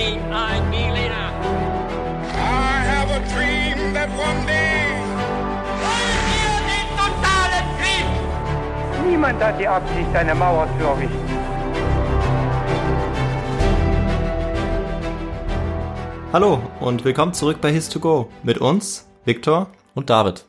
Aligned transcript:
me, 0.00 0.18
I, 0.32 0.60
me 0.72 0.82
leader. 0.96 1.26
I 2.32 2.76
have 2.92 3.10
a 3.18 3.20
dream 3.32 3.92
that 3.92 4.08
one 4.28 4.40
day. 4.46 4.80
Wollen 5.84 6.22
wir 6.32 6.56
den 6.72 6.86
totalen 7.00 7.66
Krieg? 7.78 8.06
Niemand 9.06 9.42
hat 9.42 9.60
die 9.60 9.68
Absicht, 9.68 10.10
eine 10.14 10.34
Mauer 10.34 10.66
zu 10.78 10.84
errichten. 10.86 11.28
Hallo 16.32 16.62
und 16.80 17.04
willkommen 17.04 17.34
zurück 17.34 17.58
bei 17.60 17.70
His2Go 17.70 18.28
mit 18.42 18.58
uns, 18.58 19.06
Viktor. 19.26 19.66
Und 19.94 20.08
David. 20.08 20.46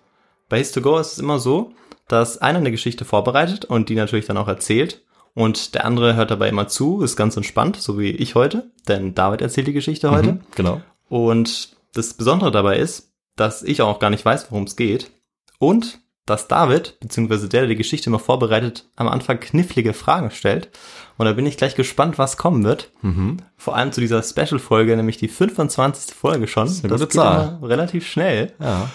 Bei 0.47 0.59
His2Go 0.61 0.99
ist 1.01 1.13
es 1.13 1.19
immer 1.19 1.39
so, 1.39 1.73
dass 2.07 2.37
einer 2.37 2.59
eine 2.59 2.71
Geschichte 2.71 3.03
vorbereitet 3.03 3.65
und 3.65 3.89
die 3.89 3.95
natürlich 3.95 4.27
dann 4.27 4.37
auch 4.37 4.47
erzählt 4.47 5.01
und 5.33 5.75
der 5.75 5.85
andere 5.85 6.15
hört 6.15 6.31
dabei 6.31 6.49
immer 6.49 6.67
zu, 6.67 7.01
ist 7.01 7.15
ganz 7.15 7.37
entspannt, 7.37 7.77
so 7.77 7.97
wie 7.97 8.11
ich 8.11 8.35
heute, 8.35 8.71
denn 8.87 9.15
David 9.15 9.41
erzählt 9.41 9.67
die 9.67 9.73
Geschichte 9.73 10.11
heute. 10.11 10.33
Mhm, 10.33 10.39
genau. 10.55 10.81
Und 11.09 11.75
das 11.93 12.13
Besondere 12.13 12.51
dabei 12.51 12.77
ist, 12.77 13.11
dass 13.35 13.63
ich 13.63 13.81
auch 13.81 13.99
gar 13.99 14.09
nicht 14.09 14.25
weiß, 14.25 14.51
worum 14.51 14.65
es 14.65 14.75
geht 14.75 15.11
und 15.59 15.99
dass 16.25 16.47
David, 16.47 16.99
beziehungsweise 16.99 17.49
der, 17.49 17.61
der 17.61 17.69
die 17.69 17.75
Geschichte 17.75 18.09
immer 18.09 18.19
vorbereitet, 18.19 18.89
am 18.95 19.07
Anfang 19.07 19.39
knifflige 19.39 19.93
Fragen 19.93 20.31
stellt. 20.31 20.69
Und 21.17 21.25
da 21.25 21.33
bin 21.33 21.45
ich 21.45 21.57
gleich 21.57 21.75
gespannt, 21.75 22.17
was 22.17 22.37
kommen 22.37 22.63
wird. 22.63 22.91
Mhm. 23.01 23.37
Vor 23.57 23.75
allem 23.75 23.91
zu 23.91 24.01
dieser 24.01 24.21
Special-Folge, 24.21 24.95
nämlich 24.95 25.17
die 25.17 25.27
25. 25.27 26.15
Folge 26.15 26.47
schon. 26.47 26.65
Das, 26.65 26.73
ist 26.73 26.85
eine 26.85 26.93
gute 26.93 27.05
geht 27.05 27.13
Zahl. 27.13 27.59
relativ 27.63 28.07
schnell. 28.07 28.53
Ja. 28.59 28.89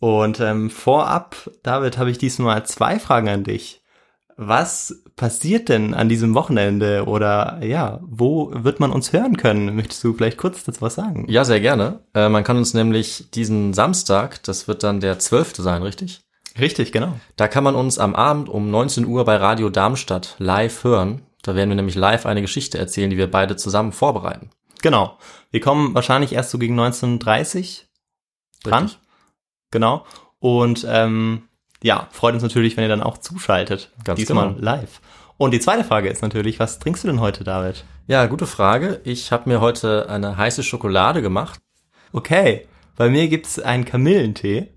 Und 0.00 0.40
ähm, 0.40 0.70
vorab, 0.70 1.50
David, 1.62 1.98
habe 1.98 2.10
ich 2.10 2.18
diesmal 2.18 2.66
zwei 2.66 2.98
Fragen 2.98 3.28
an 3.28 3.44
dich. 3.44 3.81
Was 4.36 5.02
passiert 5.16 5.68
denn 5.68 5.94
an 5.94 6.08
diesem 6.08 6.34
Wochenende 6.34 7.04
oder 7.06 7.60
ja, 7.62 8.00
wo 8.02 8.50
wird 8.54 8.80
man 8.80 8.90
uns 8.90 9.12
hören 9.12 9.36
können? 9.36 9.76
Möchtest 9.76 10.02
du 10.04 10.14
vielleicht 10.14 10.38
kurz 10.38 10.64
dazu 10.64 10.80
was 10.82 10.94
sagen? 10.94 11.26
Ja, 11.28 11.44
sehr 11.44 11.60
gerne. 11.60 12.00
Äh, 12.14 12.28
man 12.28 12.44
kann 12.44 12.56
uns 12.56 12.74
nämlich 12.74 13.30
diesen 13.32 13.74
Samstag, 13.74 14.42
das 14.42 14.68
wird 14.68 14.82
dann 14.82 15.00
der 15.00 15.18
12. 15.18 15.56
sein, 15.56 15.82
richtig? 15.82 16.22
Richtig, 16.58 16.92
genau. 16.92 17.14
Da 17.36 17.48
kann 17.48 17.64
man 17.64 17.74
uns 17.74 17.98
am 17.98 18.14
Abend 18.14 18.48
um 18.48 18.70
19 18.70 19.06
Uhr 19.06 19.24
bei 19.24 19.36
Radio 19.36 19.70
Darmstadt 19.70 20.36
live 20.38 20.84
hören. 20.84 21.22
Da 21.42 21.54
werden 21.54 21.70
wir 21.70 21.76
nämlich 21.76 21.96
live 21.96 22.26
eine 22.26 22.42
Geschichte 22.42 22.78
erzählen, 22.78 23.10
die 23.10 23.16
wir 23.16 23.30
beide 23.30 23.56
zusammen 23.56 23.92
vorbereiten. 23.92 24.50
Genau. 24.82 25.18
Wir 25.50 25.60
kommen 25.60 25.94
wahrscheinlich 25.94 26.32
erst 26.32 26.50
so 26.50 26.58
gegen 26.58 26.78
19.30 26.78 27.82
dran. 28.64 28.84
Richtig. 28.84 29.00
Genau. 29.70 30.04
Und 30.38 30.86
ähm, 30.88 31.48
ja, 31.82 32.08
freut 32.10 32.34
uns 32.34 32.42
natürlich, 32.42 32.76
wenn 32.76 32.84
ihr 32.84 32.88
dann 32.88 33.02
auch 33.02 33.18
zuschaltet. 33.18 33.90
Ganz 34.04 34.18
Diesmal 34.18 34.54
genau. 34.54 34.60
live. 34.60 35.00
Und 35.36 35.52
die 35.52 35.60
zweite 35.60 35.84
Frage 35.84 36.08
ist 36.08 36.22
natürlich, 36.22 36.60
was 36.60 36.78
trinkst 36.78 37.02
du 37.02 37.08
denn 37.08 37.20
heute, 37.20 37.42
David? 37.44 37.84
Ja, 38.06 38.26
gute 38.26 38.46
Frage. 38.46 39.00
Ich 39.04 39.32
habe 39.32 39.48
mir 39.48 39.60
heute 39.60 40.08
eine 40.08 40.36
heiße 40.36 40.62
Schokolade 40.62 41.22
gemacht. 41.22 41.58
Okay, 42.12 42.66
bei 42.96 43.08
mir 43.08 43.28
gibt's 43.28 43.58
einen 43.58 43.84
Kamillentee. 43.84 44.68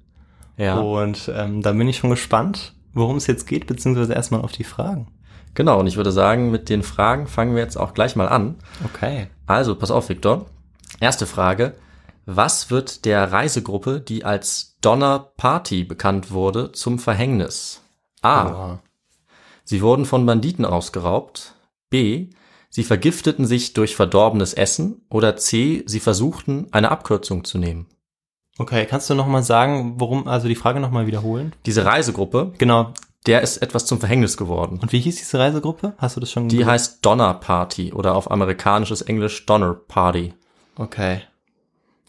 Ja. 0.57 0.79
Und 0.79 1.31
ähm, 1.35 1.61
da 1.61 1.73
bin 1.73 1.87
ich 1.87 1.97
schon 1.97 2.09
gespannt, 2.09 2.73
worum 2.93 3.17
es 3.17 3.27
jetzt 3.27 3.45
geht, 3.45 3.67
beziehungsweise 3.67 4.13
erstmal 4.13 4.41
auf 4.41 4.53
die 4.53 4.63
Fragen. 4.63 5.07
Genau, 5.53 5.79
und 5.79 5.87
ich 5.87 5.97
würde 5.97 6.11
sagen, 6.11 6.51
mit 6.51 6.69
den 6.69 6.83
Fragen 6.83 7.27
fangen 7.27 7.55
wir 7.55 7.61
jetzt 7.61 7.77
auch 7.77 7.93
gleich 7.93 8.15
mal 8.15 8.27
an. 8.27 8.55
Okay. 8.83 9.27
Also, 9.45 9.75
pass 9.75 9.91
auf, 9.91 10.09
Viktor. 10.09 10.47
Erste 10.99 11.25
Frage. 11.25 11.75
Was 12.25 12.71
wird 12.71 13.05
der 13.05 13.31
Reisegruppe, 13.31 14.01
die 14.01 14.23
als 14.25 14.77
Donner 14.81 15.19
Party 15.37 15.83
bekannt 15.83 16.31
wurde, 16.31 16.71
zum 16.71 16.97
Verhängnis? 16.99 17.81
A. 18.21 18.79
Sie 19.63 19.81
wurden 19.81 20.05
von 20.05 20.25
Banditen 20.25 20.65
ausgeraubt. 20.65 21.53
B. 21.89 22.29
Sie 22.69 22.83
vergifteten 22.83 23.45
sich 23.45 23.73
durch 23.73 23.95
verdorbenes 23.95 24.53
Essen. 24.53 25.01
Oder 25.09 25.37
C. 25.37 25.83
Sie 25.85 25.99
versuchten, 25.99 26.67
eine 26.71 26.91
Abkürzung 26.91 27.43
zu 27.43 27.57
nehmen. 27.57 27.85
Okay, 28.57 28.85
kannst 28.85 29.09
du 29.09 29.15
nochmal 29.15 29.43
sagen, 29.43 29.95
worum, 29.99 30.27
also 30.27 30.47
die 30.47 30.55
Frage 30.55 30.79
nochmal 30.79 31.07
wiederholen? 31.07 31.53
Diese 31.65 31.85
Reisegruppe, 31.85 32.53
Genau. 32.57 32.93
der 33.25 33.41
ist 33.41 33.57
etwas 33.57 33.85
zum 33.85 33.99
Verhängnis 33.99 34.37
geworden. 34.37 34.79
Und 34.81 34.91
wie 34.93 34.99
hieß 34.99 35.17
diese 35.17 35.37
Reisegruppe? 35.39 35.93
Hast 35.97 36.15
du 36.15 36.19
das 36.21 36.31
schon 36.31 36.47
Die 36.47 36.57
gewusst? 36.57 36.71
heißt 36.71 37.05
Donner 37.05 37.33
Party 37.35 37.91
oder 37.93 38.15
auf 38.15 38.31
amerikanisches 38.31 39.01
Englisch 39.03 39.45
Donner 39.45 39.73
Party. 39.73 40.33
Okay. 40.77 41.21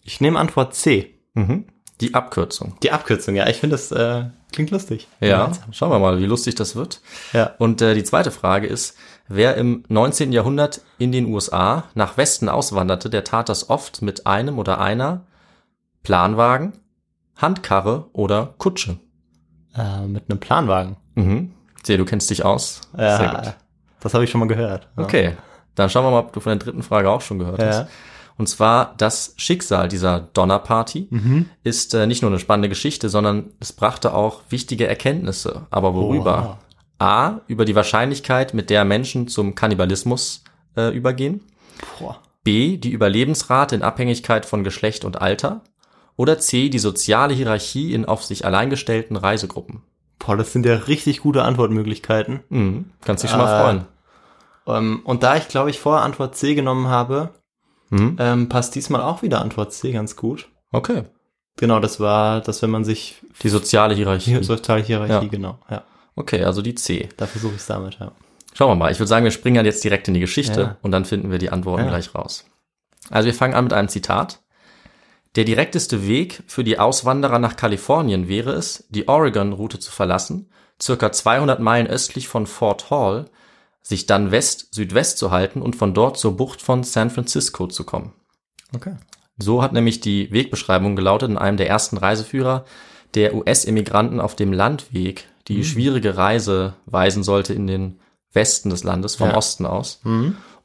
Ich 0.06 0.20
nehme 0.20 0.38
Antwort 0.38 0.74
C. 0.74 1.14
Mhm. 1.34 1.64
Die 2.00 2.14
Abkürzung. 2.14 2.76
Die 2.82 2.92
Abkürzung, 2.92 3.34
ja. 3.34 3.48
Ich 3.48 3.56
finde, 3.56 3.74
das 3.74 3.90
äh, 3.90 4.24
klingt 4.52 4.70
lustig. 4.70 5.08
Ja, 5.20 5.50
schauen 5.72 5.90
wir 5.90 5.98
mal, 5.98 6.18
wie 6.18 6.26
lustig 6.26 6.54
das 6.54 6.76
wird. 6.76 7.00
Ja. 7.32 7.54
Und 7.58 7.80
äh, 7.82 7.94
die 7.94 8.04
zweite 8.04 8.30
Frage 8.30 8.66
ist, 8.66 8.96
wer 9.28 9.56
im 9.56 9.82
19. 9.88 10.32
Jahrhundert 10.32 10.82
in 10.98 11.10
den 11.10 11.26
USA 11.26 11.84
nach 11.94 12.16
Westen 12.18 12.48
auswanderte, 12.48 13.10
der 13.10 13.24
tat 13.24 13.48
das 13.48 13.70
oft 13.70 14.02
mit 14.02 14.26
einem 14.26 14.58
oder 14.58 14.78
einer 14.80 15.22
Planwagen, 16.02 16.74
Handkarre 17.36 18.08
oder 18.12 18.54
Kutsche. 18.58 18.98
Äh, 19.74 20.06
mit 20.06 20.30
einem 20.30 20.38
Planwagen. 20.38 20.96
Mhm. 21.14 21.52
Sehe, 21.82 21.98
du 21.98 22.04
kennst 22.04 22.30
dich 22.30 22.44
aus. 22.44 22.82
Ja, 22.96 23.16
Sehr 23.16 23.28
gut. 23.30 23.54
Das 24.00 24.14
habe 24.14 24.24
ich 24.24 24.30
schon 24.30 24.40
mal 24.40 24.48
gehört. 24.48 24.88
Ja. 24.96 25.02
Okay, 25.02 25.36
dann 25.74 25.88
schauen 25.90 26.04
wir 26.04 26.10
mal, 26.10 26.20
ob 26.20 26.32
du 26.32 26.40
von 26.40 26.50
der 26.50 26.58
dritten 26.58 26.82
Frage 26.82 27.10
auch 27.10 27.20
schon 27.22 27.38
gehört 27.38 27.58
Ja. 27.60 27.66
hast. 27.66 27.86
Und 28.38 28.48
zwar 28.48 28.94
das 28.98 29.32
Schicksal 29.36 29.88
dieser 29.88 30.20
Donnerparty 30.20 31.08
Mhm. 31.10 31.46
ist 31.62 31.94
äh, 31.94 32.06
nicht 32.06 32.22
nur 32.22 32.30
eine 32.30 32.38
spannende 32.40 32.68
Geschichte, 32.68 33.08
sondern 33.08 33.50
es 33.60 33.72
brachte 33.72 34.12
auch 34.14 34.42
wichtige 34.50 34.86
Erkenntnisse. 34.86 35.66
Aber 35.70 35.94
worüber? 35.94 36.58
A, 36.98 37.40
über 37.46 37.64
die 37.64 37.74
Wahrscheinlichkeit, 37.74 38.54
mit 38.54 38.68
der 38.70 38.84
Menschen 38.84 39.28
zum 39.28 39.54
Kannibalismus 39.54 40.44
äh, 40.76 40.94
übergehen. 40.94 41.40
Boah. 41.98 42.18
B, 42.44 42.76
die 42.76 42.90
Überlebensrate 42.90 43.74
in 43.74 43.82
Abhängigkeit 43.82 44.46
von 44.46 44.64
Geschlecht 44.64 45.04
und 45.04 45.20
Alter. 45.20 45.62
Oder 46.16 46.38
C, 46.38 46.68
die 46.70 46.78
soziale 46.78 47.34
Hierarchie 47.34 47.92
in 47.92 48.04
auf 48.06 48.24
sich 48.24 48.44
allein 48.46 48.70
gestellten 48.70 49.16
Reisegruppen. 49.16 49.82
Boah, 50.18 50.36
das 50.36 50.52
sind 50.52 50.64
ja 50.64 50.74
richtig 50.74 51.20
gute 51.20 51.42
Antwortmöglichkeiten. 51.42 52.40
Mhm. 52.48 52.86
Kannst 53.04 53.22
dich 53.24 53.30
schon 53.30 53.40
mal 53.40 53.54
Äh, 53.58 53.62
freuen. 53.62 53.84
Ähm, 54.66 55.00
und 55.04 55.22
da 55.22 55.36
ich, 55.36 55.48
glaube 55.48 55.70
ich, 55.70 55.78
vorher 55.78 56.04
Antwort 56.04 56.36
C 56.36 56.54
genommen 56.54 56.88
habe, 56.88 57.30
Mhm. 57.90 58.16
ähm, 58.18 58.48
passt 58.48 58.74
diesmal 58.74 59.00
auch 59.02 59.22
wieder 59.22 59.40
Antwort 59.40 59.72
C 59.72 59.92
ganz 59.92 60.16
gut. 60.16 60.48
Okay. 60.72 61.04
Genau, 61.56 61.80
das 61.80 62.00
war, 62.00 62.40
dass 62.40 62.60
wenn 62.62 62.70
man 62.70 62.84
sich 62.84 63.22
Die 63.42 63.48
soziale 63.48 63.94
Hierarchie. 63.94 64.30
hier 64.32 64.44
soziale 64.44 64.82
Hierarchie, 64.82 65.12
Ja. 65.12 65.30
genau. 65.30 65.58
Ja, 65.70 65.84
Okay, 66.16 66.42
also 66.44 66.62
die 66.62 66.74
C. 66.74 67.08
da 67.16 67.26
versuche 67.26 67.52
ich 67.54 67.60
es 67.60 67.66
damit, 67.66 67.98
ja. 68.00 68.12
Schauen 68.54 68.70
wir 68.70 68.74
mal. 68.76 68.90
Ich 68.90 68.98
würde 68.98 69.08
sagen, 69.08 69.24
wir 69.24 69.30
springen 69.30 69.56
dann 69.56 69.66
jetzt 69.66 69.84
direkt 69.84 70.08
in 70.08 70.14
die 70.14 70.20
Geschichte 70.20 70.60
Ja. 70.60 70.76
und 70.82 70.90
dann 70.92 71.04
finden 71.04 71.30
wir 71.30 71.38
die 71.38 71.50
Antworten 71.50 71.84
Ja. 71.84 71.90
gleich 71.90 72.14
raus. 72.14 72.44
Also 73.10 73.26
wir 73.26 73.34
fangen 73.34 73.54
an 73.54 73.64
mit 73.64 73.72
einem 73.72 73.88
Zitat. 73.88 74.40
Der 75.36 75.44
direkteste 75.44 76.06
Weg 76.08 76.42
für 76.46 76.64
die 76.64 76.78
Auswanderer 76.78 77.38
nach 77.38 77.56
Kalifornien 77.56 78.28
wäre 78.28 78.52
es, 78.52 78.86
die 78.88 79.08
Oregon-Route 79.08 79.78
zu 79.78 79.92
verlassen, 79.92 80.48
circa 80.80 81.12
200 81.12 81.60
Meilen 81.60 81.86
östlich 81.86 82.28
von 82.28 82.46
Fort 82.46 82.90
Hall, 82.90 83.26
sich 83.86 84.06
dann 84.06 84.32
west-südwest 84.32 85.16
zu 85.16 85.30
halten 85.30 85.62
und 85.62 85.76
von 85.76 85.94
dort 85.94 86.18
zur 86.18 86.36
Bucht 86.36 86.60
von 86.60 86.82
San 86.82 87.08
Francisco 87.08 87.68
zu 87.68 87.84
kommen. 87.84 88.12
Okay. 88.74 88.96
So 89.38 89.62
hat 89.62 89.72
nämlich 89.72 90.00
die 90.00 90.32
Wegbeschreibung 90.32 90.96
gelautet 90.96 91.30
in 91.30 91.38
einem 91.38 91.56
der 91.56 91.68
ersten 91.68 91.96
Reiseführer 91.96 92.64
der 93.14 93.34
US-Immigranten 93.36 94.18
auf 94.20 94.34
dem 94.34 94.52
Landweg, 94.52 95.28
die 95.46 95.64
schwierige 95.64 96.16
Reise 96.16 96.74
weisen 96.86 97.22
sollte 97.22 97.54
in 97.54 97.68
den 97.68 98.00
Westen 98.32 98.70
des 98.70 98.82
Landes, 98.82 99.14
vom 99.14 99.28
Ja. 99.28 99.36
Osten 99.36 99.66
aus. 99.66 100.00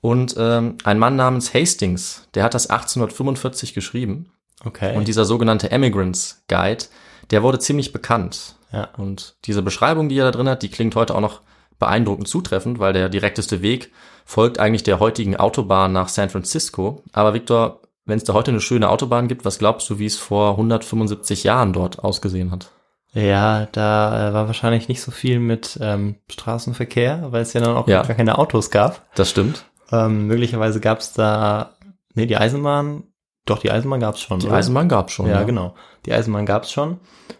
Und 0.01 0.35
ähm, 0.39 0.77
ein 0.83 0.97
Mann 0.97 1.15
namens 1.15 1.53
Hastings, 1.53 2.27
der 2.33 2.43
hat 2.43 2.55
das 2.55 2.67
1845 2.71 3.75
geschrieben. 3.75 4.31
Okay. 4.65 4.95
Und 4.97 5.07
dieser 5.07 5.25
sogenannte 5.25 5.69
Emigrants 5.69 6.43
Guide, 6.47 6.85
der 7.29 7.43
wurde 7.43 7.59
ziemlich 7.59 7.93
bekannt. 7.93 8.55
ja. 8.73 8.85
Und 8.97 9.35
diese 9.45 9.61
Beschreibung, 9.61 10.09
die 10.09 10.17
er 10.17 10.25
da 10.25 10.31
drin 10.31 10.49
hat, 10.49 10.63
die 10.63 10.69
klingt 10.69 10.95
heute 10.95 11.13
auch 11.13 11.21
noch 11.21 11.41
beeindruckend 11.81 12.29
zutreffend, 12.29 12.79
weil 12.79 12.93
der 12.93 13.09
direkteste 13.09 13.61
Weg 13.61 13.91
folgt 14.23 14.57
eigentlich 14.59 14.83
der 14.83 15.01
heutigen 15.01 15.35
Autobahn 15.35 15.91
nach 15.91 16.07
San 16.07 16.29
Francisco. 16.29 17.03
Aber 17.11 17.33
Victor, 17.33 17.81
wenn 18.05 18.17
es 18.17 18.23
da 18.23 18.31
heute 18.33 18.51
eine 18.51 18.61
schöne 18.61 18.89
Autobahn 18.89 19.27
gibt, 19.27 19.43
was 19.43 19.59
glaubst 19.59 19.89
du, 19.89 19.99
wie 19.99 20.05
es 20.05 20.17
vor 20.17 20.51
175 20.51 21.43
Jahren 21.43 21.73
dort 21.73 21.99
ausgesehen 22.03 22.51
hat? 22.51 22.71
Ja, 23.13 23.67
da 23.73 24.29
äh, 24.29 24.33
war 24.33 24.47
wahrscheinlich 24.47 24.87
nicht 24.87 25.01
so 25.01 25.11
viel 25.11 25.39
mit 25.39 25.77
ähm, 25.81 26.15
Straßenverkehr, 26.29 27.27
weil 27.31 27.41
es 27.41 27.51
ja 27.51 27.59
dann 27.59 27.75
auch 27.75 27.87
Ja. 27.89 28.03
gar 28.03 28.15
keine 28.15 28.37
Autos 28.37 28.71
gab. 28.71 29.01
Das 29.15 29.29
stimmt. 29.29 29.65
Ähm, 29.91 30.27
möglicherweise 30.27 30.79
gab 30.79 30.99
es 30.99 31.11
da, 31.11 31.71
nee, 32.13 32.25
die 32.25 32.37
Eisenbahn, 32.37 33.03
doch, 33.45 33.57
die 33.59 33.71
Eisenbahn 33.71 33.99
gab 33.99 34.15
es 34.15 34.21
schon. 34.21 34.39
Die 34.39 34.47
oder? 34.47 34.55
Eisenbahn 34.55 34.87
gab 34.87 35.09
schon. 35.11 35.27
Ja, 35.27 35.43
genau. 35.43 35.73
Die 36.05 36.13
Eisenbahn 36.13 36.45
gab 36.45 36.63
es 36.63 36.71
schon. 36.71 36.99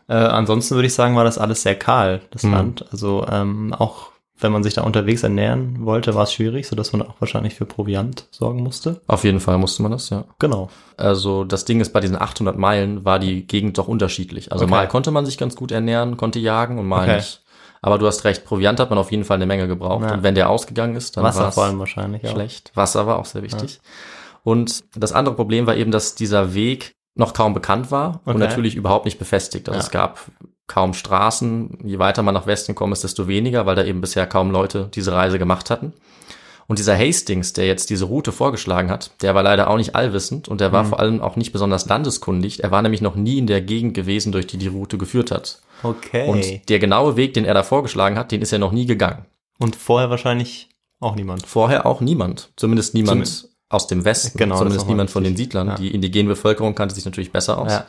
Äh, 0.10 0.16
ansonsten 0.16 0.76
würde 0.76 0.88
ich 0.88 0.94
sagen, 0.96 1.16
war 1.16 1.24
das 1.24 1.38
alles 1.38 1.62
sehr 1.62 1.76
kahl, 1.76 2.22
das 2.32 2.44
Mhm. 2.44 2.52
Land. 2.54 2.86
Also 2.92 3.26
ähm, 3.32 3.74
auch 3.74 4.10
wenn 4.42 4.52
man 4.52 4.64
sich 4.64 4.74
da 4.74 4.82
unterwegs 4.84 5.24
ernähren 5.24 5.86
wollte, 5.86 6.16
war 6.16 6.24
es 6.24 6.34
schwierig, 6.34 6.68
sodass 6.68 6.92
man 6.94 7.02
auch 7.02 7.16
wahrscheinlich 7.20 7.56
für 7.56 7.66
Proviant 7.66 8.28
sorgen 8.32 8.62
musste. 8.64 9.02
Auf 9.08 9.24
jeden 9.24 9.40
Fall 9.40 9.58
musste 9.58 9.82
man 9.84 9.92
das, 9.92 10.10
ja. 10.10 10.26
Genau. 10.40 10.70
Also 10.98 11.44
das 11.44 11.66
Ding 11.66 11.80
ist, 11.82 11.94
bei 11.94 12.00
diesen 12.00 12.20
800 12.20 12.58
Meilen 12.58 13.06
war 13.06 13.20
die 13.20 13.46
Gegend 13.48 13.78
doch 13.78 13.88
unterschiedlich. 13.88 14.52
Also 14.52 14.66
Okay. 14.66 14.72
mal 14.72 14.88
konnte 14.88 15.12
man 15.12 15.26
sich 15.26 15.38
ganz 15.38 15.56
gut 15.56 15.72
ernähren, 15.72 16.18
konnte 16.18 16.40
jagen 16.40 16.80
und 16.80 16.88
mal 16.88 17.04
Okay. 17.04 17.18
nicht. 17.18 17.42
Aber 17.84 17.98
du 17.98 18.06
hast 18.06 18.26
recht, 18.26 18.46
Proviant 18.46 18.80
hat 18.80 18.90
man 18.92 19.00
auf 19.00 19.12
jeden 19.12 19.24
Fall 19.24 19.36
eine 19.36 19.48
Menge 19.48 19.68
gebraucht. 19.68 20.04
Ja. 20.06 20.14
Und 20.14 20.24
wenn 20.24 20.36
der 20.36 20.50
ausgegangen 20.50 20.96
ist, 20.96 21.18
dann 21.18 21.24
Wasser 21.24 21.52
vor 21.52 21.64
allem 21.64 21.80
wahrscheinlich. 21.80 22.24
auch. 22.28 22.32
schlecht. 22.32 22.72
Wasser 22.76 23.08
war 23.08 23.18
auch 23.18 23.26
sehr 23.26 23.42
wichtig. 23.42 23.80
Und 24.44 24.84
das 24.96 25.12
andere 25.14 25.36
Problem 25.36 25.66
war 25.68 25.76
eben, 25.76 25.92
dass 25.92 26.16
dieser 26.16 26.54
Weg 26.54 26.96
noch 27.16 27.34
kaum 27.34 27.54
bekannt 27.54 27.92
war 27.92 28.22
und 28.26 28.36
Okay. 28.36 28.40
natürlich 28.40 28.76
überhaupt 28.76 29.06
nicht 29.06 29.20
befestigt. 29.20 29.68
Also 29.70 29.80
Ja. 29.80 29.84
es 29.86 29.92
gab 29.92 30.20
kaum 30.68 30.94
Straßen. 30.94 31.80
Je 31.84 32.00
weiter 32.00 32.24
man 32.24 32.34
nach 32.34 32.48
Westen 32.48 32.76
kommt, 32.76 32.94
ist 32.94 33.04
desto 33.04 33.28
weniger, 33.28 33.66
weil 33.66 33.76
da 33.76 33.84
eben 33.84 34.00
bisher 34.02 34.26
kaum 34.28 34.52
Leute 34.52 34.90
diese 34.94 35.12
Reise 35.12 35.38
gemacht 35.38 35.70
hatten. 35.70 35.94
Und 36.68 36.80
dieser 36.80 36.98
Hastings, 36.98 37.52
der 37.52 37.68
jetzt 37.68 37.90
diese 37.90 38.06
Route 38.06 38.32
vorgeschlagen 38.32 38.90
hat, 38.90 39.12
der 39.22 39.36
war 39.36 39.44
leider 39.44 39.70
auch 39.70 39.76
nicht 39.76 39.94
allwissend 39.96 40.48
und 40.48 40.56
Mhm. 40.56 40.60
der 40.60 40.72
war 40.72 40.86
vor 40.86 41.02
allem 41.02 41.20
auch 41.20 41.36
nicht 41.36 41.52
besonders 41.52 41.86
landeskundig. 41.88 42.64
Er 42.64 42.72
war 42.72 42.82
nämlich 42.82 43.02
noch 43.02 43.16
nie 43.16 43.40
in 43.40 43.48
der 43.48 43.60
Gegend 43.62 43.94
gewesen, 43.94 44.32
durch 44.32 44.48
die 44.48 44.58
die 44.58 44.68
Route 44.68 44.98
geführt 44.98 45.32
hat. 45.32 45.60
Okay. 45.84 46.30
Und 46.30 46.70
der 46.70 46.80
genaue 46.80 47.18
Weg, 47.18 47.34
den 47.34 47.44
er 47.44 47.54
da 47.56 47.64
vorgeschlagen 47.64 48.18
hat, 48.18 48.32
den 48.32 48.42
ist 48.42 48.54
er 48.54 48.60
noch 48.60 48.72
nie 48.72 48.86
gegangen. 48.86 49.26
Und 49.60 49.76
vorher 49.76 50.10
wahrscheinlich 50.10 50.70
auch 51.02 51.16
niemand. 51.16 51.46
Vorher 51.46 51.86
auch 51.86 52.00
niemand. 52.00 52.52
Zumindest 52.56 52.94
niemand 52.94 53.26
Zumindest- 53.28 53.51
aus 53.72 53.88
dem 53.88 54.06
Westen. 54.06 54.38
Genau, 54.38 54.58
Zumindest 54.58 54.88
niemand 54.88 55.10
von 55.10 55.24
den. 55.24 55.36
Siedlern. 55.36 55.68
Ja. 55.68 55.76
Die 55.76 55.94
indigene 55.94 56.30
Bevölkerung 56.30 56.76
kannte 56.76 56.94
sich 56.94 57.06
natürlich 57.06 57.32
besser 57.32 57.58
aus. 57.58 57.72
Ja. 57.72 57.86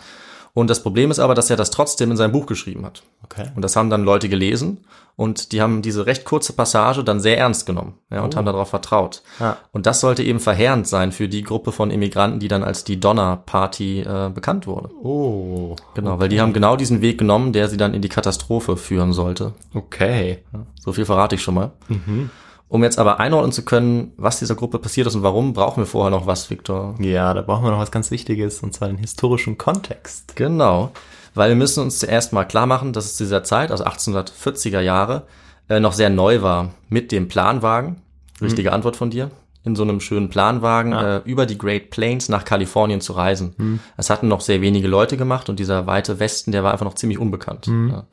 Und 0.55 0.69
das 0.69 0.83
Problem 0.83 1.11
ist 1.11 1.19
aber, 1.19 1.35
dass 1.35 1.49
er 1.49 1.57
das 1.57 1.71
trotzdem 1.71 2.11
in 2.11 2.17
seinem 2.17 2.33
Buch 2.33 2.45
geschrieben 2.45 2.85
hat. 2.85 3.03
Okay. 3.25 3.47
Und 3.55 3.63
das 3.63 3.75
haben 3.75 3.89
dann 3.89 4.05
Leute 4.05 4.29
gelesen 4.29 4.85
und 5.17 5.53
die 5.53 5.63
haben 5.63 5.81
diese 5.81 6.05
recht 6.05 6.27
kurze 6.27 6.53
Passage 6.53 7.03
dann 7.05 7.21
sehr 7.21 7.39
ernst 7.39 7.65
genommen 7.65 7.95
ja, 8.11 8.23
und 8.23 8.37
haben 8.37 8.45
darauf 8.45 8.69
vertraut. 8.69 9.23
Oh. 9.41 9.45
Ja. 9.45 9.57
Und 9.73 9.87
das 9.87 10.01
sollte 10.01 10.23
eben 10.23 10.41
verheerend 10.41 10.87
sein 10.87 11.11
für 11.11 11.27
die 11.27 11.43
Gruppe 11.43 11.73
von 11.73 11.91
Immigranten, 11.91 12.39
die 12.39 12.49
dann 12.49 12.63
als 12.63 12.85
die 12.85 13.01
Donner 13.01 13.37
Party 13.37 14.01
äh, 14.01 14.31
bekannt 14.33 14.67
wurde. 14.67 14.91
Oh. 15.03 15.75
Genau, 15.95 16.21
weil 16.21 16.29
die 16.29 16.41
haben 16.41 16.53
genau 16.53 16.77
diesen 16.77 17.01
Weg 17.01 17.17
genommen, 17.17 17.55
der 17.55 17.69
sie 17.69 17.79
dann 17.79 17.95
in 17.95 18.03
die 18.03 18.11
Katastrophe 18.11 18.77
führen 18.77 19.15
sollte. 19.15 19.55
Okay. 19.73 20.45
So 20.79 20.93
viel 20.93 21.07
verrate 21.07 21.35
ich 21.35 21.43
schon 21.43 21.55
mal. 21.55 21.73
Mhm. 21.89 22.29
Um 22.73 22.83
jetzt 22.83 22.99
aber 22.99 23.21
einordnen 23.21 23.53
zu 23.53 23.67
können, 23.67 24.13
was 24.17 24.39
dieser 24.39 24.55
Gruppe 24.55 24.79
passiert 24.79 25.07
ist 25.07 25.15
und 25.15 25.23
warum, 25.23 25.53
brauchen 25.53 25.83
wir 25.83 25.87
vorher 25.87 26.11
noch 26.11 26.27
was, 26.27 26.49
Viktor. 26.49 26.95
Ja, 27.01 27.35
da 27.35 27.43
brauchen 27.43 27.65
wir 27.65 27.71
noch 27.71 27.79
was 27.79 27.91
ganz 27.91 28.11
Wichtiges, 28.11 28.61
und 28.61 28.73
zwar 28.73 28.89
den 28.89 28.97
historischen 28.97 29.59
Kontext. 29.59 30.37
Genau, 30.37 30.91
weil 31.35 31.51
wir 31.51 31.57
müssen 31.57 31.83
uns 31.83 31.99
zuerst 31.99 32.33
mal 32.33 32.45
klar 32.45 32.65
machen, 32.65 32.95
dass 32.95 33.05
es 33.05 33.17
zu 33.17 33.25
dieser 33.25 33.45
Zeit, 33.45 33.71
also 33.71 33.85
1840er 33.85 34.81
Jahre, 34.81 35.25
äh, 35.69 35.81
noch 35.81 35.93
sehr 35.93 36.09
neu 36.09 36.41
war 36.41 36.71
mit 36.89 37.13
dem 37.13 37.29
Planwagen. 37.29 37.97
Richtige 38.41 38.73
Antwort 38.73 38.97
von 38.97 39.11
dir. 39.11 39.31
In 39.65 39.77
so 39.77 39.83
einem 39.83 40.01
schönen 40.01 40.31
Planwagen 40.31 40.93
Ja. 40.93 41.17
äh, 41.19 41.23
über 41.27 41.45
die 41.45 41.59
Great 41.59 41.91
Plains 41.91 42.31
nach 42.31 42.47
Kalifornien 42.47 43.03
zu 43.03 43.13
reisen. 43.13 43.81
Das 43.99 44.09
hatten 44.09 44.29
noch 44.29 44.41
sehr 44.41 44.63
wenige 44.63 44.89
Leute 44.89 45.19
gemacht 45.19 45.51
und 45.51 45.59
dieser 45.61 45.87
weite 45.87 46.19
Westen, 46.21 46.53
der 46.53 46.65
war 46.65 46.73
einfach 46.73 46.87
noch 46.87 46.95
ziemlich 46.95 47.19
unbekannt. 47.19 47.67
Ja. 47.67 48.05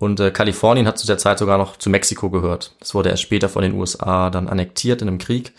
Und 0.00 0.18
äh, 0.18 0.30
Kalifornien 0.30 0.86
hat 0.86 0.98
zu 0.98 1.06
der 1.06 1.18
Zeit 1.18 1.38
sogar 1.38 1.58
noch 1.58 1.76
zu 1.76 1.90
Mexiko 1.90 2.30
gehört. 2.30 2.74
Das 2.80 2.94
wurde 2.94 3.10
erst 3.10 3.22
später 3.22 3.48
von 3.50 3.62
den 3.62 3.74
USA 3.74 4.30
dann 4.30 4.48
annektiert 4.48 5.02
in 5.02 5.08
einem 5.08 5.18
Krieg. 5.18 5.52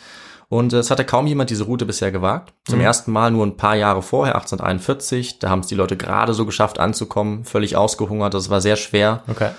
Und 0.50 0.74
äh, 0.74 0.78
es 0.80 0.90
hatte 0.90 1.06
kaum 1.06 1.28
jemand 1.28 1.52
diese 1.52 1.64
Route 1.64 1.86
bisher 1.86 2.12
gewagt. 2.12 2.52
Zum 2.68 2.82
ersten 2.82 3.12
Mal 3.12 3.30
nur 3.32 3.46
ein 3.46 3.56
paar 3.56 3.76
Jahre 3.76 4.02
vorher, 4.02 4.34
1841. 4.36 5.38
Da 5.40 5.50
haben 5.50 5.60
es 5.60 5.68
die 5.68 5.76
Leute 5.76 5.96
gerade 5.96 6.34
so 6.34 6.46
geschafft 6.48 6.80
anzukommen, 6.80 7.46
völlig 7.46 7.78
ausgehungert. 7.78 8.34
Das 8.34 8.50
war 8.50 8.62
sehr 8.62 8.76
schwer. 8.78 9.24
Okay. 9.30 9.52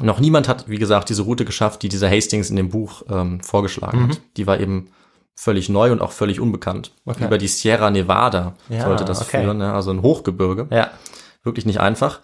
Noch 0.00 0.20
niemand 0.20 0.48
hat, 0.48 0.68
wie 0.68 0.78
gesagt, 0.78 1.08
diese 1.08 1.22
Route 1.22 1.44
geschafft, 1.44 1.82
die 1.82 1.88
dieser 1.88 2.08
Hastings 2.08 2.48
in 2.50 2.56
dem 2.56 2.68
Buch 2.70 3.02
ähm, 3.10 3.40
vorgeschlagen 3.42 4.08
hat. 4.10 4.20
Die 4.36 4.46
war 4.46 4.60
eben 4.60 4.92
völlig 5.34 5.68
neu 5.68 5.90
und 5.90 6.00
auch 6.00 6.12
völlig 6.12 6.38
unbekannt. 6.38 6.92
Okay. 7.04 7.24
Über 7.24 7.36
die 7.36 7.48
Sierra 7.48 7.90
Nevada 7.90 8.54
Ja, 8.68 8.84
sollte 8.84 9.04
das 9.04 9.22
okay. 9.22 9.42
führen, 9.42 9.58
ne? 9.58 9.72
also 9.72 9.90
ein 9.90 10.02
Hochgebirge 10.02 10.68
Ja. 10.70 10.90
wirklich 11.42 11.66
nicht 11.66 11.80
einfach. 11.80 12.20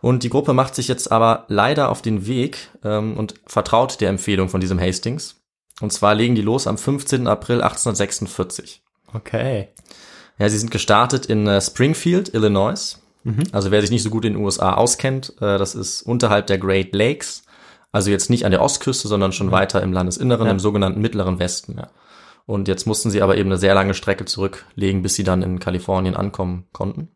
Und 0.00 0.22
die 0.22 0.30
Gruppe 0.30 0.52
macht 0.52 0.74
sich 0.74 0.86
jetzt 0.88 1.10
aber 1.10 1.44
leider 1.48 1.90
auf 1.90 2.02
den 2.02 2.26
Weg 2.26 2.68
ähm, 2.84 3.16
und 3.16 3.34
vertraut 3.46 4.00
der 4.00 4.10
Empfehlung 4.10 4.48
von 4.48 4.60
diesem 4.60 4.80
Hastings. 4.80 5.36
Und 5.80 5.92
zwar 5.92 6.14
legen 6.14 6.34
die 6.34 6.42
los 6.42 6.66
am 6.66 6.78
15. 6.78 7.26
April 7.26 7.62
1846. 7.62 8.82
Okay. 9.14 9.68
Ja, 10.38 10.48
sie 10.48 10.58
sind 10.58 10.70
gestartet 10.70 11.26
in 11.26 11.46
äh, 11.46 11.60
Springfield, 11.60 12.32
Illinois. 12.34 13.00
Also 13.52 13.70
wer 13.70 13.82
sich 13.82 13.90
nicht 13.90 14.04
so 14.04 14.08
gut 14.08 14.24
in 14.24 14.32
den 14.34 14.42
USA 14.42 14.72
auskennt, 14.74 15.34
äh, 15.42 15.58
das 15.58 15.74
ist 15.74 16.00
unterhalb 16.00 16.46
der 16.46 16.56
Great 16.56 16.94
Lakes. 16.94 17.42
Also 17.92 18.10
jetzt 18.10 18.30
nicht 18.30 18.46
an 18.46 18.52
der 18.52 18.62
Ostküste, 18.62 19.06
sondern 19.06 19.32
schon 19.32 19.50
weiter 19.50 19.82
im 19.82 19.92
Landesinneren, 19.92 20.46
Ja. 20.46 20.52
im 20.52 20.58
sogenannten 20.58 21.02
Mittleren 21.02 21.38
Westen. 21.38 21.76
Ja. 21.76 21.88
Und 22.46 22.68
jetzt 22.68 22.86
mussten 22.86 23.10
sie 23.10 23.20
aber 23.20 23.36
eben 23.36 23.50
eine 23.50 23.58
sehr 23.58 23.74
lange 23.74 23.92
Strecke 23.92 24.24
zurücklegen, 24.24 25.02
bis 25.02 25.14
sie 25.14 25.24
dann 25.24 25.42
in 25.42 25.58
Kalifornien 25.58 26.16
ankommen 26.16 26.68
konnten. 26.72 27.08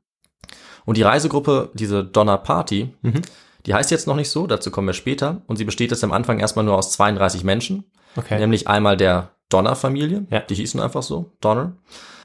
Und 0.84 0.96
die 0.96 1.02
Reisegruppe, 1.02 1.70
diese 1.75 2.05
Donner 2.05 2.38
Party, 2.38 2.94
Mhm. 3.02 3.23
die 3.67 3.75
heißt 3.75 3.90
jetzt 3.90 4.06
noch 4.06 4.17
nicht 4.17 4.31
so, 4.31 4.46
dazu 4.46 4.70
kommen 4.70 4.88
wir 4.88 4.94
später. 4.94 5.43
Und 5.46 5.56
sie 5.56 5.64
besteht 5.64 5.90
jetzt 5.90 6.02
am 6.05 6.12
Anfang 6.12 6.38
erstmal 6.40 6.64
nur 6.64 6.76
aus 6.76 6.93
32 6.93 7.44
Menschen. 7.44 7.84
Okay. 8.17 8.38
Nämlich 8.38 8.69
einmal 8.69 8.96
der 8.96 9.31
Donner-Familie, 9.49 10.26
Ja. 10.31 10.40
die 10.40 10.55
hießen 10.55 10.81
einfach 10.81 11.02
so, 11.02 11.31
Donner. 11.40 11.73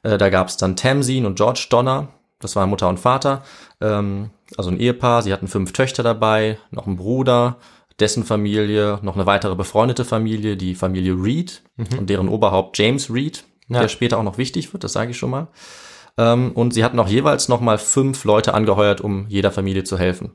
Äh, 0.02 0.18
da 0.18 0.28
gab 0.30 0.48
es 0.48 0.56
dann 0.56 0.76
Tamsin 0.76 1.26
und 1.26 1.36
George 1.36 1.66
Donner, 1.70 2.08
das 2.40 2.56
waren 2.56 2.70
Mutter 2.70 2.88
und 2.88 2.98
Vater, 3.00 3.42
ähm, 3.80 4.30
also 4.56 4.70
ein 4.70 4.78
Ehepaar. 4.80 5.22
Sie 5.22 5.32
hatten 5.32 5.48
fünf 5.48 5.72
Töchter 5.72 6.02
dabei, 6.02 6.58
noch 6.70 6.86
einen 6.86 6.96
Bruder, 6.96 7.56
dessen 8.00 8.24
Familie, 8.24 8.98
noch 9.02 9.16
eine 9.16 9.26
weitere 9.26 9.54
befreundete 9.56 10.04
Familie, 10.04 10.56
die 10.56 10.74
Familie 10.74 11.14
Reed 11.14 11.62
und 11.98 12.08
deren 12.08 12.28
Oberhaupt 12.28 12.78
James 12.78 13.12
Reed, 13.12 13.44
Mhm. 13.68 13.74
Ja. 13.74 13.80
der 13.82 13.88
später 13.88 14.18
auch 14.18 14.22
noch 14.22 14.38
wichtig 14.38 14.72
wird, 14.72 14.82
das 14.84 14.92
sage 14.92 15.10
ich 15.10 15.18
schon 15.18 15.30
mal. 15.30 15.48
Ähm, 16.18 16.50
und 16.52 16.74
sie 16.74 16.84
hatten 16.84 16.98
auch 16.98 17.08
jeweils 17.08 17.48
noch 17.48 17.60
mal 17.60 17.78
fünf 17.78 18.24
Leute 18.24 18.52
angeheuert, 18.52 19.00
um 19.00 19.24
jeder 19.28 19.50
Familie 19.52 19.84
zu 19.84 19.96
helfen. 19.96 20.32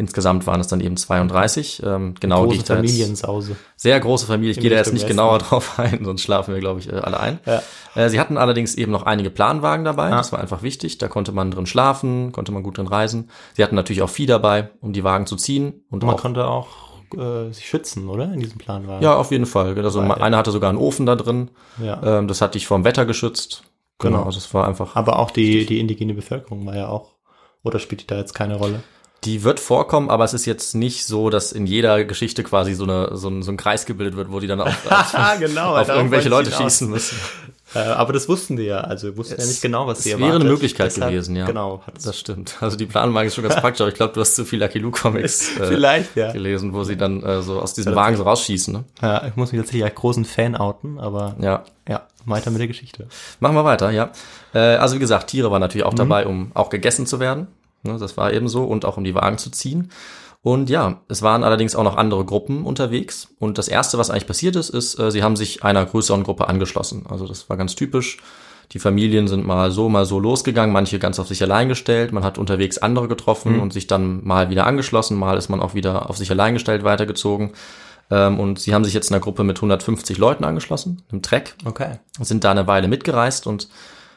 Insgesamt 0.00 0.46
waren 0.46 0.60
es 0.60 0.68
dann 0.68 0.80
eben 0.80 0.96
32. 0.96 1.82
Ähm, 1.84 2.14
genau, 2.20 2.42
die 2.42 2.50
Große 2.50 2.56
ich 2.60 2.64
da 2.64 2.74
Familiensause. 2.76 3.56
sehr 3.74 3.98
große 3.98 4.26
Familie. 4.26 4.52
Ich 4.52 4.60
gehe 4.60 4.70
da 4.70 4.76
jetzt 4.76 4.92
nicht 4.92 5.02
Westen. 5.02 5.16
genauer 5.16 5.38
drauf 5.40 5.76
ein, 5.80 6.04
sonst 6.04 6.22
schlafen 6.22 6.54
wir, 6.54 6.60
glaube 6.60 6.78
ich, 6.78 6.88
äh, 6.92 6.96
alle 6.96 7.18
ein. 7.18 7.40
Ja. 7.44 7.62
Äh, 7.96 8.08
Sie 8.08 8.20
hatten 8.20 8.36
allerdings 8.38 8.76
eben 8.76 8.92
noch 8.92 9.02
einige 9.06 9.28
Planwagen 9.30 9.84
dabei. 9.84 10.10
Ja. 10.10 10.18
Das 10.18 10.30
war 10.30 10.38
einfach 10.38 10.62
wichtig. 10.62 10.98
Da 10.98 11.08
konnte 11.08 11.32
man 11.32 11.50
drin 11.50 11.66
schlafen, 11.66 12.30
konnte 12.30 12.52
man 12.52 12.62
gut 12.62 12.78
drin 12.78 12.86
reisen. 12.86 13.28
Sie 13.54 13.64
hatten 13.64 13.74
natürlich 13.74 14.02
auch 14.02 14.10
Vieh 14.10 14.26
dabei, 14.26 14.70
um 14.80 14.92
die 14.92 15.02
Wagen 15.02 15.26
zu 15.26 15.34
ziehen. 15.34 15.82
Und 15.90 16.04
Man 16.04 16.14
auch, 16.14 16.20
konnte 16.20 16.46
auch 16.46 16.68
äh, 17.16 17.50
sich 17.52 17.66
schützen, 17.66 18.08
oder? 18.08 18.32
In 18.32 18.38
diesem 18.38 18.58
Planwagen. 18.58 19.02
ja, 19.02 19.16
auf 19.16 19.32
jeden 19.32 19.46
Fall. 19.46 19.76
Also 19.82 20.00
Weil- 20.06 20.22
einer 20.22 20.36
hatte 20.36 20.52
sogar 20.52 20.70
einen 20.70 20.78
Ofen 20.78 21.06
da 21.06 21.16
drin. 21.16 21.50
ja. 21.82 22.00
Ähm, 22.18 22.28
das 22.28 22.40
hat 22.40 22.54
dich 22.54 22.68
vom 22.68 22.84
Wetter 22.84 23.04
geschützt. 23.04 23.64
Genau, 23.98 24.18
Genau. 24.24 24.28
es 24.28 24.54
war 24.54 24.68
einfach. 24.68 24.94
Aber 24.96 25.18
auch 25.18 25.30
die, 25.30 25.66
die 25.66 25.80
indigene 25.80 26.14
Bevölkerung 26.14 26.64
war 26.66 26.76
ja 26.76 26.88
auch, 26.88 27.12
oder 27.64 27.78
spielt 27.78 28.02
die 28.02 28.06
da 28.06 28.16
jetzt 28.16 28.34
keine 28.34 28.56
Rolle? 28.56 28.80
Die 29.24 29.42
wird 29.42 29.58
vorkommen, 29.58 30.10
aber 30.10 30.22
es 30.24 30.32
ist 30.32 30.46
jetzt 30.46 30.76
nicht 30.76 31.04
so, 31.04 31.28
dass 31.28 31.50
in 31.50 31.66
jeder 31.66 32.04
Geschichte 32.04 32.44
quasi 32.44 32.74
so, 32.74 32.84
eine, 32.84 33.16
so, 33.16 33.28
ein, 33.28 33.42
so 33.42 33.50
ein 33.50 33.56
Kreis 33.56 33.84
gebildet 33.84 34.14
wird, 34.16 34.30
wo 34.30 34.38
die 34.38 34.46
dann 34.46 34.60
auf, 34.60 34.68
auf, 34.90 35.38
genau. 35.40 35.76
auf 35.76 35.88
irgendwelche 35.88 36.28
Leute 36.28 36.52
schießen 36.52 36.88
müssen. 36.88 37.18
Äh, 37.74 37.80
aber 37.80 38.12
das 38.12 38.28
wussten 38.28 38.56
die 38.56 38.62
ja, 38.62 38.78
also 38.80 39.16
wussten 39.16 39.34
ja 39.34 39.40
Es- 39.42 39.48
nicht 39.48 39.60
genau, 39.60 39.88
was 39.88 40.04
sie 40.04 40.10
wäre 40.10 40.20
erwartet. 40.20 40.40
eine 40.42 40.50
Möglichkeit 40.50 40.86
Deshalb- 40.92 41.10
gewesen, 41.10 41.34
ja. 41.34 41.44
Genau. 41.46 41.82
Hat 41.84 41.94
Das 42.02 42.16
stimmt. 42.18 42.56
Also 42.60 42.76
die 42.76 42.86
Planwagen 42.86 43.26
ist 43.26 43.34
schon 43.34 43.42
ganz 43.44 43.56
praktisch, 43.60 43.80
aber 43.80 43.88
ich 43.90 43.96
glaube, 43.96 44.14
du 44.14 44.20
hast 44.20 44.36
zu 44.36 44.44
viel 44.44 44.62
Lucky 44.62 44.78
Luke 44.78 44.98
Comics 45.00 45.58
äh, 45.58 45.66
Vielleicht, 45.66 46.14
ja. 46.16 46.30
gelesen, 46.32 46.72
wo 46.72 46.84
sie 46.84 46.96
dann 46.96 47.20
äh, 47.24 47.42
so 47.42 47.60
aus 47.60 47.74
diesem 47.74 47.96
Wagen 47.96 48.16
so 48.16 48.22
rausschießen. 48.22 48.72
Ne? 48.72 48.84
ja. 49.02 49.26
Ich 49.26 49.34
muss 49.36 49.50
mich 49.52 49.60
tatsächlich 49.60 49.84
als 49.84 49.96
großen 49.96 50.24
Fan 50.24 50.54
outen, 50.56 50.98
aber 51.00 51.34
Ja. 51.42 51.64
ja, 51.88 52.06
weiter 52.30 52.50
mit 52.50 52.60
der 52.60 52.68
Geschichte. 52.68 53.06
Machen 53.40 53.56
wir 53.56 53.64
weiter, 53.64 53.90
ja. 53.90 54.10
Äh, 54.54 54.76
also 54.76 54.96
wie 54.96 55.00
gesagt, 55.00 55.28
Tiere 55.30 55.50
waren 55.50 55.60
natürlich 55.60 55.86
auch 55.86 55.94
dabei, 55.94 56.26
um 56.26 56.50
auch 56.54 56.70
gegessen 56.70 57.06
zu 57.06 57.20
werden. 57.20 57.48
Ne, 57.82 57.96
das 57.98 58.16
war 58.16 58.32
eben 58.32 58.48
so 58.48 58.64
und 58.64 58.84
auch 58.84 58.96
um 58.96 59.04
die 59.04 59.14
Wagen 59.14 59.38
zu 59.38 59.50
ziehen. 59.50 59.90
Und 60.42 60.70
ja, 60.70 61.00
es 61.08 61.22
waren 61.22 61.42
allerdings 61.42 61.74
auch 61.74 61.82
noch 61.82 61.96
andere 61.96 62.24
Gruppen 62.24 62.64
unterwegs. 62.64 63.28
Und 63.38 63.58
das 63.58 63.68
erste, 63.68 63.98
was 63.98 64.10
eigentlich 64.10 64.26
passiert 64.26 64.56
ist, 64.56 64.70
ist, 64.70 64.98
äh, 64.98 65.10
sie 65.10 65.22
haben 65.22 65.36
sich 65.36 65.64
einer 65.64 65.84
größeren 65.84 66.22
Gruppe 66.22 66.48
angeschlossen. 66.48 67.06
Also 67.08 67.26
das 67.26 67.50
war 67.50 67.56
ganz 67.56 67.74
typisch. 67.74 68.18
Die 68.72 68.78
Familien 68.78 69.28
sind 69.28 69.46
mal 69.46 69.70
so, 69.70 69.88
mal 69.88 70.04
so 70.04 70.20
losgegangen, 70.20 70.72
manche 70.72 70.98
ganz 70.98 71.18
auf 71.18 71.28
sich 71.28 71.42
allein 71.42 71.68
gestellt. 71.68 72.12
Man 72.12 72.22
hat 72.22 72.36
unterwegs 72.36 72.78
andere 72.78 73.08
getroffen 73.08 73.60
und 73.60 73.72
sich 73.72 73.86
dann 73.86 74.22
mal 74.24 74.50
wieder 74.50 74.66
angeschlossen, 74.66 75.16
mal 75.16 75.38
ist 75.38 75.48
man 75.48 75.60
auch 75.60 75.74
wieder 75.74 76.10
auf 76.10 76.18
sich 76.18 76.30
allein 76.30 76.52
gestellt 76.52 76.84
weitergezogen. 76.84 77.52
Ähm, 78.10 78.40
und 78.40 78.58
sie 78.58 78.74
haben 78.74 78.84
sich 78.84 78.94
jetzt 78.94 79.10
einer 79.12 79.20
Gruppe 79.20 79.44
mit 79.44 79.58
150 79.58 80.18
Leuten 80.18 80.44
angeschlossen, 80.44 81.02
im 81.12 81.22
Trek 81.22 81.54
Okay. 81.64 81.98
sind 82.20 82.44
da 82.44 82.50
eine 82.50 82.66
Weile 82.66 82.88
mitgereist 82.88 83.46
und 83.46 83.68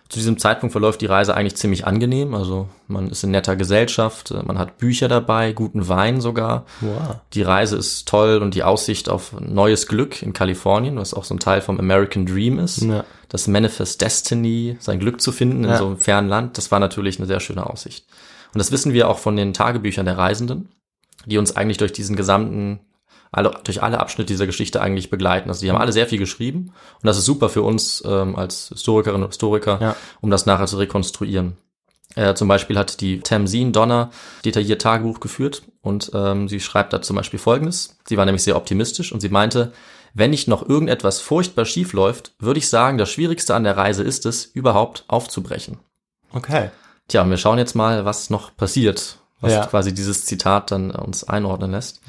zu 0.10 0.20
diesem 0.20 0.38
Zeitpunkt 0.38 0.74
verläuft 0.74 1.00
die 1.00 1.06
Reise 1.06 1.36
eigentlich 1.36 1.56
ziemlich 1.56 1.88
angenehm. 1.88 2.34
Also 2.36 2.68
man 2.90 3.08
ist 3.10 3.24
in 3.24 3.32
netter 3.32 3.56
Gesellschaft, 3.56 4.32
äh, 4.32 4.44
man 4.44 4.60
hat 4.60 4.78
Bücher 4.78 5.08
dabei, 5.08 5.54
guten 5.54 5.88
Wein 5.88 6.20
sogar. 6.20 6.66
Wow. 6.82 7.16
Die 7.34 7.42
Reise 7.44 7.78
ist 7.78 8.10
toll 8.10 8.40
und 8.42 8.54
die 8.54 8.64
Aussicht 8.64 9.08
auf 9.08 9.32
neues 9.40 9.88
Glück 9.88 10.22
in 10.22 10.34
Kalifornien, 10.34 10.98
was 10.98 11.14
auch 11.14 11.24
so 11.24 11.34
ein 11.34 11.40
Teil 11.40 11.62
vom 11.62 11.80
American 11.80 12.26
Dream 12.26 12.60
ist. 12.60 12.82
Ja. 12.82 13.06
Das 13.30 13.48
Manifest 13.48 14.02
Destiny, 14.02 14.76
sein 14.82 15.00
Glück 15.00 15.22
zu 15.22 15.32
finden 15.32 15.64
in 15.64 15.70
Ja. 15.70 15.78
so 15.78 15.86
einem 15.88 15.98
fernen 15.98 16.28
Land, 16.28 16.58
das 16.58 16.72
war 16.72 16.80
natürlich 16.82 17.18
eine 17.18 17.28
sehr 17.28 17.40
schöne 17.40 17.66
Aussicht. 17.70 18.06
Und 18.54 18.60
das 18.60 18.74
wissen 18.74 18.92
wir 18.92 19.08
auch 19.10 19.18
von 19.18 19.38
den 19.38 19.54
Tagebüchern 19.54 20.06
der 20.06 20.18
Reisenden, 20.18 20.68
die 21.26 21.38
uns 21.38 21.56
eigentlich 21.56 21.78
durch 21.78 21.94
diesen 21.94 22.18
gesamten, 22.18 22.82
alle, 23.32 23.52
durch 23.64 23.82
alle 23.82 24.00
Abschnitte 24.00 24.34
dieser 24.34 24.46
Geschichte 24.46 24.82
eigentlich 24.82 25.10
begleiten. 25.10 25.50
Also 25.50 25.62
die 25.62 25.70
haben 25.70 25.78
alle 25.80 25.94
sehr 25.94 26.08
viel 26.08 26.20
geschrieben 26.20 26.74
und 27.02 27.06
das 27.08 27.18
ist 27.18 27.26
super 27.26 27.50
für 27.50 27.62
uns 27.62 28.04
ähm, 28.06 28.36
als 28.36 28.70
Historikerinnen 28.70 29.24
und 29.24 29.30
Historiker, 29.32 29.78
Ja. 29.82 29.96
um 30.22 30.30
das 30.30 30.46
nachher 30.46 30.68
zu 30.68 30.78
rekonstruieren. 30.78 31.58
Äh, 32.16 32.34
zum 32.34 32.50
Beispiel 32.50 32.78
hat 32.78 33.00
die 33.00 33.22
Tamsin 33.22 33.72
Donner 33.72 34.10
detailliert 34.44 34.82
Tagebuch 34.82 35.22
geführt 35.22 35.64
und 35.82 36.12
ähm, 36.14 36.50
sie 36.50 36.60
schreibt 36.60 36.92
da 36.92 37.02
zum 37.02 37.16
Beispiel 37.16 37.40
Folgendes. 37.40 37.98
Sie 38.06 38.18
war 38.18 38.26
nämlich 38.26 38.44
sehr 38.44 38.58
optimistisch 38.58 39.14
und 39.14 39.22
sie 39.22 39.30
meinte, 39.30 39.72
Wenn 40.14 40.32
nicht 40.32 40.50
noch 40.50 40.68
irgendetwas 40.68 41.22
furchtbar 41.22 41.64
schief 41.64 41.94
läuft, 41.94 42.34
würde 42.38 42.58
ich 42.58 42.68
sagen, 42.68 42.98
das 42.98 43.10
Schwierigste 43.10 43.56
an 43.56 43.64
der 43.64 43.78
Reise 43.78 44.04
ist 44.04 44.26
es, 44.26 44.44
überhaupt 44.46 45.06
aufzubrechen. 45.08 45.80
Okay. 46.34 46.70
Tja, 47.08 47.22
und 47.22 47.30
wir 47.30 47.38
schauen 47.38 47.58
jetzt 47.58 47.76
mal, 47.76 48.04
was 48.04 48.30
noch 48.30 48.54
passiert, 48.58 49.20
was 49.42 49.52
Ja. 49.54 49.66
quasi 49.66 49.94
dieses 49.94 50.26
Zitat 50.26 50.72
dann 50.72 50.92
uns 50.92 51.24
einordnen 51.24 51.72
lässt. 51.72 52.02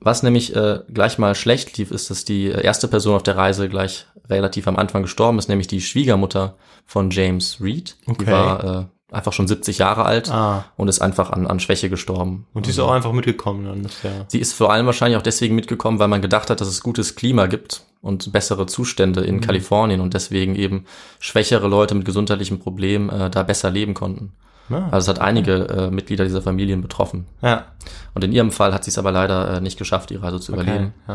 Was 0.00 0.22
nämlich 0.22 0.54
äh, 0.54 0.80
gleich 0.92 1.16
mal 1.18 1.34
schlecht 1.34 1.78
lief, 1.78 1.90
ist, 1.90 2.10
dass 2.10 2.24
die 2.26 2.48
erste 2.48 2.88
Person 2.88 3.14
auf 3.16 3.22
der 3.22 3.36
Reise 3.36 3.68
gleich 3.70 4.06
relativ 4.28 4.68
am 4.68 4.76
Anfang 4.76 5.02
gestorben 5.02 5.38
ist, 5.38 5.48
nämlich 5.48 5.66
die 5.68 5.80
Schwiegermutter 5.80 6.56
von 6.84 7.10
James 7.10 7.58
Reed. 7.62 7.96
Okay. 8.06 8.24
Die 8.26 8.30
war 8.30 8.64
äh, 9.10 9.14
einfach 9.14 9.32
schon 9.32 9.46
70 9.48 9.78
Jahre 9.78 10.04
alt 10.04 10.30
Ah. 10.30 10.64
und 10.76 10.88
ist 10.88 11.00
einfach 11.00 11.30
an, 11.30 11.46
an 11.46 11.60
Schwäche 11.60 11.88
gestorben. 11.88 12.46
Und 12.52 12.66
die 12.66 12.70
ist 12.70 12.78
auch 12.80 12.90
einfach 12.90 13.12
mitgekommen 13.12 13.64
dann. 13.64 13.82
Ja. 14.02 14.24
Sie 14.28 14.40
ist 14.40 14.52
vor 14.54 14.72
allem 14.72 14.86
wahrscheinlich 14.86 15.16
auch 15.16 15.22
deswegen 15.22 15.54
mitgekommen, 15.54 15.98
weil 15.98 16.08
man 16.08 16.20
gedacht 16.22 16.50
hat, 16.50 16.60
dass 16.60 16.68
es 16.68 16.82
gutes 16.82 17.14
Klima 17.14 17.46
gibt 17.46 17.82
und 18.02 18.32
bessere 18.32 18.66
Zustände 18.66 19.20
in 19.22 19.40
Kalifornien 19.40 20.00
und 20.00 20.12
deswegen 20.14 20.54
eben 20.56 20.84
schwächere 21.20 21.68
Leute 21.68 21.94
mit 21.94 22.04
gesundheitlichen 22.04 22.58
Problemen 22.58 23.08
äh, 23.08 23.30
da 23.30 23.42
besser 23.42 23.70
leben 23.70 23.94
konnten. 23.94 24.32
Ah, 24.70 24.88
Also 24.90 25.10
es 25.10 25.16
hat 25.16 25.20
einige 25.24 25.68
äh, 25.68 25.90
Mitglieder 25.90 26.24
dieser 26.24 26.42
Familien 26.42 26.80
betroffen. 26.80 27.26
ja. 27.42 27.66
Und 28.14 28.22
in 28.24 28.32
ihrem 28.32 28.50
Fall 28.52 28.72
hat 28.72 28.84
sie 28.84 28.90
es 28.90 28.98
aber 28.98 29.10
leider 29.12 29.56
äh, 29.56 29.60
nicht 29.60 29.76
geschafft, 29.78 30.10
die 30.10 30.16
Reise 30.16 30.40
zu 30.40 30.52
Okay. 30.52 30.62
überleben. 30.62 30.94
Ja. 31.08 31.14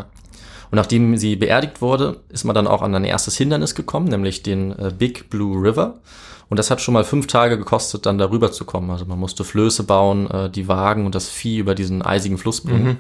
Und 0.71 0.75
nachdem 0.75 1.17
sie 1.17 1.35
beerdigt 1.35 1.81
wurde, 1.81 2.17
ist 2.29 2.43
man 2.43 2.53
dann 2.53 2.67
auch 2.67 2.81
an 2.83 2.93
ein 2.93 3.05
erstes 3.05 3.35
Hindernis 3.37 3.73
gekommen, 3.73 4.07
nämlich 4.07 4.43
den 4.43 4.77
äh, 4.77 4.91
Big 4.95 5.29
Blue 5.31 5.57
River. 5.61 5.95
Und 6.49 6.57
das 6.59 6.69
hat 6.69 6.81
schon 6.81 6.93
mal 6.93 7.03
fünf 7.03 7.25
Tage 7.27 7.57
gekostet, 7.57 8.05
dann 8.05 8.17
darüber 8.17 8.51
zu 8.51 8.65
kommen. 8.65 8.89
Also 8.91 9.05
man 9.05 9.17
musste 9.19 9.43
Flöße 9.43 9.83
bauen, 9.83 10.29
äh, 10.29 10.49
die 10.49 10.67
Wagen 10.67 11.05
und 11.05 11.15
das 11.15 11.29
Vieh 11.29 11.57
über 11.57 11.73
diesen 11.73 12.01
eisigen 12.03 12.37
Fluss 12.37 12.61
bringen. 12.61 12.97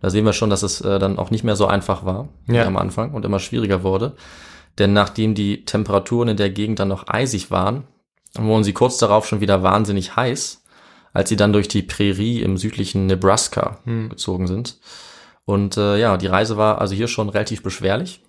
Da 0.00 0.10
sehen 0.10 0.24
wir 0.24 0.32
schon, 0.32 0.50
dass 0.50 0.62
es 0.62 0.80
äh, 0.80 0.98
dann 1.00 1.18
auch 1.18 1.30
nicht 1.32 1.42
mehr 1.42 1.56
so 1.56 1.66
einfach 1.66 2.04
war 2.04 2.28
wie 2.46 2.54
Ja. 2.56 2.66
am 2.66 2.76
Anfang 2.76 3.12
und 3.14 3.24
immer 3.24 3.40
schwieriger 3.40 3.82
wurde. 3.82 4.12
Denn 4.78 4.92
nachdem 4.92 5.34
die 5.34 5.64
Temperaturen 5.64 6.28
in 6.28 6.36
der 6.36 6.50
Gegend 6.50 6.78
dann 6.78 6.88
noch 6.88 7.08
eisig 7.08 7.50
waren, 7.50 7.82
wurden 8.36 8.64
sie 8.64 8.72
kurz 8.72 8.98
darauf 8.98 9.26
schon 9.26 9.40
wieder 9.40 9.62
wahnsinnig 9.62 10.16
heiß, 10.16 10.62
als 11.12 11.28
sie 11.28 11.36
dann 11.36 11.52
durch 11.52 11.68
die 11.68 11.82
Prärie 11.82 12.42
im 12.42 12.56
südlichen 12.56 13.06
Nebraska 13.06 13.78
gezogen 13.84 14.46
sind. 14.46 14.78
Und 15.44 15.76
äh, 15.76 15.98
ja, 15.98 16.16
die 16.16 16.26
Reise 16.26 16.56
war 16.56 16.80
also 16.80 16.94
hier 16.94 17.08
schon 17.08 17.30
relativ 17.30 17.62
beschwerlich. 17.62 18.22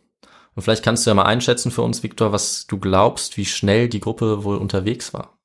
Und 0.56 0.64
vielleicht 0.64 0.84
kannst 0.84 1.06
du 1.06 1.10
ja 1.10 1.14
mal 1.14 1.24
einschätzen 1.24 1.72
für 1.72 1.82
uns, 1.82 2.02
Viktor, 2.02 2.32
was 2.32 2.66
du 2.68 2.80
glaubst, 2.80 3.38
wie 3.38 3.46
schnell 3.46 3.90
die 3.90 4.00
Gruppe 4.00 4.44
wohl 4.44 4.58
unterwegs 4.58 5.14
war. 5.14 5.38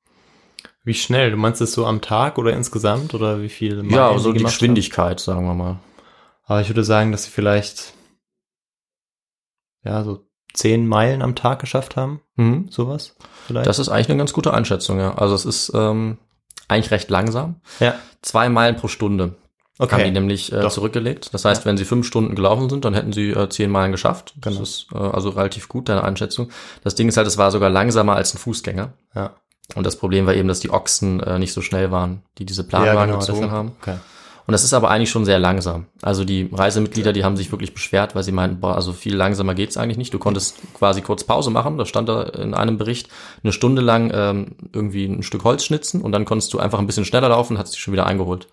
Wie 0.83 0.93
schnell? 0.93 1.31
Du 1.31 1.37
meinst 1.37 1.61
es 1.61 1.73
so 1.73 1.85
am 1.85 2.01
Tag 2.01 2.37
oder 2.37 2.53
insgesamt 2.53 3.13
oder 3.13 3.41
wie 3.41 3.49
viel? 3.49 3.83
Ja, 3.91 4.17
so 4.17 4.31
die 4.31 4.37
gemacht 4.37 4.53
Geschwindigkeit, 4.53 5.19
sagen 5.19 5.45
wir 5.45 5.53
mal. 5.53 5.65
haben? 5.65 5.79
Aber 6.45 6.61
ich 6.61 6.69
würde 6.69 6.83
sagen, 6.83 7.11
dass 7.11 7.23
sie 7.23 7.31
vielleicht 7.31 7.93
ja 9.83 10.03
so 10.03 10.27
zehn 10.55 10.87
Meilen 10.87 11.21
am 11.21 11.35
Tag 11.35 11.59
geschafft 11.59 11.95
haben. 11.95 12.21
Mhm. 12.35 12.67
Sowas 12.69 13.15
vielleicht. 13.47 13.67
Das 13.67 13.79
ist 13.79 13.89
eigentlich 13.89 14.09
eine 14.09 14.17
ganz 14.17 14.33
gute 14.33 14.53
Einschätzung, 14.53 14.99
ja. 14.99 15.15
Also 15.15 15.35
es 15.35 15.45
ist 15.45 15.71
ähm, 15.75 16.17
eigentlich 16.67 16.91
recht 16.91 17.09
langsam. 17.09 17.61
ja. 17.79 17.95
Zwei 18.21 18.49
Meilen 18.49 18.75
pro 18.75 18.87
Stunde 18.87 19.35
haben 19.79 19.89
die 19.89 19.93
Okay. 19.95 20.11
nämlich 20.11 20.51
äh, 20.53 20.61
Doch. 20.61 20.71
zurückgelegt. 20.71 21.33
Das 21.33 21.43
heißt, 21.45 21.65
wenn 21.65 21.77
sie 21.77 21.85
fünf 21.85 22.07
Stunden 22.07 22.33
gelaufen 22.33 22.69
sind, 22.69 22.85
dann 22.85 22.93
hätten 22.93 23.11
sie 23.11 23.31
äh, 23.31 23.49
zehn 23.49 23.69
Meilen 23.69 23.91
geschafft. 23.91 24.33
Genau. 24.41 24.59
Das 24.59 24.69
ist 24.69 24.87
äh, 24.93 24.97
also 24.97 25.29
relativ 25.29 25.67
gut, 25.67 25.89
deine 25.89 26.03
Einschätzung. 26.03 26.49
Das 26.83 26.95
Ding 26.95 27.09
ist 27.09 27.17
halt, 27.17 27.27
es 27.27 27.37
war 27.37 27.51
sogar 27.51 27.69
langsamer 27.69 28.15
als 28.15 28.33
ein 28.33 28.37
Fußgänger. 28.37 28.93
Ja. 29.13 29.35
Und 29.75 29.85
das 29.85 29.97
Problem 29.97 30.25
war 30.27 30.33
eben, 30.33 30.47
dass 30.47 30.59
die 30.59 30.69
Ochsen 30.69 31.19
äh, 31.19 31.39
nicht 31.39 31.51
so 31.51 31.61
schnell 31.61 31.91
waren, 31.91 32.21
die 32.37 32.45
diese 32.45 32.63
Planwagen 32.63 33.01
genau, 33.07 33.15
das 33.17 33.27
gezogen 33.27 33.51
haben. 33.51 33.73
Okay. 33.81 33.97
Und 34.47 34.51
das 34.51 34.63
ist 34.63 34.73
aber 34.73 34.91
eigentlich 34.91 35.09
schon 35.09 35.25
sehr 35.25 35.39
langsam. 35.39 35.87
Also 36.03 36.23
die 36.23 36.49
Reisemitglieder, 36.51 37.13
die 37.13 37.23
haben 37.23 37.35
sich 37.35 37.51
wirklich 37.51 37.73
beschwert, 37.73 38.13
weil 38.13 38.23
sie 38.23 38.31
meinten, 38.31 38.59
boah, 38.59 38.75
also 38.75 38.93
viel 38.93 39.15
langsamer 39.15 39.55
geht's 39.55 39.75
eigentlich 39.75 39.97
nicht. 39.97 40.13
Du 40.13 40.19
konntest 40.19 40.57
quasi 40.75 41.01
kurz 41.01 41.23
Pause 41.23 41.49
machen, 41.49 41.77
da 41.79 41.85
stand 41.85 42.09
da 42.09 42.23
in 42.23 42.53
einem 42.53 42.77
Bericht, 42.77 43.09
eine 43.43 43.51
Stunde 43.51 43.81
lang 43.81 44.11
ähm, 44.13 44.55
irgendwie 44.71 45.05
ein 45.05 45.23
Stück 45.23 45.43
Holz 45.43 45.65
schnitzen 45.65 46.01
und 46.01 46.11
dann 46.11 46.25
konntest 46.25 46.53
du 46.53 46.59
einfach 46.59 46.77
ein 46.77 46.85
bisschen 46.85 47.05
schneller 47.05 47.29
laufen 47.29 47.53
und 47.53 47.59
hast 47.59 47.73
dich 47.73 47.81
schon 47.81 47.93
wieder 47.93 48.05
eingeholt. 48.05 48.47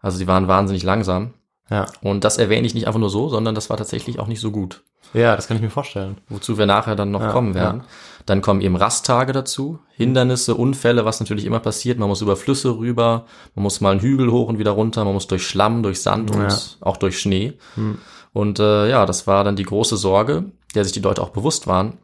Also 0.00 0.18
die 0.18 0.28
waren 0.28 0.46
wahnsinnig 0.46 0.84
langsam. 0.84 1.34
Ja. 1.70 1.86
Und 2.02 2.24
das 2.24 2.38
erwähne 2.38 2.66
ich 2.66 2.74
nicht 2.74 2.86
einfach 2.86 3.00
nur 3.00 3.10
so, 3.10 3.28
sondern 3.28 3.54
das 3.54 3.70
war 3.70 3.76
tatsächlich 3.76 4.18
auch 4.18 4.26
nicht 4.26 4.40
so 4.40 4.50
gut. 4.50 4.82
Ja, 5.14 5.36
das 5.36 5.46
kann 5.46 5.56
ich 5.56 5.62
mir 5.62 5.70
vorstellen. 5.70 6.18
Wozu 6.28 6.56
wir 6.58 6.66
nachher 6.66 6.96
dann 6.96 7.10
noch 7.10 7.20
Ja, 7.20 7.30
kommen 7.32 7.54
werden. 7.54 7.82
Dann 8.24 8.40
kommen 8.40 8.60
eben 8.60 8.76
Rasttage 8.76 9.32
dazu, 9.32 9.78
Hindernisse, 9.94 10.54
Unfälle, 10.54 11.04
was 11.04 11.20
natürlich 11.20 11.44
immer 11.44 11.60
passiert. 11.60 11.98
Man 11.98 12.08
muss 12.08 12.22
über 12.22 12.36
Flüsse 12.36 12.78
rüber, 12.78 13.26
man 13.54 13.64
muss 13.64 13.80
mal 13.80 13.90
einen 13.90 14.00
Hügel 14.00 14.30
hoch 14.30 14.48
und 14.48 14.58
wieder 14.58 14.70
runter, 14.70 15.04
man 15.04 15.14
muss 15.14 15.26
durch 15.26 15.46
Schlamm, 15.46 15.82
durch 15.82 16.00
Sand 16.00 16.30
und 16.30 16.42
Ja. 16.42 16.48
Hm. 16.48 16.56
auch 16.80 16.96
durch 16.96 17.18
Schnee. 17.18 17.54
Und 18.32 18.58
äh, 18.58 18.88
ja, 18.88 19.04
das 19.06 19.26
war 19.26 19.44
dann 19.44 19.56
die 19.56 19.64
große 19.64 19.96
Sorge, 19.96 20.44
der 20.74 20.84
sich 20.84 20.92
die 20.92 21.00
Leute 21.00 21.20
auch 21.20 21.30
bewusst 21.30 21.66
waren, 21.66 21.98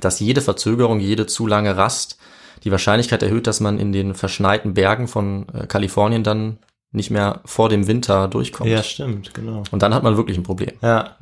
dass 0.00 0.18
jede 0.18 0.40
Verzögerung, 0.40 0.98
jede 0.98 1.26
zu 1.26 1.46
lange 1.46 1.76
Rast 1.76 2.18
die 2.64 2.70
Wahrscheinlichkeit 2.70 3.22
erhöht, 3.22 3.46
dass 3.46 3.60
man 3.60 3.78
in 3.78 3.92
den 3.92 4.14
verschneiten 4.14 4.74
Bergen 4.74 5.08
von 5.08 5.46
äh, 5.54 5.66
Kalifornien 5.66 6.24
dann 6.24 6.58
nicht 6.92 7.10
mehr 7.10 7.40
vor 7.44 7.68
dem 7.68 7.86
Winter 7.86 8.26
durchkommt. 8.28 8.68
Ja, 8.70 8.82
stimmt, 8.82 9.32
genau. 9.34 9.62
Und 9.70 9.82
dann 9.82 9.94
hat 9.94 10.02
man 10.02 10.16
wirklich 10.16 10.36
ein 10.36 10.42
Problem. 10.42 10.72
Ja. 10.82 11.16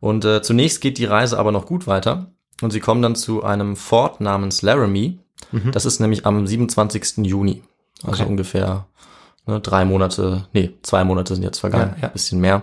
Und 0.00 0.24
äh, 0.24 0.42
zunächst 0.42 0.80
geht 0.80 0.98
die 0.98 1.04
Reise 1.04 1.38
aber 1.38 1.52
noch 1.52 1.66
gut 1.66 1.86
weiter 1.86 2.32
und 2.62 2.70
sie 2.70 2.80
kommen 2.80 3.02
dann 3.02 3.16
zu 3.16 3.42
einem 3.42 3.76
Fort 3.76 4.20
namens 4.20 4.62
Laramie. 4.62 5.18
Das 5.72 5.84
ist 5.86 6.00
nämlich 6.00 6.26
am 6.26 6.46
27. 6.46 7.18
Juni. 7.26 7.62
Also 8.02 8.08
Mhm. 8.08 8.12
Okay. 8.22 8.30
ungefähr 8.30 8.86
ne, 9.46 9.60
drei 9.60 9.84
Monate, 9.84 10.46
nee, 10.52 10.70
zwei 10.82 11.02
Monate 11.04 11.34
sind 11.34 11.42
jetzt 11.42 11.58
vergangen, 11.58 11.94
Ja, 11.96 12.02
ja. 12.02 12.08
ein 12.08 12.12
bisschen 12.12 12.40
mehr. 12.40 12.62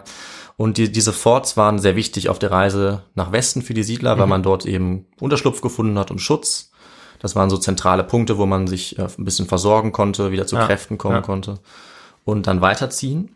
Und 0.56 0.78
die, 0.78 0.92
diese 0.92 1.14
Forts 1.14 1.58
waren 1.58 1.78
sehr 1.80 1.96
wichtig 1.96 2.30
auf 2.30 2.40
der 2.40 2.50
Reise 2.52 3.04
nach 3.14 3.32
Westen 3.32 3.62
für 3.62 3.74
die 3.76 3.84
Siedler, 3.84 4.16
Mhm. 4.16 4.20
weil 4.20 4.28
man 4.28 4.44
dort 4.44 4.66
eben 4.66 5.06
Unterschlupf 5.20 5.62
gefunden 5.62 5.98
hat 6.00 6.10
und 6.12 6.20
Schutz. 6.20 6.72
Das 7.20 7.36
waren 7.36 7.50
so 7.50 7.58
zentrale 7.58 8.04
Punkte, 8.04 8.38
wo 8.38 8.46
man 8.46 8.68
sich 8.68 8.98
äh, 8.98 9.08
ein 9.18 9.26
bisschen 9.26 9.48
versorgen 9.48 9.92
konnte, 9.92 10.32
wieder 10.32 10.48
zu 10.48 10.56
Ja, 10.56 10.66
Kräften 10.66 10.98
kommen 10.98 11.16
ja. 11.16 11.22
konnte 11.22 11.60
und 12.26 12.48
dann 12.48 12.62
weiterziehen. 12.62 13.36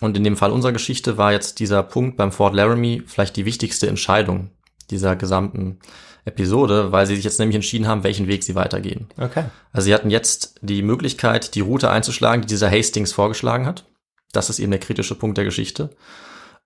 Und 0.00 0.16
in 0.16 0.24
dem 0.24 0.36
Fall 0.36 0.52
unserer 0.52 0.72
Geschichte 0.72 1.18
war 1.18 1.32
jetzt 1.32 1.58
dieser 1.58 1.82
Punkt 1.82 2.16
beim 2.16 2.32
Fort 2.32 2.54
Laramie 2.54 3.02
vielleicht 3.06 3.36
die 3.36 3.44
wichtigste 3.44 3.88
Entscheidung 3.88 4.50
dieser 4.90 5.16
gesamten 5.16 5.78
Episode, 6.24 6.92
weil 6.92 7.06
sie 7.06 7.16
sich 7.16 7.24
jetzt 7.24 7.38
nämlich 7.38 7.56
entschieden 7.56 7.86
haben, 7.86 8.04
welchen 8.04 8.26
Weg 8.26 8.44
sie 8.44 8.54
weitergehen. 8.54 9.06
Okay. 9.18 9.44
Also 9.72 9.86
sie 9.86 9.94
hatten 9.94 10.10
jetzt 10.10 10.54
die 10.60 10.82
Möglichkeit, 10.82 11.54
die 11.54 11.60
Route 11.60 11.90
einzuschlagen, 11.90 12.42
die 12.42 12.48
dieser 12.48 12.70
Hastings 12.70 13.12
vorgeschlagen 13.12 13.66
hat. 13.66 13.84
Das 14.32 14.50
ist 14.50 14.58
eben 14.58 14.70
der 14.70 14.80
kritische 14.80 15.14
Punkt 15.14 15.38
der 15.38 15.44
Geschichte. 15.44 15.90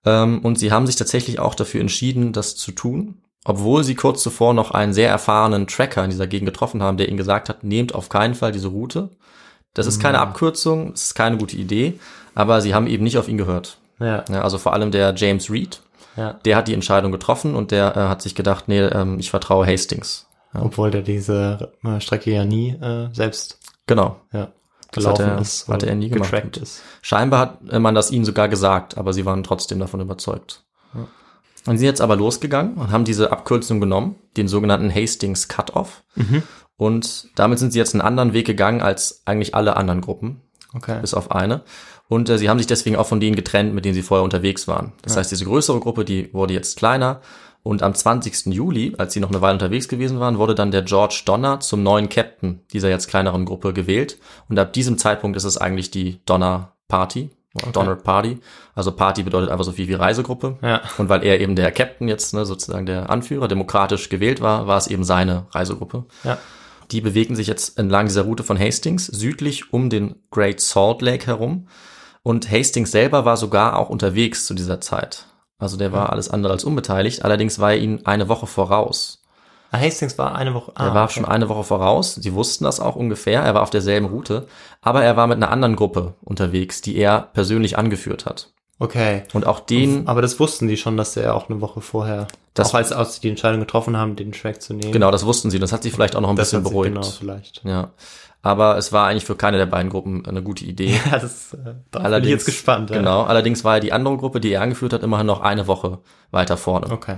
Ähm, 0.05 0.39
und 0.39 0.59
sie 0.59 0.71
haben 0.71 0.85
sich 0.85 0.95
tatsächlich 0.95 1.39
auch 1.39 1.55
dafür 1.55 1.81
entschieden, 1.81 2.33
das 2.33 2.55
zu 2.55 2.71
tun, 2.71 3.21
obwohl 3.45 3.83
sie 3.85 3.95
kurz 3.95 4.21
zuvor 4.21 4.53
noch 4.53 4.71
einen 4.71 4.91
sehr 4.93 5.09
erfahrenen 5.09 5.67
Tracker 5.67 6.03
in 6.03 6.09
dieser 6.09 6.27
Gegend 6.27 6.47
getroffen 6.47 6.83
haben, 6.83 6.97
der 6.97 7.07
ihnen 7.07 7.15
gesagt 7.17 7.47
hat, 7.47 7.63
nehmt 7.63 7.95
auf 7.95 8.09
keinen 8.09 8.35
Fall 8.35 8.51
diese 8.51 8.67
Route. 8.67 9.09
Das 9.73 9.87
ist 9.87 10.01
keine 10.01 10.19
Abkürzung, 10.19 10.91
es 10.93 11.03
ist 11.03 11.15
keine 11.15 11.37
gute 11.37 11.55
Idee, 11.57 11.99
aber 12.33 12.59
sie 12.61 12.73
haben 12.73 12.87
eben 12.87 13.03
nicht 13.03 13.17
auf 13.17 13.27
ihn 13.29 13.37
gehört. 13.37 13.77
Ja. 13.99 14.23
Ja, 14.29 14.41
also 14.41 14.57
vor 14.57 14.73
allem 14.73 14.91
der 14.91 15.13
James 15.15 15.49
Reed, 15.49 15.81
Ja. 16.17 16.33
der 16.45 16.55
hat 16.57 16.67
die 16.67 16.73
Entscheidung 16.73 17.11
getroffen 17.11 17.55
und 17.55 17.71
der 17.71 17.95
äh, 17.95 17.99
hat 18.07 18.21
sich 18.21 18.35
gedacht, 18.35 18.67
nee, 18.67 18.81
ähm, 18.81 19.19
ich 19.19 19.29
vertraue 19.29 19.65
Hastings. 19.67 20.27
Obwohl 20.53 20.89
der 20.91 21.01
diese 21.01 21.71
äh, 21.83 21.99
Strecke 21.99 22.31
ja 22.31 22.45
nie 22.45 22.69
äh, 22.81 23.09
selbst 23.13 23.59
Genau. 23.87 24.15
ja, 24.31 24.47
Das 24.91 25.05
hat 25.05 25.17
gelaufen 25.17 25.35
er- 25.35 25.41
ist. 25.41 25.67
hat 25.67 25.83
oder 25.83 25.87
er 25.89 25.95
nie 25.95 26.09
gemacht. 26.09 26.57
ist. 26.57 26.81
Scheinbar 27.01 27.39
hat 27.41 27.79
man 27.79 27.93
das 27.93 28.09
ihnen 28.11 28.23
sogar 28.25 28.47
gesagt, 28.47 28.97
aber 28.97 29.11
sie 29.13 29.25
waren 29.25 29.43
trotzdem 29.43 29.79
davon 29.79 29.99
überzeugt. 29.99 30.63
Und 31.67 31.73
sie 31.77 31.79
sind 31.79 31.87
jetzt 31.87 32.01
aber 32.01 32.15
losgegangen 32.15 32.75
und 32.75 32.91
haben 32.91 33.05
diese 33.05 33.31
Abkürzung 33.31 33.79
genommen, 33.79 34.15
den 34.37 34.47
sogenannten 34.47 34.93
Hastings 34.93 35.47
Cut-Off. 35.47 36.03
Und 36.77 37.29
damit 37.35 37.59
sind 37.59 37.71
sie 37.73 37.79
jetzt 37.79 37.93
einen 37.93 38.01
anderen 38.01 38.33
Weg 38.33 38.45
gegangen 38.45 38.81
als 38.81 39.21
eigentlich 39.25 39.55
alle 39.55 39.77
anderen 39.77 40.01
Gruppen, 40.01 40.41
Okay. 40.73 40.99
bis 41.01 41.13
auf 41.13 41.31
eine. 41.31 41.63
Und 42.07 42.29
äh, 42.29 42.37
sie 42.37 42.49
haben 42.49 42.59
sich 42.59 42.67
deswegen 42.67 42.97
auch 42.97 43.07
von 43.07 43.19
denen 43.19 43.35
getrennt, 43.35 43.73
mit 43.73 43.85
denen 43.85 43.95
sie 43.95 44.03
vorher 44.03 44.23
unterwegs 44.23 44.67
waren. 44.67 44.91
Das 45.01 45.17
heißt, 45.17 45.31
diese 45.31 45.45
größere 45.45 45.79
Gruppe, 45.79 46.05
die 46.05 46.31
wurde 46.33 46.53
jetzt 46.53 46.77
kleiner. 46.77 47.21
Und 47.63 47.81
am 47.81 47.95
20. 47.95 48.53
Juli, 48.53 48.93
als 48.99 49.13
sie 49.13 49.19
noch 49.19 49.29
eine 49.31 49.41
Weile 49.41 49.53
unterwegs 49.53 49.87
gewesen 49.87 50.19
waren, 50.19 50.37
wurde 50.37 50.53
dann 50.53 50.69
der 50.69 50.83
George 50.83 51.23
Donner 51.25 51.61
zum 51.61 51.81
neuen 51.81 52.09
Captain 52.09 52.59
dieser 52.71 52.89
jetzt 52.89 53.07
kleineren 53.07 53.45
Gruppe 53.45 53.73
gewählt. 53.73 54.19
Und 54.49 54.59
ab 54.59 54.71
diesem 54.73 54.99
Zeitpunkt 54.99 55.35
ist 55.35 55.45
es 55.45 55.57
eigentlich 55.57 55.89
die 55.89 56.19
Donner 56.27 56.73
Party. 56.87 57.31
Oder 57.55 57.71
Donner 57.71 57.95
Party. 57.95 58.39
Also 58.73 58.91
Party 58.91 59.23
bedeutet 59.23 59.49
einfach 59.49 59.65
so 59.65 59.71
viel 59.71 59.87
wie 59.87 59.93
Reisegruppe. 59.93 60.57
Ja. 60.61 60.81
Und 60.97 61.09
weil 61.09 61.23
er 61.23 61.39
eben 61.39 61.55
der 61.55 61.71
Captain 61.71 62.07
jetzt, 62.07 62.33
ne, 62.33 62.45
sozusagen 62.45 62.85
der 62.85 63.09
Anführer, 63.09 63.47
demokratisch 63.47 64.09
gewählt 64.09 64.41
war, 64.41 64.67
war 64.67 64.77
es 64.77 64.87
eben 64.87 65.03
seine 65.03 65.47
Reisegruppe. 65.51 66.05
Ja. 66.23 66.37
Die 66.91 67.01
bewegen 67.01 67.35
sich 67.35 67.47
jetzt 67.47 67.79
entlang 67.79 68.07
dieser 68.07 68.23
Route 68.23 68.43
von 68.43 68.59
Hastings, 68.59 69.07
südlich 69.07 69.73
um 69.73 69.89
den 69.89 70.15
Great 70.31 70.59
Salt 70.59 71.01
Lake 71.01 71.25
herum. 71.25 71.67
Und 72.21 72.51
Hastings 72.51 72.91
selber 72.91 73.25
war 73.25 73.37
sogar 73.37 73.77
auch 73.77 73.89
unterwegs 73.89 74.45
zu 74.45 74.53
dieser 74.53 74.81
Zeit. 74.81 75.25
Also 75.57 75.77
der 75.77 75.91
war 75.91 76.11
alles 76.11 76.29
andere 76.29 76.53
als 76.53 76.63
unbeteiligt. 76.63 77.23
Allerdings 77.23 77.59
war 77.59 77.71
er 77.71 77.79
ihnen 77.79 78.05
eine 78.05 78.29
Woche 78.29 78.47
voraus. 78.47 79.24
Ah, 79.71 79.79
Hastings 79.79 80.17
war 80.17 80.35
eine 80.35 80.53
Woche. 80.53 80.71
Ah, 80.75 80.87
Er 80.87 80.93
war 80.93 81.03
okay. 81.05 81.13
schon 81.13 81.25
eine 81.25 81.49
Woche 81.49 81.63
voraus. 81.63 82.15
Sie 82.15 82.33
wussten 82.33 82.63
das 82.63 82.79
auch 82.79 82.95
ungefähr. 82.95 83.41
Er 83.41 83.53
war 83.55 83.61
auf 83.63 83.69
derselben 83.69 84.07
Route. 84.07 84.47
Aber 84.81 85.03
er 85.03 85.17
war 85.17 85.27
mit 85.27 85.37
einer 85.37 85.51
anderen 85.51 85.75
Gruppe 85.75 86.13
unterwegs, 86.23 86.81
die 86.81 86.95
er 86.97 87.29
persönlich 87.33 87.77
angeführt 87.77 88.25
hat. 88.25 88.51
Okay. 88.79 89.23
Und 89.33 89.45
auch 89.47 89.59
den, 89.61 90.07
Aber 90.07 90.21
das 90.21 90.39
wussten 90.39 90.67
die 90.67 90.77
schon, 90.77 90.97
dass 90.97 91.15
er 91.17 91.33
auch 91.35 91.49
eine 91.49 91.61
Woche 91.61 91.81
vorher, 91.81 92.27
Das- 92.53 92.69
auch 92.69 92.75
als, 92.75 92.91
als 92.91 93.15
sie 93.15 93.21
die 93.21 93.29
Entscheidung 93.29 93.59
getroffen 93.61 93.95
haben, 93.97 94.15
den 94.15 94.31
Track 94.33 94.61
zu 94.61 94.73
nehmen. 94.73 94.91
genau, 94.91 95.11
das 95.11 95.25
wussten 95.25 95.49
sie. 95.49 95.59
Das 95.59 95.71
hat 95.71 95.83
sich 95.83 95.93
vielleicht 95.93 96.15
auch 96.15 96.21
noch 96.21 96.29
ein 96.29 96.35
das 96.35 96.49
bisschen 96.51 96.63
beruhigt. 96.63 96.93
Genau, 96.93 97.07
vielleicht. 97.07 97.61
Ja. 97.63 97.91
Aber 98.41 98.77
es 98.77 98.91
war 98.93 99.07
eigentlich 99.07 99.25
für 99.25 99.35
keine 99.35 99.57
der 99.57 99.65
beiden 99.65 99.89
Gruppen 99.89 100.25
eine 100.27 100.43
gute 100.43 100.65
Idee. 100.65 100.99
Ja, 101.11 101.17
das, 101.19 101.53
äh, 101.53 101.73
da 101.91 101.99
bin 102.09 102.23
ich 102.25 102.29
jetzt 102.29 102.45
gespannt. 102.45 102.89
ja. 102.91 102.97
Genau. 102.97 103.23
Allerdings 103.23 103.63
war 103.63 103.75
ja 103.75 103.79
die 103.79 103.91
andere 103.93 104.17
Gruppe, 104.17 104.39
die 104.39 104.51
er 104.51 104.61
angeführt 104.61 104.93
hat, 104.93 105.03
immerhin 105.03 105.25
noch 105.25 105.41
eine 105.41 105.67
Woche 105.67 105.99
weiter 106.31 106.55
vorne. 106.57 106.91
Okay. 106.91 107.15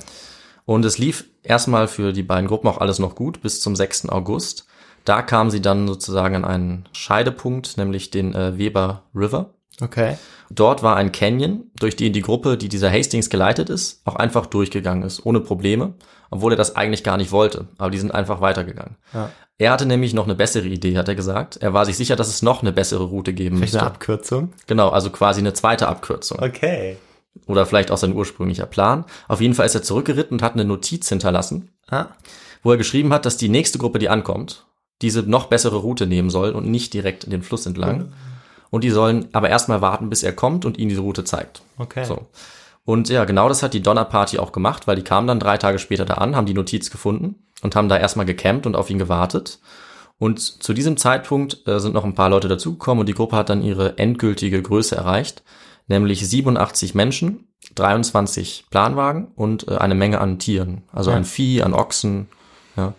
Und 0.68 0.84
es 0.84 0.98
lief 0.98 1.24
erstmal 1.44 1.88
für 1.88 2.12
die 2.12 2.24
beiden 2.24 2.46
Gruppen 2.46 2.68
auch 2.68 2.80
alles 2.80 3.00
noch 3.00 3.16
gut 3.16 3.42
bis 3.42 3.62
zum 3.62 3.74
6. 3.74 4.10
August. 4.10 4.68
Da 5.06 5.22
kamen 5.22 5.50
sie 5.50 5.62
dann 5.62 5.88
sozusagen 5.88 6.36
an 6.36 6.44
einen 6.44 6.90
Scheidepunkt, 6.92 7.78
nämlich 7.78 8.12
den 8.12 8.36
äh, 8.36 8.58
Weber 8.58 9.04
River. 9.16 9.54
Okay. 9.80 10.18
Dort 10.50 10.84
war 10.84 10.98
ein 10.98 11.14
Canyon, 11.14 11.72
durch 11.80 11.96
den 11.96 12.12
die 12.12 12.22
Gruppe, 12.22 12.58
die 12.58 12.68
dieser 12.68 12.92
Hastings 12.92 13.30
geleitet 13.30 13.70
ist, 13.70 14.02
auch 14.04 14.18
einfach 14.18 14.46
durchgegangen 14.46 15.04
ist, 15.04 15.26
ohne 15.26 15.40
Probleme, 15.40 15.94
obwohl 16.32 16.52
er 16.52 16.58
das 16.58 16.76
eigentlich 16.76 17.06
gar 17.06 17.16
nicht 17.16 17.32
wollte. 17.32 17.70
Aber 17.78 17.90
die 17.90 18.00
sind 18.00 18.14
einfach 18.14 18.42
weitergegangen. 18.42 18.98
Ja. 19.14 19.30
Er 19.58 19.72
hatte 19.72 19.86
nämlich 19.86 20.14
noch 20.14 20.26
eine 20.26 20.36
bessere 20.36 20.68
Idee, 20.68 20.98
hat 20.98 21.08
er 21.08 21.16
gesagt. 21.16 21.56
Er 21.58 21.74
war 21.74 21.86
sich 21.86 21.96
sicher, 21.96 22.18
dass 22.18 22.28
es 22.28 22.42
noch 22.42 22.62
eine 22.62 22.74
bessere 22.74 23.06
Route 23.06 23.32
geben 23.32 23.56
Vielleicht 23.56 23.74
müsste. 23.74 23.86
eine 23.86 23.92
Abkürzung. 23.92 24.52
Genau, 24.68 24.90
also 24.90 25.12
quasi 25.12 25.40
eine 25.40 25.54
zweite 25.54 25.88
Abkürzung. 25.88 26.40
Okay. 26.42 26.98
Oder 27.46 27.66
vielleicht 27.66 27.92
auch 27.92 27.98
sein 27.98 28.16
ursprünglicher 28.16 28.66
Plan. 28.66 29.06
Auf 29.28 29.42
jeden 29.42 29.54
Fall 29.54 29.66
ist 29.66 29.76
er 29.76 29.84
zurückgeritten 29.84 30.38
und 30.38 30.42
hat 30.42 30.54
eine 30.54 30.66
Notiz 30.66 31.10
hinterlassen, 31.10 31.70
Ah, 31.90 32.08
wo 32.64 32.72
er 32.72 32.78
geschrieben 32.78 33.14
hat, 33.14 33.26
dass 33.26 33.38
die 33.38 33.50
nächste 33.50 33.78
Gruppe, 33.78 34.00
die 34.00 34.10
ankommt, 34.10 34.66
diese 35.02 35.22
noch 35.24 35.46
bessere 35.46 35.78
Route 35.78 36.08
nehmen 36.08 36.30
soll 36.30 36.52
und 36.52 36.68
nicht 36.68 36.94
direkt 36.94 37.32
den 37.32 37.44
Fluss 37.44 37.66
entlang. 37.66 38.14
Und 38.70 38.84
die 38.84 38.90
sollen 38.90 39.28
aber 39.32 39.50
erstmal 39.50 39.82
warten, 39.82 40.10
bis 40.10 40.24
er 40.24 40.34
kommt 40.34 40.66
und 40.66 40.78
ihnen 40.78 40.90
diese 40.90 41.02
Route 41.02 41.24
zeigt. 41.24 41.62
okay. 41.78 42.04
So. 42.04 42.26
Und 42.84 43.10
ja, 43.10 43.26
genau 43.26 43.50
das 43.50 43.64
hat 43.64 43.74
die 43.74 43.82
Donner 43.82 44.06
Party 44.06 44.40
auch 44.40 44.54
gemacht, 44.54 44.88
weil 44.88 44.96
die 44.96 45.04
kamen 45.04 45.28
dann 45.28 45.42
drei 45.42 45.58
Tage 45.58 45.78
später 45.78 46.06
da 46.06 46.16
an, 46.16 46.38
haben 46.38 46.46
die 46.46 46.54
Notiz 46.54 46.90
gefunden 46.90 47.36
und 47.62 47.76
haben 47.76 47.90
da 47.90 47.98
erstmal 47.98 48.26
gecampt 48.26 48.66
und 48.66 48.78
auf 48.78 48.90
ihn 48.90 48.98
gewartet. 48.98 49.60
Und 50.20 50.40
zu 50.40 50.74
diesem 50.74 50.96
Zeitpunkt 50.96 51.68
äh, 51.68 51.80
sind 51.80 51.94
noch 51.94 52.06
ein 52.06 52.16
paar 52.16 52.30
Leute 52.30 52.48
dazugekommen 52.48 53.02
und 53.02 53.10
die 53.10 53.14
Gruppe 53.14 53.36
hat 53.36 53.50
dann 53.50 53.62
ihre 53.62 53.98
endgültige 53.98 54.62
Größe 54.62 54.96
erreicht, 54.96 55.44
nämlich 55.88 56.28
87 56.28 56.96
Menschen, 56.96 57.48
23 57.76 58.66
Planwagen 58.70 59.28
und 59.36 59.68
äh, 59.68 59.78
eine 59.78 59.96
Menge 59.96 60.20
an 60.22 60.40
Tieren, 60.40 60.84
also 60.92 61.12
Ja. 61.12 61.18
an 61.18 61.26
Vieh, 61.26 61.62
an 61.64 61.74
Ochsen. 61.74 62.28
Ja. 62.76 62.94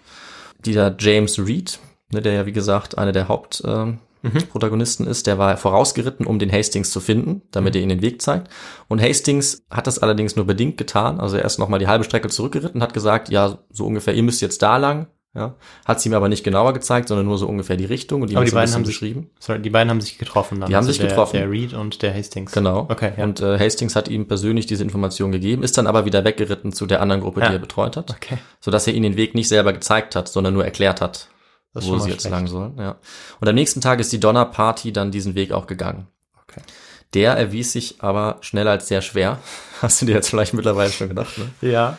Dieser 0.65 0.95
James 0.99 1.39
Reed, 1.39 1.79
ne, 2.13 2.21
der 2.21 2.33
ja 2.33 2.47
wie 2.47 2.53
gesagt 2.53 2.99
einer 2.99 3.13
der 3.13 3.29
Hauptprotagonisten 3.29 4.01
äh, 4.25 4.47
Protagonisten 4.51 5.07
ist, 5.07 5.27
der 5.29 5.39
war 5.39 5.57
vorausgeritten, 5.57 6.27
um 6.27 6.39
den 6.41 6.51
Hastings 6.53 6.91
zu 6.91 6.99
finden, 7.01 7.43
damit 7.53 7.77
er 7.77 7.83
ihnen 7.83 7.91
den 7.91 8.03
Weg 8.03 8.21
zeigt. 8.21 8.49
Und 8.89 9.01
Hastings 9.01 9.63
hat 9.71 9.87
das 9.87 10.01
allerdings 10.01 10.35
nur 10.35 10.47
bedingt 10.47 10.77
getan. 10.77 11.21
Also 11.21 11.37
er 11.37 11.45
ist 11.45 11.59
noch 11.59 11.69
mal 11.69 11.79
die 11.79 11.87
halbe 11.87 12.05
Strecke 12.05 12.29
zurückgeritten, 12.29 12.83
hat 12.83 12.93
gesagt, 12.95 13.29
ja, 13.29 13.59
so 13.71 13.87
ungefähr, 13.87 14.15
ihr 14.15 14.25
müsst 14.25 14.41
jetzt 14.43 14.63
da 14.63 14.77
lang. 14.77 15.07
Ja, 15.35 15.55
hat 15.85 16.01
sie 16.01 16.09
mir 16.09 16.17
aber 16.17 16.29
nicht 16.29 16.43
genauer 16.43 16.73
gezeigt, 16.73 17.09
sondern 17.09 17.27
nur 17.27 17.37
so 17.39 17.47
ungefähr 17.47 17.77
die 17.77 17.85
Richtung 17.85 18.23
und 18.23 18.31
die 18.31 18.35
Aber 18.37 18.41
haben 18.45 18.49
die 18.51 18.55
beiden 18.55 18.75
haben 18.75 18.85
sich- 18.87 18.95
beschrieben. 18.97 19.31
Sorry, 19.39 19.61
die 19.61 19.71
beiden 19.71 19.91
haben 19.91 20.01
sich 20.01 20.19
getroffen 20.19 20.59
dann. 20.59 20.69
Die 20.69 20.75
haben 20.75 20.81
also 20.81 20.89
sich 20.91 20.99
der, 21.01 21.09
getroffen. 21.11 21.37
Der 21.37 21.51
Reed 21.51 21.75
und 21.75 22.01
der 22.03 22.15
Hastings. 22.15 22.51
Genau. 22.51 22.87
Okay, 22.89 23.13
ja. 23.17 23.25
Und 23.25 23.41
äh, 23.41 23.59
Hastings 23.59 23.95
hat 23.95 24.09
ihm 24.09 24.27
persönlich 24.27 24.67
diese 24.67 24.83
Information 24.83 25.31
gegeben, 25.31 25.63
ist 25.63 25.77
dann 25.79 25.87
aber 25.87 26.07
wieder 26.07 26.25
weggeritten 26.25 26.73
zu 26.73 26.87
der 26.87 27.03
anderen 27.03 27.21
Gruppe, 27.21 27.41
Ja. 27.41 27.49
die 27.49 27.57
er 27.57 27.59
betreut 27.61 27.97
hat, 27.97 28.11
okay. 28.11 28.39
sodass 28.61 28.87
er 28.87 28.95
ihnen 28.95 29.03
den 29.05 29.17
Weg 29.17 29.35
nicht 29.35 29.49
selber 29.49 29.73
gezeigt 29.73 30.17
hat, 30.17 30.29
sondern 30.29 30.55
nur 30.55 30.65
erklärt 30.65 31.01
hat, 31.03 31.29
Das 31.75 31.85
wo 31.87 31.95
sie 31.95 31.99
mal 32.05 32.09
jetzt 32.09 32.23
schlecht. 32.23 32.33
lang 32.33 32.47
sollen. 32.47 32.77
Ja. 32.79 32.97
Und 33.39 33.49
am 33.49 33.55
nächsten 33.55 33.81
Tag 33.83 34.01
ist 34.01 34.11
die 34.13 34.21
Donner 34.21 34.47
Party 34.47 34.93
dann 34.93 35.11
diesen 35.13 35.35
Weg 35.35 35.53
auch 35.53 35.67
gegangen. 35.67 36.09
Okay. 36.49 36.63
Der 37.15 37.35
erwies 37.35 37.73
sich 37.73 37.97
aber 38.03 38.39
schnell 38.41 38.67
als 38.67 38.89
sehr 38.89 39.03
schwer. 39.03 39.39
Hast 39.83 40.01
du 40.03 40.07
dir 40.07 40.15
jetzt 40.15 40.31
vielleicht 40.31 40.55
mittlerweile 40.55 40.91
schon 40.91 41.09
gedacht, 41.09 41.37
ne? 41.39 41.51
Ja. 41.61 41.99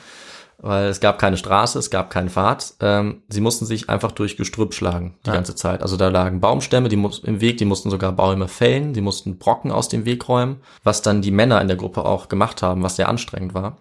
Weil 0.61 0.87
es 0.87 0.99
gab 0.99 1.19
keine 1.19 1.37
Straße, 1.37 1.79
es 1.79 1.89
gab 1.89 2.09
keinen 2.09 2.29
Pfad. 2.29 2.73
Ähm, 2.81 3.23
sie 3.29 3.39
mussten 3.39 3.65
sich 3.65 3.89
einfach 3.89 4.11
durch 4.11 4.35
Gestrüpp 4.35 4.73
schlagen 4.73 5.15
die 5.25 5.29
Ja. 5.29 5.35
ganze 5.35 5.55
Zeit. 5.55 5.81
Also 5.81 5.95
da 5.95 6.09
lagen 6.09 6.41
Baumstämme 6.41 6.89
die 6.89 6.97
muss, 6.97 7.19
im 7.19 7.39
Weg, 7.39 7.57
die 7.57 7.65
mussten 7.65 7.89
sogar 7.89 8.11
Bäume 8.11 8.49
fällen, 8.49 8.93
die 8.93 8.99
mussten 9.01 9.37
Brocken 9.37 9.71
aus 9.71 9.87
dem 9.87 10.03
Weg 10.05 10.27
räumen, 10.27 10.57
was 10.83 11.01
dann 11.01 11.21
die 11.21 11.31
Männer 11.31 11.61
in 11.61 11.69
der 11.69 11.77
Gruppe 11.77 12.03
auch 12.03 12.27
gemacht 12.27 12.61
haben, 12.61 12.83
was 12.83 12.97
sehr 12.97 13.07
anstrengend 13.07 13.53
war. 13.53 13.77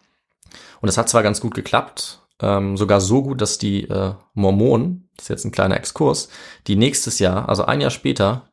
Und 0.80 0.88
es 0.88 0.96
hat 0.96 1.08
zwar 1.08 1.24
ganz 1.24 1.40
gut 1.40 1.54
geklappt, 1.54 2.20
ähm, 2.40 2.76
sogar 2.76 3.00
so 3.00 3.22
gut, 3.22 3.40
dass 3.40 3.58
die 3.58 3.82
äh, 3.88 4.12
Mormonen, 4.34 5.08
das 5.16 5.24
ist 5.24 5.30
jetzt 5.30 5.44
ein 5.46 5.52
kleiner 5.52 5.76
Exkurs, 5.76 6.28
die 6.68 6.76
nächstes 6.76 7.18
Jahr, 7.18 7.48
also 7.48 7.64
ein 7.64 7.80
Jahr 7.80 7.90
später, 7.90 8.44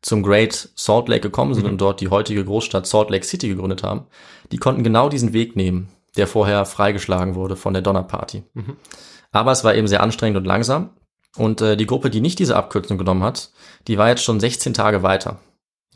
zum 0.00 0.22
Great 0.22 0.70
Salt 0.74 1.08
Lake 1.08 1.20
gekommen 1.20 1.54
sind 1.54 1.66
und 1.66 1.78
dort 1.80 2.00
die 2.00 2.08
heutige 2.08 2.44
Großstadt 2.44 2.86
Salt 2.86 3.10
Lake 3.10 3.26
City 3.26 3.48
gegründet 3.48 3.82
haben, 3.82 4.06
die 4.52 4.58
konnten 4.58 4.84
genau 4.84 5.08
diesen 5.10 5.32
Weg 5.34 5.56
nehmen, 5.56 5.88
der 6.16 6.26
vorher 6.26 6.64
freigeschlagen 6.64 7.34
wurde 7.34 7.56
von 7.56 7.72
der 7.72 7.82
Donner 7.82 8.02
Party. 8.02 8.44
Aber 9.32 9.52
es 9.52 9.64
war 9.64 9.74
eben 9.74 9.88
sehr 9.88 10.02
anstrengend 10.02 10.38
und 10.38 10.44
langsam. 10.44 10.90
Und 11.36 11.60
äh, 11.60 11.76
die 11.76 11.86
Gruppe, 11.86 12.10
die 12.10 12.20
nicht 12.20 12.38
diese 12.38 12.56
Abkürzung 12.56 12.98
genommen 12.98 13.24
hat, 13.24 13.50
die 13.88 13.98
war 13.98 14.08
jetzt 14.08 14.22
schon 14.22 14.38
16 14.38 14.72
Tage 14.72 15.02
weiter. 15.02 15.40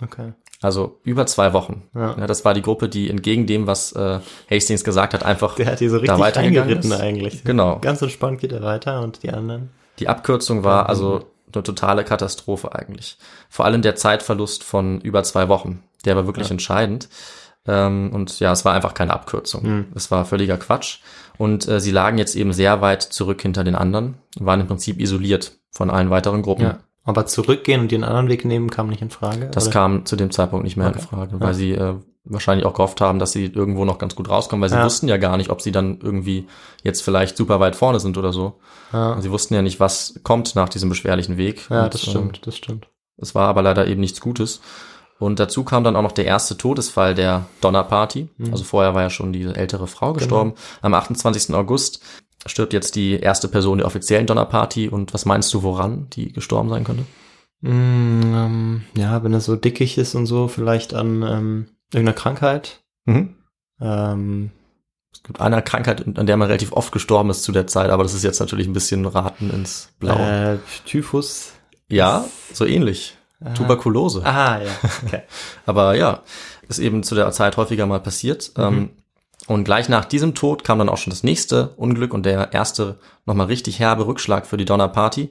Okay. 0.02 0.32
Also 0.60 0.98
über 1.04 1.26
zwei 1.26 1.52
Wochen. 1.52 1.88
Ja. 1.94 2.16
Ja, 2.18 2.26
das 2.26 2.44
war 2.44 2.52
die 2.52 2.62
Gruppe, 2.62 2.88
die 2.88 3.08
entgegen 3.08 3.46
dem, 3.46 3.68
was 3.68 3.92
äh, 3.92 4.18
Hastings 4.50 4.82
gesagt 4.82 5.14
hat, 5.14 5.22
einfach 5.22 5.54
Der 5.54 5.66
hat 5.66 5.80
die 5.80 5.88
so 5.88 5.98
richtig 5.98 6.18
reingeritten 6.18 6.92
eigentlich. 6.92 7.44
Genau. 7.44 7.78
Ganz 7.78 8.02
entspannt 8.02 8.40
geht 8.40 8.50
er 8.50 8.62
weiter 8.62 9.00
und 9.02 9.22
die 9.22 9.30
anderen. 9.30 9.70
Die 10.00 10.08
Abkürzung 10.08 10.64
war 10.64 10.88
also 10.88 11.26
eine 11.54 11.62
totale 11.62 12.04
Katastrophe 12.04 12.74
eigentlich. 12.74 13.18
Vor 13.48 13.64
allem 13.64 13.82
der 13.82 13.94
Zeitverlust 13.94 14.64
von 14.64 15.00
über 15.00 15.22
zwei 15.22 15.48
Wochen. 15.48 15.82
Der 16.04 16.16
war 16.16 16.26
wirklich 16.26 16.50
entscheidend. 16.50 17.08
Ähm, 17.66 18.10
und 18.14 18.40
ja, 18.40 18.52
es 18.52 18.64
war 18.64 18.74
einfach 18.74 18.94
keine 18.94 19.12
Abkürzung. 19.12 19.62
Hm. 19.62 19.84
Es 19.94 20.10
war 20.10 20.24
völliger 20.24 20.56
Quatsch. 20.56 20.98
Und 21.36 21.68
äh, 21.68 21.80
sie 21.80 21.90
lagen 21.90 22.18
jetzt 22.18 22.34
eben 22.36 22.52
sehr 22.52 22.80
weit 22.80 23.02
zurück 23.02 23.42
hinter 23.42 23.64
den 23.64 23.74
anderen, 23.74 24.14
waren 24.38 24.60
im 24.60 24.66
Prinzip 24.66 25.00
isoliert 25.00 25.52
von 25.70 25.90
allen 25.90 26.10
weiteren 26.10 26.42
Gruppen. 26.42 26.64
Ja. 26.64 26.78
Aber 27.04 27.24
zurückgehen 27.26 27.80
und 27.80 27.90
den 27.90 28.04
anderen 28.04 28.28
Weg 28.28 28.44
nehmen 28.44 28.68
kam 28.70 28.88
nicht 28.88 29.00
in 29.02 29.10
Frage. 29.10 29.48
Das 29.52 29.64
oder? 29.66 29.72
kam 29.72 30.04
zu 30.06 30.16
dem 30.16 30.30
Zeitpunkt 30.30 30.64
nicht 30.64 30.76
mehr 30.76 30.88
Okay. 30.88 30.98
in 31.00 31.06
Frage, 31.06 31.32
Ja. 31.34 31.40
weil 31.40 31.54
sie 31.54 31.72
äh, 31.72 31.94
wahrscheinlich 32.24 32.66
auch 32.66 32.74
gehofft 32.74 33.00
haben, 33.00 33.18
dass 33.18 33.32
sie 33.32 33.46
irgendwo 33.46 33.86
noch 33.86 33.96
ganz 33.98 34.14
gut 34.14 34.28
rauskommen, 34.28 34.60
weil 34.60 34.68
sie 34.68 34.76
Ja. 34.76 34.84
wussten 34.84 35.08
ja 35.08 35.16
gar 35.16 35.36
nicht, 35.38 35.48
ob 35.50 35.62
sie 35.62 35.72
dann 35.72 36.00
irgendwie 36.02 36.46
jetzt 36.82 37.02
vielleicht 37.02 37.36
super 37.36 37.60
weit 37.60 37.76
vorne 37.76 38.00
sind 38.00 38.18
oder 38.18 38.32
so. 38.34 38.58
Ja, 38.92 39.18
Sie 39.20 39.30
wussten 39.30 39.54
ja 39.54 39.62
nicht, 39.62 39.80
was 39.80 40.20
kommt 40.22 40.54
nach 40.54 40.68
diesem 40.68 40.88
beschwerlichen 40.90 41.36
Weg. 41.38 41.66
ja 41.70 41.84
Und, 41.84 41.94
das 41.94 42.02
äh, 42.06 42.10
stimmt, 42.10 42.46
das 42.46 42.56
stimmt. 42.56 42.88
Es 43.16 43.34
war 43.34 43.48
aber 43.48 43.62
leider 43.62 43.86
eben 43.86 44.00
nichts 44.00 44.20
Gutes. 44.20 44.60
Und 45.18 45.40
dazu 45.40 45.64
kam 45.64 45.82
dann 45.84 45.96
auch 45.96 46.02
noch 46.02 46.12
der 46.12 46.26
erste 46.26 46.56
Todesfall 46.56 47.14
der 47.14 47.46
Donner 47.60 47.84
Party. 47.84 48.28
Mhm. 48.36 48.52
Also 48.52 48.64
vorher 48.64 48.94
war 48.94 49.02
ja 49.02 49.10
schon 49.10 49.32
diese 49.32 49.54
ältere 49.56 49.80
Genau. 49.80 49.86
Frau 49.90 50.12
gestorben. 50.12 50.54
Am 50.80 50.94
28. 50.94 51.54
August 51.54 52.00
stirbt 52.46 52.72
jetzt 52.72 52.94
die 52.94 53.14
erste 53.18 53.48
Person 53.48 53.78
der 53.78 53.86
offiziellen 53.86 54.26
Donner 54.26 54.44
Party. 54.46 54.88
Und 54.88 55.12
was 55.14 55.24
meinst 55.26 55.52
du, 55.52 55.62
woran 55.64 56.08
die 56.12 56.32
gestorben 56.32 56.68
sein 56.68 56.84
könnte? 56.84 57.04
Mm, 57.62 58.22
ähm, 58.34 58.82
ja, 58.96 59.24
wenn 59.24 59.32
er 59.32 59.40
so 59.40 59.56
dickig 59.56 59.98
ist 59.98 60.14
und 60.14 60.26
so, 60.26 60.46
vielleicht 60.46 60.94
an 60.94 61.22
ähm, 61.22 61.68
irgendeiner 61.92 62.16
Krankheit. 62.16 62.80
Ähm, 63.80 64.50
Es 65.12 65.22
gibt 65.24 65.40
eine 65.40 65.62
Krankheit, 65.62 66.04
an 66.16 66.26
der 66.26 66.36
man 66.36 66.46
relativ 66.46 66.72
oft 66.72 66.92
gestorben 66.92 67.30
ist 67.30 67.42
zu 67.42 67.50
der 67.50 67.66
Zeit, 67.66 67.90
aber 67.90 68.04
das 68.04 68.14
ist 68.14 68.22
jetzt 68.22 68.38
natürlich 68.38 68.68
ein 68.68 68.72
bisschen 68.72 69.04
Raten 69.06 69.50
ins 69.50 69.88
Blau. 69.98 70.16
äh, 70.18 70.58
Typhus. 70.86 71.54
ja, 71.88 72.24
so 72.52 72.64
ähnlich. 72.64 73.17
Aha. 73.44 73.54
Tuberkulose. 73.54 74.24
Aha, 74.24 74.62
ja. 74.62 74.70
Okay. 75.04 75.22
Aber 75.66 75.94
ja, 75.94 76.22
ist 76.68 76.78
eben 76.78 77.02
zu 77.02 77.14
der 77.14 77.30
Zeit 77.30 77.56
häufiger 77.56 77.86
mal 77.86 78.00
passiert. 78.00 78.52
Ähm, 78.56 78.90
und 79.46 79.64
gleich 79.64 79.88
nach 79.88 80.04
diesem 80.04 80.34
Tod 80.34 80.64
kam 80.64 80.78
dann 80.78 80.88
auch 80.88 80.98
schon 80.98 81.10
das 81.10 81.22
nächste 81.22 81.70
Unglück 81.76 82.12
und 82.12 82.26
der 82.26 82.52
erste 82.52 82.98
nochmal 83.24 83.46
richtig 83.46 83.78
herbe 83.78 84.06
Rückschlag 84.06 84.46
für 84.46 84.56
die 84.56 84.64
Donner 84.64 84.88
Party. 84.88 85.30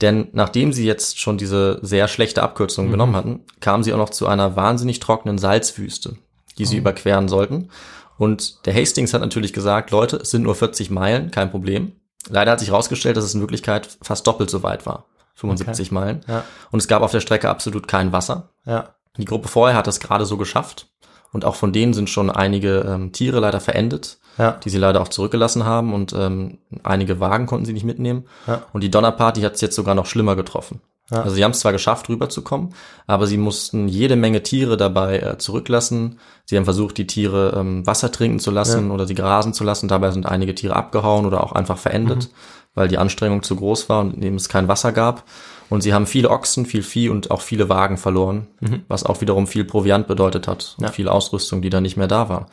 Denn 0.00 0.28
nachdem 0.32 0.72
sie 0.72 0.86
jetzt 0.86 1.18
schon 1.18 1.36
diese 1.36 1.78
sehr 1.82 2.08
schlechte 2.08 2.42
Abkürzung 2.42 2.90
genommen 2.90 3.16
hatten, 3.16 3.40
kamen 3.60 3.82
sie 3.82 3.92
auch 3.92 3.98
noch 3.98 4.10
zu 4.10 4.26
einer 4.26 4.56
wahnsinnig 4.56 5.00
trockenen 5.00 5.36
Salzwüste, 5.36 6.16
die 6.58 6.64
sie 6.64 6.78
überqueren 6.78 7.28
sollten. 7.28 7.70
Und 8.16 8.66
der 8.66 8.74
Hastings 8.74 9.12
hat 9.12 9.20
natürlich 9.20 9.52
gesagt, 9.52 9.90
Leute, 9.90 10.16
es 10.16 10.30
sind 10.30 10.42
nur 10.42 10.54
40 10.54 10.90
Meilen, 10.90 11.30
kein 11.30 11.50
Problem. 11.50 11.92
Leider 12.28 12.52
hat 12.52 12.60
sich 12.60 12.70
herausgestellt, 12.70 13.16
dass 13.16 13.24
es 13.24 13.34
in 13.34 13.40
Wirklichkeit 13.40 13.98
fast 14.02 14.26
doppelt 14.26 14.50
so 14.50 14.62
weit 14.62 14.86
war. 14.86 15.06
75 15.40 15.90
Meilen. 15.92 16.20
Ja. 16.28 16.44
Und 16.70 16.78
es 16.80 16.88
gab 16.88 17.02
auf 17.02 17.10
der 17.12 17.20
Strecke 17.20 17.48
absolut 17.48 17.88
kein 17.88 18.12
Wasser. 18.12 18.50
Ja. 18.66 18.90
Die 19.16 19.24
Gruppe 19.24 19.48
vorher 19.48 19.76
hat 19.76 19.88
es 19.88 20.00
gerade 20.00 20.24
so 20.26 20.36
geschafft. 20.36 20.86
Und 21.32 21.44
auch 21.44 21.54
von 21.54 21.72
denen 21.72 21.92
sind 21.92 22.10
schon 22.10 22.28
einige 22.30 22.80
ähm, 22.80 23.12
Tiere 23.12 23.38
leider 23.40 23.60
verendet, 23.60 24.18
Ja. 24.38 24.52
die 24.64 24.70
sie 24.70 24.78
leider 24.78 25.00
auch 25.00 25.08
zurückgelassen 25.08 25.64
haben. 25.64 25.94
Und 25.94 26.12
ähm, 26.12 26.58
einige 26.82 27.20
Wagen 27.20 27.46
konnten 27.46 27.64
sie 27.66 27.72
nicht 27.72 27.84
mitnehmen. 27.84 28.24
Ja. 28.46 28.62
Und 28.72 28.82
die 28.82 28.90
Donner 28.90 29.12
Party 29.12 29.42
hat 29.42 29.54
es 29.54 29.60
jetzt 29.60 29.76
sogar 29.76 29.94
noch 29.94 30.06
schlimmer 30.06 30.34
getroffen. 30.36 30.80
Ja. 31.10 31.22
Also 31.22 31.34
sie 31.34 31.42
haben 31.44 31.50
es 31.50 31.58
zwar 31.60 31.72
geschafft, 31.72 32.08
rüberzukommen, 32.08 32.72
aber 33.08 33.26
sie 33.26 33.36
mussten 33.36 33.88
jede 33.88 34.14
Menge 34.14 34.44
Tiere 34.44 34.76
dabei 34.76 35.18
äh, 35.18 35.38
zurücklassen. 35.38 36.20
Sie 36.46 36.56
haben 36.56 36.64
versucht, 36.64 36.98
die 36.98 37.06
Tiere 37.08 37.54
ähm, 37.56 37.84
Wasser 37.86 38.12
trinken 38.12 38.38
zu 38.38 38.50
lassen 38.52 38.88
Ja. 38.88 38.94
oder 38.94 39.06
sie 39.08 39.14
grasen 39.16 39.52
zu 39.52 39.64
lassen. 39.64 39.88
Dabei 39.88 40.12
sind 40.12 40.26
einige 40.26 40.54
Tiere 40.54 40.76
abgehauen 40.76 41.26
oder 41.26 41.42
auch 41.44 41.52
einfach 41.52 41.78
verendet, 41.78 42.24
Mhm. 42.28 42.34
Weil 42.80 42.88
die 42.88 42.96
Anstrengung 42.96 43.42
zu 43.42 43.56
groß 43.56 43.90
war 43.90 44.00
und 44.00 44.24
eben 44.24 44.36
es 44.36 44.48
kein 44.48 44.66
Wasser 44.68 44.90
gab. 44.92 45.24
Und 45.68 45.82
sie 45.82 45.92
haben 45.92 46.06
viele 46.06 46.30
Ochsen, 46.30 46.64
viel 46.64 46.82
Vieh 46.82 47.10
und 47.10 47.30
auch 47.30 47.42
viele 47.42 47.68
Wagen 47.68 47.98
verloren, 47.98 48.46
was 48.88 49.04
auch 49.04 49.20
wiederum 49.20 49.46
viel 49.46 49.64
Proviant 49.64 50.06
bedeutet 50.08 50.48
hat 50.48 50.74
und 50.78 50.82
Mhm. 50.82 50.86
Ja. 50.86 50.92
viel 50.92 51.08
Ausrüstung, 51.08 51.60
die 51.60 51.68
dann 51.70 51.82
nicht 51.82 51.98
mehr 51.98 52.08
da 52.08 52.28
war. 52.30 52.46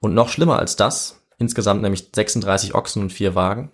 Und 0.00 0.12
noch 0.14 0.28
schlimmer 0.28 0.58
als 0.58 0.76
das, 0.76 1.18
insgesamt 1.38 1.80
nämlich 1.82 2.10
36 2.14 2.74
Ochsen 2.74 3.02
und 3.02 3.10
vier 3.12 3.34
Wagen. 3.34 3.70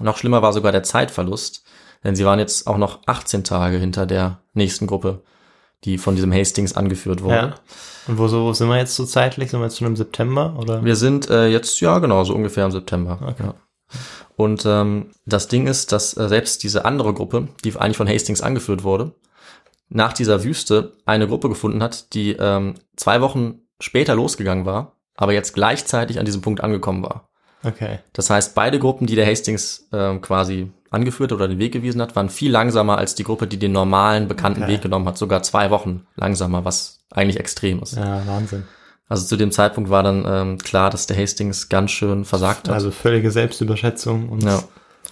Noch 0.00 0.16
schlimmer 0.16 0.40
war 0.40 0.52
sogar 0.52 0.70
der 0.72 0.84
Zeitverlust, 0.84 1.64
denn 2.04 2.14
sie 2.16 2.24
waren 2.24 2.38
jetzt 2.38 2.66
auch 2.68 2.78
noch 2.78 3.00
18 3.06 3.42
Tage 3.44 3.76
hinter 3.78 4.06
der 4.06 4.38
nächsten 4.54 4.86
Gruppe, 4.86 5.22
die 5.82 5.98
von 5.98 6.14
diesem 6.14 6.32
Hastings 6.32 6.74
angeführt 6.74 7.22
wurde. 7.22 7.34
Ja. 7.34 7.54
Und 8.06 8.18
wo 8.18 8.28
so 8.28 8.52
sind 8.54 8.68
wir 8.68 8.78
jetzt 8.78 8.94
so 8.94 9.04
zeitlich? 9.04 9.50
Sind 9.50 9.60
wir 9.60 9.64
jetzt 9.66 9.78
schon 9.78 9.86
im 9.88 9.96
September 9.96 10.54
oder? 10.58 10.84
Wir 10.84 10.96
sind 10.96 11.28
äh, 11.28 11.48
jetzt, 11.48 11.80
ja 11.80 11.98
genau, 11.98 12.22
so 12.24 12.34
ungefähr 12.34 12.64
im 12.64 12.70
September. 12.72 13.18
Okay. 13.22 13.44
Ja. 13.48 13.54
Und 14.36 14.64
ähm, 14.66 15.10
das 15.26 15.48
Ding 15.48 15.66
ist, 15.66 15.92
dass 15.92 16.16
äh, 16.16 16.28
selbst 16.28 16.62
diese 16.62 16.84
andere 16.84 17.14
Gruppe, 17.14 17.48
die 17.64 17.76
eigentlich 17.76 17.96
von 17.96 18.08
Hastings 18.08 18.40
angeführt 18.40 18.82
wurde, 18.82 19.12
nach 19.88 20.12
dieser 20.12 20.42
Wüste 20.42 20.92
eine 21.06 21.28
Gruppe 21.28 21.48
gefunden 21.48 21.82
hat, 21.82 22.14
die 22.14 22.32
ähm, 22.32 22.74
zwei 22.96 23.20
Wochen 23.20 23.60
später 23.80 24.14
losgegangen 24.14 24.66
war, 24.66 24.96
aber 25.14 25.32
jetzt 25.32 25.54
gleichzeitig 25.54 26.18
an 26.18 26.24
diesem 26.24 26.42
Punkt 26.42 26.62
angekommen 26.62 27.02
war. 27.02 27.28
Okay. 27.62 28.00
Das 28.12 28.28
heißt, 28.28 28.54
beide 28.54 28.78
Gruppen, 28.78 29.06
die 29.06 29.14
der 29.14 29.26
Hastings 29.26 29.88
ähm, 29.92 30.20
quasi 30.20 30.70
angeführt 30.90 31.32
oder 31.32 31.48
den 31.48 31.58
Weg 31.58 31.72
gewiesen 31.72 32.00
hat, 32.00 32.14
waren 32.16 32.28
viel 32.28 32.50
langsamer 32.50 32.98
als 32.98 33.14
die 33.14 33.24
Gruppe, 33.24 33.46
die 33.46 33.58
den 33.58 33.72
normalen, 33.72 34.28
bekannten 34.28 34.62
Okay. 34.62 34.72
Weg 34.72 34.82
genommen 34.82 35.06
hat. 35.06 35.18
Sogar 35.18 35.42
zwei 35.42 35.70
Wochen 35.70 36.06
langsamer, 36.16 36.64
was 36.64 37.04
eigentlich 37.10 37.38
extrem 37.38 37.82
ist. 37.82 37.96
Ja, 37.96 38.26
Wahnsinn. 38.26 38.64
Also 39.08 39.26
zu 39.26 39.36
dem 39.36 39.50
Zeitpunkt 39.52 39.90
war 39.90 40.02
dann 40.02 40.24
ähm, 40.26 40.58
klar, 40.58 40.90
dass 40.90 41.06
der 41.06 41.16
Hastings 41.16 41.68
ganz 41.68 41.90
schön 41.90 42.24
versagt 42.24 42.68
hat. 42.68 42.74
Also 42.74 42.90
völlige 42.90 43.30
Selbstüberschätzung 43.30 44.28
und 44.30 44.42
Ja. 44.42 44.62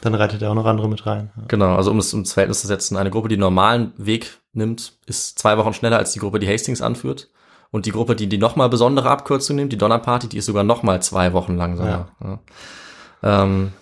dann 0.01 0.15
rettet 0.15 0.43
er 0.43 0.51
auch 0.51 0.55
noch 0.55 0.65
andere 0.67 0.89
mit 0.89 1.05
rein. 1.07 1.31
Ja. 1.37 1.43
Genau, 1.49 1.77
also 1.77 1.91
um 1.91 1.99
es 1.99 2.13
ins 2.13 2.33
Verhältnis 2.33 2.61
zu 2.63 2.67
setzen, 2.67 2.97
eine 2.97 3.11
Gruppe, 3.11 3.29
die 3.29 3.37
normalen 3.37 3.93
Weg 3.97 4.39
nimmt, 4.55 4.95
ist 5.07 5.39
zwei 5.39 5.59
Wochen 5.59 5.75
schneller 5.75 5.99
als 5.99 6.13
die 6.13 6.19
Gruppe, 6.21 6.39
die 6.39 6.49
Hastings 6.49 6.81
anführt. 6.83 7.29
Und 7.71 7.87
die 7.87 7.91
Gruppe, 7.91 8.17
die 8.17 8.29
die 8.29 8.37
nochmal 8.39 8.69
besondere 8.69 9.09
Abkürzung 9.09 9.57
nimmt, 9.57 9.73
die 9.73 9.79
Donner 9.79 9.99
Party, 9.99 10.29
die 10.29 10.37
ist 10.39 10.47
sogar 10.47 10.63
nochmal 10.65 11.01
zwei 11.03 11.33
Wochen 11.33 11.57
langsamer. 11.57 12.09
Ja. 12.23 12.39
Ähm, 13.23 13.73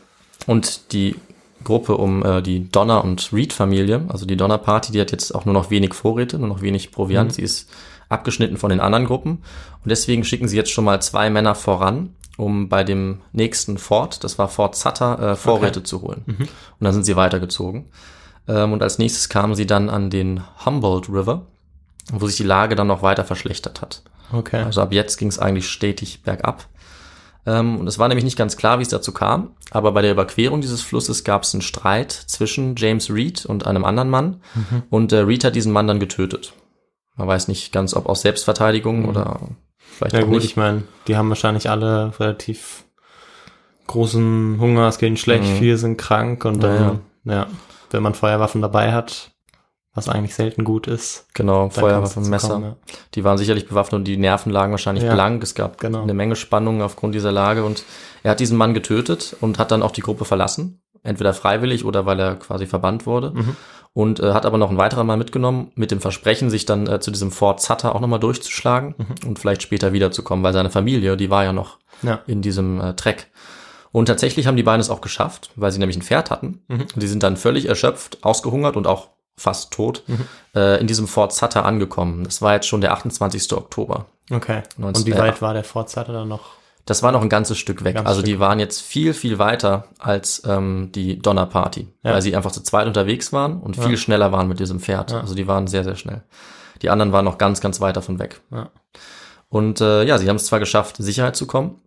und 0.47 0.93
die 0.93 1.17
Gruppe 1.65 1.97
um 1.97 2.25
äh, 2.25 2.41
die 2.41 2.69
Donner 2.71 3.05
und 3.05 3.33
Reed 3.33 3.53
Familie, 3.53 4.05
also 4.09 4.27
die 4.27 4.37
Donner 4.37 4.59
Party, 4.59 4.93
die 4.93 5.01
hat 5.01 5.13
jetzt 5.13 5.35
auch 5.35 5.45
nur 5.45 5.55
noch 5.55 5.71
wenig 5.71 5.95
Vorräte, 5.95 6.39
nur 6.39 6.49
noch 6.49 6.63
wenig 6.63 6.91
Proviant. 6.93 7.35
Sie 7.35 7.43
ist 7.43 7.69
abgeschnitten 8.11 8.59
von 8.59 8.69
den 8.69 8.81
anderen 8.81 9.07
Gruppen. 9.07 9.43
Und 9.83 9.89
deswegen 9.89 10.25
schicken 10.25 10.49
sie 10.49 10.57
jetzt 10.57 10.71
schon 10.71 10.85
mal 10.85 11.01
zwei 11.01 11.31
Männer 11.31 11.55
voran, 11.55 12.15
um 12.37 12.69
bei 12.69 12.85
dem 12.85 13.21
nächsten 13.33 13.79
Fort, 13.79 14.23
das 14.25 14.39
war 14.39 14.49
Fort 14.49 14.77
Sutter, 14.77 15.33
äh, 15.33 15.37
Vorräte 15.37 15.83
zu 15.83 16.03
holen. 16.03 16.25
Und 16.79 16.85
dann 16.85 16.93
sind 16.93 17.05
sie 17.05 17.17
weitergezogen. 17.17 17.87
Ähm, 18.49 18.73
und 18.73 18.83
als 18.83 18.99
nächstes 18.99 19.29
kamen 19.29 19.55
sie 19.55 19.67
dann 19.67 19.89
an 19.89 20.11
den 20.11 20.43
Humboldt 20.65 21.09
River, 21.09 21.47
wo 22.13 22.27
sich 22.27 22.37
die 22.37 22.45
Lage 22.45 22.75
dann 22.75 22.89
noch 22.89 23.03
weiter 23.03 23.25
verschlechtert 23.25 23.81
hat. 23.81 24.03
Okay. 24.33 24.63
Also 24.63 24.83
ab 24.83 24.93
jetzt 24.93 25.17
ging 25.17 25.29
es 25.29 25.39
eigentlich 25.39 25.69
stetig 25.69 26.23
bergab. 26.23 26.67
Ähm, 27.47 27.79
und 27.79 27.87
es 27.87 27.99
war 27.99 28.09
nämlich 28.09 28.25
nicht 28.25 28.37
ganz 28.37 28.57
klar, 28.57 28.79
wie 28.79 28.83
es 28.83 28.89
dazu 28.89 29.13
kam, 29.13 29.51
aber 29.71 29.93
bei 29.93 30.03
der 30.03 30.13
Überquerung 30.13 30.61
dieses 30.61 30.83
Flusses 30.83 31.25
gab 31.25 31.43
es 31.43 31.55
einen 31.55 31.63
Streit 31.63 32.13
zwischen 32.13 32.77
James 32.77 33.11
Reed 33.11 33.47
und 33.47 33.67
einem 33.67 33.85
anderen 33.85 34.11
Mann. 34.11 34.41
Und 34.91 35.13
äh, 35.13 35.19
Reed 35.19 35.45
hat 35.45 35.55
diesen 35.55 35.73
Mann 35.73 35.87
dann 35.87 36.01
getötet. 36.01 36.53
Man 37.21 37.29
weiß 37.29 37.49
nicht 37.49 37.71
ganz, 37.73 37.93
ob 37.95 38.07
aus 38.09 38.23
Selbstverteidigung 38.23 39.05
oder 39.07 39.41
vielleicht 39.79 40.15
ja 40.15 40.21
auch 40.23 40.25
gut, 40.27 40.37
nicht. 40.37 40.45
ich 40.47 40.57
meine, 40.57 40.85
die 41.07 41.17
haben 41.17 41.29
wahrscheinlich 41.29 41.69
alle 41.69 42.19
relativ 42.19 42.85
großen 43.87 44.59
Hunger, 44.61 44.89
es 44.89 44.99
geht 44.99 45.09
ihnen 45.09 45.17
schlecht, 45.17 45.45
Mhm. 45.45 45.57
viele 45.59 45.77
sind 45.77 45.97
krank 45.97 46.45
und 46.45 46.63
dann, 46.63 47.01
ja. 47.25 47.47
wenn 47.91 48.03
man 48.03 48.15
Feuerwaffen 48.15 48.63
dabei 48.63 48.93
hat, 48.93 49.33
was 49.93 50.09
eigentlich 50.09 50.35
selten 50.35 50.65
gut 50.65 50.87
ist, 50.87 51.27
Genau, 51.35 51.63
dann 51.63 51.71
Feuerwaffe, 51.73 52.15
kann's 52.15 52.15
dazu 52.15 52.31
Messer. 52.31 52.49
kommen, 52.55 52.65
ja. 52.65 52.77
Die 53.15 53.25
waren 53.25 53.37
sicherlich 53.39 53.67
bewaffnet 53.69 53.99
und 53.99 54.05
die 54.05 54.17
Nerven 54.17 54.51
lagen 54.53 54.71
wahrscheinlich 54.71 55.05
Ja, 55.05 55.13
blank. 55.13 55.43
Es 55.43 55.55
gab 55.57 55.79
genau. 55.79 56.03
eine 56.03 56.15
Menge 56.15 56.37
Spannung 56.37 56.81
aufgrund 56.81 57.15
dieser 57.15 57.33
Lage 57.33 57.65
und 57.65 57.83
er 58.23 58.31
hat 58.31 58.41
diesen 58.41 58.57
Mann 58.57 58.73
getötet 58.73 59.37
und 59.41 59.59
hat 59.59 59.73
dann 59.73 59.83
auch 59.83 59.91
die 59.91 60.01
Gruppe 60.03 60.25
verlassen. 60.25 60.81
Entweder 61.03 61.35
freiwillig 61.35 61.85
oder 61.85 62.07
weil 62.07 62.21
er 62.21 62.37
quasi 62.37 62.67
verbannt 62.67 63.05
wurde. 63.07 63.33
Mhm. 63.33 63.57
Und 63.93 64.21
äh, 64.21 64.33
hat 64.33 64.47
aber 64.47 64.57
noch 64.57 64.69
einen 64.69 64.79
weiteren 64.79 65.07
Mann 65.07 65.19
mitgenommen, 65.19 65.73
mit 65.75 65.91
dem 65.91 66.01
Versprechen, 66.01 66.49
sich 66.49 66.65
dann 66.65 66.87
äh, 66.87 67.01
zu 67.01 67.11
diesem 67.11 67.33
Fort 67.33 67.61
Sutter 67.61 67.95
auch 67.95 68.01
nochmal 68.01 68.21
durchzuschlagen 68.21 68.95
Mhm. 68.97 69.29
und 69.29 69.39
vielleicht 69.41 69.63
später 69.63 69.93
wiederzukommen, 69.93 70.45
weil 70.45 70.53
seine 70.53 70.71
Familie, 70.71 71.17
die 71.17 71.29
war 71.31 71.43
ja 71.45 71.53
noch 71.53 71.79
Ja. 72.03 72.21
in 72.29 72.41
diesem 72.41 72.81
äh, 72.81 72.95
Trek. 72.95 73.27
Und 73.93 74.07
tatsächlich 74.07 74.47
haben 74.47 74.57
die 74.57 74.63
beiden 74.63 74.81
es 74.81 74.91
auch 74.91 75.01
geschafft, 75.01 75.51
weil 75.57 75.73
sie 75.73 75.81
nämlich 75.81 75.97
ein 75.99 76.03
Pferd 76.03 76.31
hatten. 76.31 76.63
Mhm. 76.69 76.83
Und 76.83 77.03
die 77.03 77.09
sind 77.09 77.25
dann 77.25 77.37
völlig 77.37 77.67
erschöpft, 77.67 78.19
ausgehungert 78.23 78.77
und 78.77 78.87
auch 78.87 79.09
fast 79.37 79.73
tot 79.73 80.05
Mhm. 80.07 80.27
äh, 80.55 80.79
in 80.81 80.87
diesem 80.87 81.09
Fort 81.09 81.33
Sutter 81.35 81.65
angekommen. 81.65 82.23
Das 82.23 82.41
war 82.43 82.55
jetzt 82.55 82.69
schon 82.69 82.81
der 82.83 82.93
28. 82.93 83.53
Oktober. 83.57 84.07
Okay. 84.31 84.63
19 84.77 85.03
und 85.03 85.07
wie 85.09 85.19
äh, 85.19 85.19
weit 85.19 85.43
war 85.43 85.53
der 85.55 85.65
Fort 85.65 85.91
Sutter 85.91 86.13
dann 86.13 86.29
noch? 86.29 86.60
Das 86.91 87.05
war 87.05 87.13
noch 87.13 87.23
ein 87.23 87.29
ganzes 87.29 87.57
Stück 87.57 87.85
weg. 87.85 87.95
Ganz 87.95 88.09
also 88.09 88.21
Stück. 88.21 88.27
die 88.35 88.41
waren 88.41 88.59
jetzt 88.59 88.81
viel, 88.83 89.15
viel 89.15 89.39
weiter 89.39 89.85
als 90.01 90.43
ähm, 90.45 90.91
die 90.93 91.19
Donner 91.21 91.47
Party, 91.47 91.87
Ja. 92.03 92.15
weil 92.15 92.23
sie 92.23 92.35
einfach 92.35 92.51
zu 92.51 92.63
zweit 92.65 92.89
unterwegs 92.89 93.33
waren 93.33 93.61
und 93.61 93.77
viel 93.77 93.93
Ja. 93.93 93.97
schneller 93.97 94.33
waren 94.33 94.49
mit 94.49 94.59
diesem 94.59 94.81
Pferd. 94.81 95.13
Ja. 95.13 95.21
Also 95.21 95.37
die 95.37 95.47
waren 95.47 95.69
sehr, 95.69 95.85
sehr 95.85 95.95
schnell. 95.95 96.23
Die 96.83 96.91
anderen 96.91 97.13
waren 97.13 97.25
noch 97.25 97.39
ganz, 97.39 97.61
ganz 97.61 97.81
weit 97.81 97.97
davon 97.97 98.19
weg. 98.19 98.41
Und 99.49 99.81
äh, 99.81 100.03
ja, 100.05 100.19
sie 100.19 100.29
haben 100.29 100.37
es 100.37 100.47
zwar 100.47 100.59
geschafft, 100.59 100.99
in 100.99 101.05
Sicherheit 101.05 101.37
zu 101.37 101.47
kommen, 101.47 101.81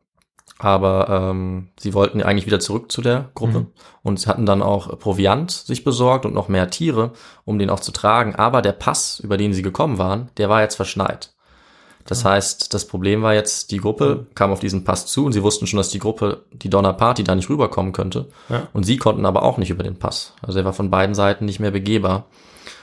aber 0.60 1.10
ähm, 1.10 1.70
sie 1.80 1.94
wollten 1.94 2.22
eigentlich 2.24 2.46
wieder 2.46 2.60
zurück 2.60 2.92
zu 2.92 3.02
der 3.02 3.30
Gruppe 3.34 3.60
Mhm. 3.62 3.68
und 4.04 4.20
sie 4.22 4.30
hatten 4.30 4.46
dann 4.46 4.62
auch 4.62 4.98
Proviant 5.00 5.52
sich 5.52 5.84
besorgt 5.84 6.26
und 6.26 6.34
noch 6.34 6.48
mehr 6.48 6.70
Tiere, 6.70 7.12
um 7.44 7.60
den 7.60 7.70
auch 7.70 7.80
zu 7.82 7.92
tragen. 7.92 8.36
Aber 8.36 8.62
der 8.62 8.72
Pass, 8.72 9.20
über 9.20 9.36
den 9.38 9.54
sie 9.54 9.63
gekommen 9.63 9.98
waren, 9.98 10.30
der 10.38 10.48
war 10.50 10.62
jetzt 10.62 10.76
verschneit. 10.76 11.34
Das 12.06 12.26
heißt, 12.26 12.74
das 12.74 12.86
Problem 12.86 13.22
war 13.22 13.34
jetzt, 13.34 13.72
die 13.72 13.78
Gruppe 13.78 14.28
kam 14.36 14.52
auf 14.52 14.60
diesen 14.60 14.84
Pass 14.84 15.06
zu 15.06 15.26
und 15.26 15.32
sie 15.32 15.42
wussten 15.44 15.68
schon, 15.68 15.78
dass 15.78 15.89
die 15.89 16.00
Gruppe, 16.00 16.44
die 16.52 16.70
Donner 16.70 16.94
Party, 16.94 17.24
da 17.24 17.34
nicht 17.34 17.50
rüberkommen 17.50 17.94
könnte. 17.94 18.28
Ja. 18.50 18.68
Und 18.74 18.84
sie 18.84 18.98
konnten 18.98 19.26
aber 19.26 19.44
auch 19.44 19.58
nicht 19.58 19.70
über 19.70 19.84
den 19.84 19.98
Pass. 19.98 20.34
Also 20.42 20.60
er 20.60 20.66
war 20.66 20.74
von 20.74 20.89
beiden 20.92 21.16
Seiten 21.16 21.46
nicht 21.46 21.60
mehr 21.62 21.72
begehbar. 21.72 22.26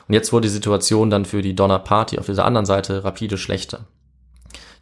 Und 0.08 0.14
jetzt 0.14 0.32
wurde 0.32 0.48
die 0.48 0.52
Situation 0.54 1.10
dann 1.10 1.24
für 1.26 1.42
die 1.42 1.54
Donner 1.54 1.78
Party 1.78 2.18
auf 2.18 2.26
dieser 2.26 2.44
anderen 2.46 2.64
Seite 2.66 3.04
rapide 3.04 3.36
schlechter. 3.36 3.80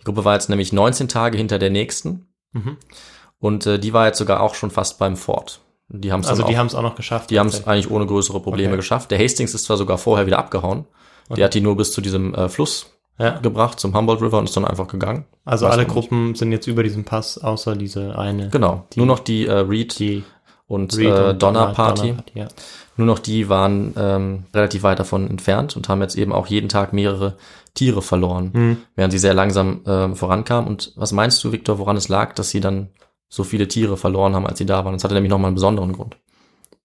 Die 0.01 0.05
Gruppe 0.05 0.25
war 0.25 0.35
jetzt 0.35 0.49
nämlich 0.49 0.73
19 0.73 1.09
Tage 1.09 1.37
hinter 1.37 1.59
der 1.59 1.71
nächsten. 1.71 2.29
Mhm. 2.53 2.77
Und 3.41 3.67
äh, 3.67 3.79
die 3.79 3.93
war 3.93 4.07
jetzt 4.07 4.19
sogar 4.19 4.41
auch 4.41 4.55
schon 4.55 4.71
fast 4.71 4.99
beim 4.99 5.17
Fort. 5.17 5.61
Die 5.89 6.13
haben 6.13 6.21
es 6.21 6.29
Also 6.29 6.45
die 6.45 6.55
auch, 6.55 6.59
haben 6.59 6.67
es 6.69 6.75
auch 6.75 6.83
noch 6.83 6.95
geschafft. 6.97 7.31
die 7.31 7.39
haben 7.41 7.49
es 7.49 7.67
eigentlich 7.67 7.91
ohne 7.91 8.07
größere 8.07 8.41
Probleme 8.41 8.71
Okay. 8.71 8.77
geschafft. 8.77 9.11
Der 9.11 9.19
Hastings 9.19 9.55
ist 9.55 9.65
zwar 9.65 9.77
sogar 9.77 9.99
vorher 9.99 10.27
wieder 10.27 10.39
abgehauen. 10.39 10.87
Der 11.35 11.47
hat 11.47 11.55
die 11.55 11.61
nur 11.61 11.77
bis 11.77 11.93
zu 11.93 12.01
diesem 12.01 12.35
äh, 12.35 12.49
Fluss 12.49 12.87
ja. 13.19 13.39
gebracht, 13.39 13.81
zum 13.81 13.95
Humboldt 13.97 14.23
River 14.23 14.39
und 14.39 14.45
ist 14.45 14.57
dann 14.57 14.65
einfach 14.65 14.89
gegangen. 14.89 15.25
Also 15.45 15.67
Weiß 15.67 15.73
alle. 15.75 15.87
Gruppen 15.87 16.35
sind 16.35 16.53
jetzt 16.53 16.67
über 16.67 16.83
diesem 16.83 17.05
Pass, 17.05 17.39
außer 17.39 17.77
diese 17.77 18.19
eine. 18.19 18.49
Genau. 18.51 18.87
nur 18.97 19.07
noch 19.07 19.19
die 19.19 19.47
äh, 19.47 19.53
Reed 19.53 19.99
Die 19.99 20.25
und, 20.67 20.97
Reed 20.97 21.09
äh, 21.09 21.31
und 21.31 21.43
Donner 21.43 21.69
Party. 21.69 22.15
ja. 22.35 22.49
Nur 22.97 23.07
noch 23.07 23.21
die 23.21 23.49
waren 23.49 23.95
ähm, 23.97 24.45
relativ 24.53 24.83
weit 24.83 24.99
davon 24.99 25.29
entfernt 25.31 25.77
und 25.77 25.89
haben 25.89 26.01
jetzt 26.03 26.17
eben 26.17 26.33
auch 26.33 26.49
jeden 26.49 26.69
Tag 26.69 26.93
mehrere 26.93 27.37
Tiere 27.75 28.03
verloren, 28.03 28.51
Hm. 28.53 28.77
während 28.97 29.13
sie 29.13 29.19
sehr 29.19 29.35
langsam 29.35 29.83
ähm, 29.87 30.17
vorankamen. 30.17 30.69
Und 30.69 30.93
was 30.97 31.13
meinst 31.13 31.43
du, 31.45 31.53
Victor, 31.53 31.79
woran 31.79 31.97
es 31.97 32.09
lag, 32.09 32.35
dass 32.35 32.51
sie 32.51 32.59
dann 32.61 32.89
so 33.29 33.45
viele 33.45 33.69
Tiere 33.69 33.97
verloren 33.97 34.35
haben, 34.35 34.47
als 34.47 34.59
sie 34.59 34.67
da 34.67 34.85
waren? 34.85 34.95
Das 34.95 35.05
hatte 35.05 35.15
nämlich 35.15 35.31
nochmal 35.31 35.49
einen 35.49 35.55
besonderen 35.55 35.93
Grund. 35.93 36.17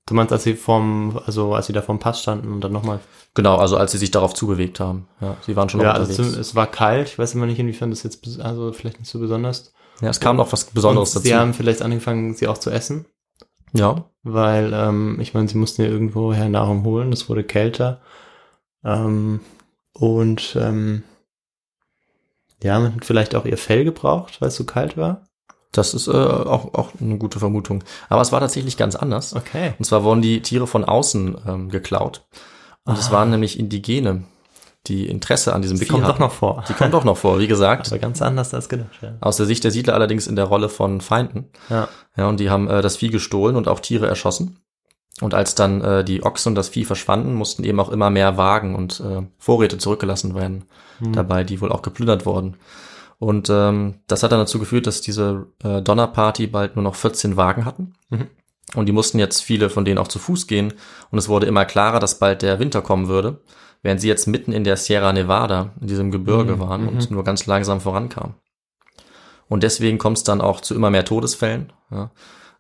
Du 0.06 0.14
meinst, 0.16 0.34
als 0.34 0.44
sie 0.44 0.56
vom, 0.56 1.18
also 1.26 1.54
als 1.56 1.68
sie 1.68 1.74
da 1.74 1.82
vom 1.82 1.98
Pass 2.00 2.22
standen 2.22 2.52
und 2.52 2.62
dann 2.62 2.74
nochmal. 2.74 3.00
Genau, 3.36 3.56
also 3.56 3.78
als 3.78 3.94
sie 3.94 3.98
sich 3.98 4.12
darauf 4.12 4.34
zubewegt 4.34 4.80
haben. 4.82 5.08
Ja, 5.22 5.38
sie 5.46 5.56
waren 5.56 5.70
schon 5.70 5.80
Ja, 5.82 5.94
also 5.94 6.12
unterwegs. 6.12 6.34
zum, 6.34 6.42
es 6.42 6.56
war 6.56 6.68
kalt. 6.68 7.08
Ich 7.08 7.18
weiß 7.18 7.34
immer 7.36 7.46
nicht, 7.46 7.60
inwiefern 7.60 7.90
das 7.90 8.04
jetzt, 8.04 8.40
also 8.42 8.74
vielleicht 8.74 9.00
nicht 9.00 9.10
so 9.10 9.20
besonders. 9.20 9.74
ja, 10.02 10.10
es 10.10 10.20
kam 10.20 10.36
noch 10.36 10.52
was 10.52 10.66
Besonderes 10.66 11.10
und 11.12 11.16
dazu. 11.24 11.28
Sie 11.28 11.36
haben 11.36 11.54
vielleicht 11.54 11.82
angefangen, 11.82 12.34
sie 12.36 12.48
auch 12.48 12.58
zu 12.58 12.70
essen, 12.70 13.06
ja, 13.72 14.04
weil, 14.24 14.72
ähm, 14.74 15.20
ich 15.22 15.34
meine, 15.34 15.48
sie 15.48 15.58
mussten 15.58 15.82
ja 15.82 15.88
irgendwoher 15.88 16.48
Nahrung 16.50 16.84
holen. 16.84 17.12
Es 17.14 17.28
wurde 17.30 17.44
kälter. 17.44 18.02
Ähm, 18.84 19.40
und, 19.94 20.58
ähm, 20.60 21.04
ja, 22.62 22.80
man 22.80 22.96
hat 22.96 23.06
vielleicht 23.06 23.36
auch 23.36 23.46
ihr 23.46 23.58
Fell 23.58 23.84
gebraucht, 23.84 24.42
weil 24.42 24.50
es 24.50 24.56
so 24.56 24.66
kalt 24.66 24.96
war. 24.98 25.26
Das 25.74 25.94
ist 25.94 26.08
äh, 26.08 26.12
auch, 26.12 26.74
auch 26.74 26.90
eine 27.02 27.18
gute 27.18 27.40
Vermutung. 27.40 27.84
Aber 28.10 28.22
es 28.22 28.32
war 28.32 28.40
tatsächlich 28.40 28.78
ganz 28.78 28.96
anders. 28.96 29.36
Okay. 29.36 29.74
Und 29.78 29.86
zwar 29.86 30.04
wurden 30.04 30.22
die 30.22 30.42
Tiere 30.42 30.68
von 30.68 30.84
außen 30.86 31.36
ähm, 31.48 31.70
geklaut. 31.70 32.26
Und 32.86 32.98
es 32.98 33.10
Ah. 33.10 33.14
waren 33.14 33.30
nämlich 33.30 33.60
Indigene, 33.60 34.24
die 34.88 35.08
Interesse 35.08 35.54
an 35.54 35.62
diesem 35.62 35.78
Sie 35.78 35.86
Vieh 35.86 35.92
kommt 35.92 36.04
hatten. 36.04 36.14
doch 36.14 36.20
noch 36.28 36.32
vor. 36.34 36.64
Die 36.68 36.74
kommt 36.74 36.94
doch 36.94 37.04
noch 37.06 37.18
vor, 37.18 37.40
wie 37.40 37.48
gesagt. 37.48 37.88
Aber 37.88 38.00
ganz 38.00 38.22
anders 38.22 38.54
als 38.54 38.70
gedacht, 38.70 38.90
ja. 39.02 39.14
Aus 39.22 39.38
der 39.38 39.46
Sicht 39.46 39.64
der 39.64 39.72
Siedler 39.72 39.94
allerdings 39.94 40.28
in 40.28 40.36
der 40.36 40.46
Rolle 40.46 40.70
von 40.70 41.00
Feinden. 41.02 41.50
Ja. 41.70 41.88
Ja, 42.18 42.28
und 42.28 42.40
die 42.40 42.50
haben 42.50 42.70
äh, 42.70 42.82
das 42.82 42.98
Vieh 42.98 43.10
gestohlen 43.10 43.56
und 43.56 43.68
auch 43.68 43.80
Tiere 43.80 44.08
erschossen. 44.08 44.60
Und 45.22 45.34
als 45.36 45.56
dann 45.56 45.82
äh, 45.82 46.04
die 46.04 46.24
Ochsen 46.24 46.50
und 46.50 46.56
das 46.56 46.70
Vieh 46.70 46.86
verschwanden, 46.86 47.36
mussten 47.36 47.64
eben 47.64 47.80
auch 47.80 47.90
immer 47.90 48.10
mehr 48.10 48.36
Wagen 48.36 48.76
und 48.76 49.00
äh, 49.00 49.22
Vorräte 49.38 49.78
zurückgelassen 49.78 50.34
werden, 50.36 50.66
dabei, 51.00 51.44
die 51.44 51.60
wohl 51.62 51.72
auch 51.72 51.82
geplündert 51.84 52.26
wurden. 52.26 52.56
Und 53.24 53.50
ähm, 53.50 54.02
das 54.08 54.22
hat 54.22 54.34
dann 54.34 54.40
dazu 54.40 54.60
geführt, 54.60 54.86
dass 54.86 55.00
diese 55.00 55.48
äh, 55.64 55.82
Donnerparty 55.82 56.48
bald 56.48 56.76
nur 56.76 56.84
noch 56.84 56.96
14 56.96 57.38
Wagen 57.38 57.64
hatten. 57.64 57.94
Und 58.76 58.88
die 58.88 58.92
mussten 58.92 59.18
jetzt 59.18 59.42
viele 59.42 59.70
von 59.70 59.86
denen 59.86 59.98
auch 59.98 60.10
zu 60.10 60.20
Fuß 60.20 60.46
gehen. 60.46 60.74
Und 61.10 61.20
es 61.20 61.30
wurde 61.30 61.46
immer 61.46 61.64
klarer, 61.64 62.02
dass 62.02 62.20
bald 62.20 62.42
der 62.42 62.60
Winter 62.60 62.82
kommen 62.82 63.08
würde, 63.08 63.42
während 63.82 64.02
sie 64.02 64.10
jetzt 64.10 64.28
mitten 64.28 64.52
in 64.52 64.66
der 64.66 64.76
Sierra 64.76 65.14
Nevada, 65.14 65.72
in 65.80 65.88
diesem 65.88 66.12
Gebirge 66.12 66.60
waren 66.60 66.90
und 66.90 67.12
nur 67.12 67.24
ganz 67.24 67.46
langsam 67.46 67.80
vorankamen. 67.80 68.36
Und 69.48 69.64
deswegen 69.64 70.00
kommt 70.00 70.18
es 70.18 70.26
dann 70.26 70.42
auch 70.42 70.60
zu 70.60 70.76
immer 70.76 70.90
mehr 70.90 71.06
Todesfällen. 71.06 71.72
Ja. 71.92 72.12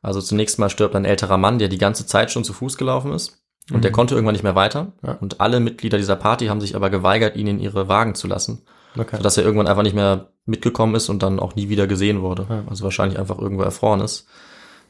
Also 0.02 0.21
zunächst 0.21 0.60
mal 0.60 0.69
stirbt 0.69 0.95
ein 0.95 1.04
älterer 1.04 1.38
Mann, 1.38 1.60
der 1.60 1.67
die 1.67 1.78
ganze 1.78 2.06
Zeit 2.06 2.32
schon 2.32 2.45
zu 2.45 2.54
Fuß 2.54 2.78
gelaufen 2.78 3.12
ist. 3.12 3.43
Und 3.69 3.84
der 3.84 3.91
konnte 3.91 4.15
irgendwann 4.15 4.34
nicht 4.34 4.43
mehr 4.43 4.56
weiter. 4.56 4.93
Ja. 5.06 5.17
Und 5.19 5.41
alle 5.41 5.60
Mitglieder 5.60 5.97
dieser 5.97 6.15
Party 6.15 6.47
haben 6.47 6.62
sich 6.62 6.78
aber 6.78 6.89
geweigert, 6.89 7.36
ihn 7.36 7.47
in 7.47 7.60
ihre 7.60 7.89
Wagen 7.89 8.15
zu 8.15 8.28
lassen. 8.28 8.63
Okay. 8.97 9.17
Sodass 9.17 9.38
er 9.38 9.43
irgendwann 9.43 9.67
einfach 9.67 9.84
nicht 9.84 9.95
mehr 9.95 10.32
mitgekommen 10.45 10.95
ist 10.95 11.10
und 11.10 11.23
dann 11.23 11.39
auch 11.39 11.56
nie 11.56 11.69
wieder 11.69 11.88
gesehen 11.88 12.21
wurde. 12.21 12.45
Ja. 12.49 12.63
Also 12.69 12.84
wahrscheinlich 12.84 13.19
einfach 13.19 13.38
irgendwo 13.39 13.63
erfroren 13.63 14.01
ist. 14.01 14.27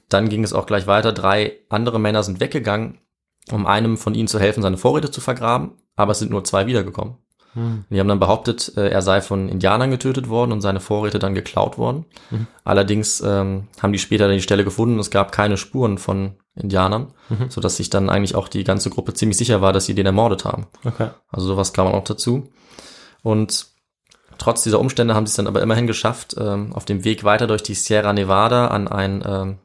Dann 0.10 0.30
ging 0.30 0.44
es 0.44 0.54
auch 0.54 0.66
gleich 0.66 0.88
weiter. 0.88 1.13
Drei 1.13 1.60
andere 1.70 2.00
Männer 2.00 2.24
sind 2.24 2.39
weggegangen, 2.39 3.00
um 3.52 3.66
einem 3.66 3.98
von 3.98 4.16
ihnen 4.16 4.28
zu 4.28 4.39
helfen, 4.39 4.62
seine 4.62 4.78
Vorräte 4.78 5.12
zu 5.12 5.22
vergraben. 5.22 5.72
Aber 5.96 6.12
es 6.12 6.20
sind 6.20 6.32
nur 6.32 6.44
zwei 6.44 6.66
wiedergekommen. 6.66 7.18
Hm. 7.54 7.86
Die 7.92 8.00
haben 8.00 8.08
dann 8.08 8.20
behauptet, 8.20 8.74
äh, 8.78 8.89
er 8.89 9.04
sei 9.04 9.22
von 9.22 9.48
Indianern 9.48 9.92
getötet 9.92 10.28
worden 10.28 10.52
und 10.52 10.62
seine 10.62 10.80
Vorräte 10.80 11.20
dann 11.20 11.36
geklaut 11.36 11.78
worden. 11.78 12.06
Mhm. 12.32 12.48
Allerdings 12.63 13.22
ähm, 13.22 13.68
haben 13.80 13.94
die 13.94 14.00
später 14.00 14.26
dann 14.26 14.36
die 14.36 14.42
Stelle 14.42 14.63
gefunden 14.63 14.96
und 14.96 15.02
es 15.02 15.12
gab 15.12 15.32
keine 15.32 15.58
Spuren 15.58 16.00
von 16.00 16.38
Indianern, 16.56 17.13
Mhm. 17.30 17.50
sodass 17.50 17.78
sich 17.78 17.92
dann 17.92 18.10
eigentlich 18.10 18.34
auch 18.36 18.48
die 18.48 18.63
ganze 18.63 18.89
Gruppe 18.89 19.13
ziemlich 19.13 19.38
sicher 19.38 19.62
war, 19.62 19.72
dass 19.72 19.86
sie 19.86 19.94
den 19.94 20.08
ermordet 20.08 20.46
haben. 20.46 20.66
Okay. 20.84 21.10
Also 21.30 21.46
sowas 21.46 21.74
kam 21.74 21.88
auch 21.88 22.04
dazu. 22.04 22.50
Und 23.22 23.68
trotz 24.43 24.63
dieser 24.63 24.79
Umstände 24.79 25.15
haben 25.15 25.25
sie 25.25 25.32
es 25.32 25.36
dann 25.38 25.47
aber 25.47 25.62
immerhin 25.62 25.88
geschafft, 25.88 26.36
ähm, 26.38 26.73
auf 26.73 26.86
dem 26.86 27.03
Weg 27.03 27.23
weiter 27.23 27.47
durch 27.47 27.63
die 27.63 27.73
Sierra 27.75 28.12
Nevada 28.13 28.67
an 28.67 28.88
einen 28.88 29.23
ähm, 29.25 29.58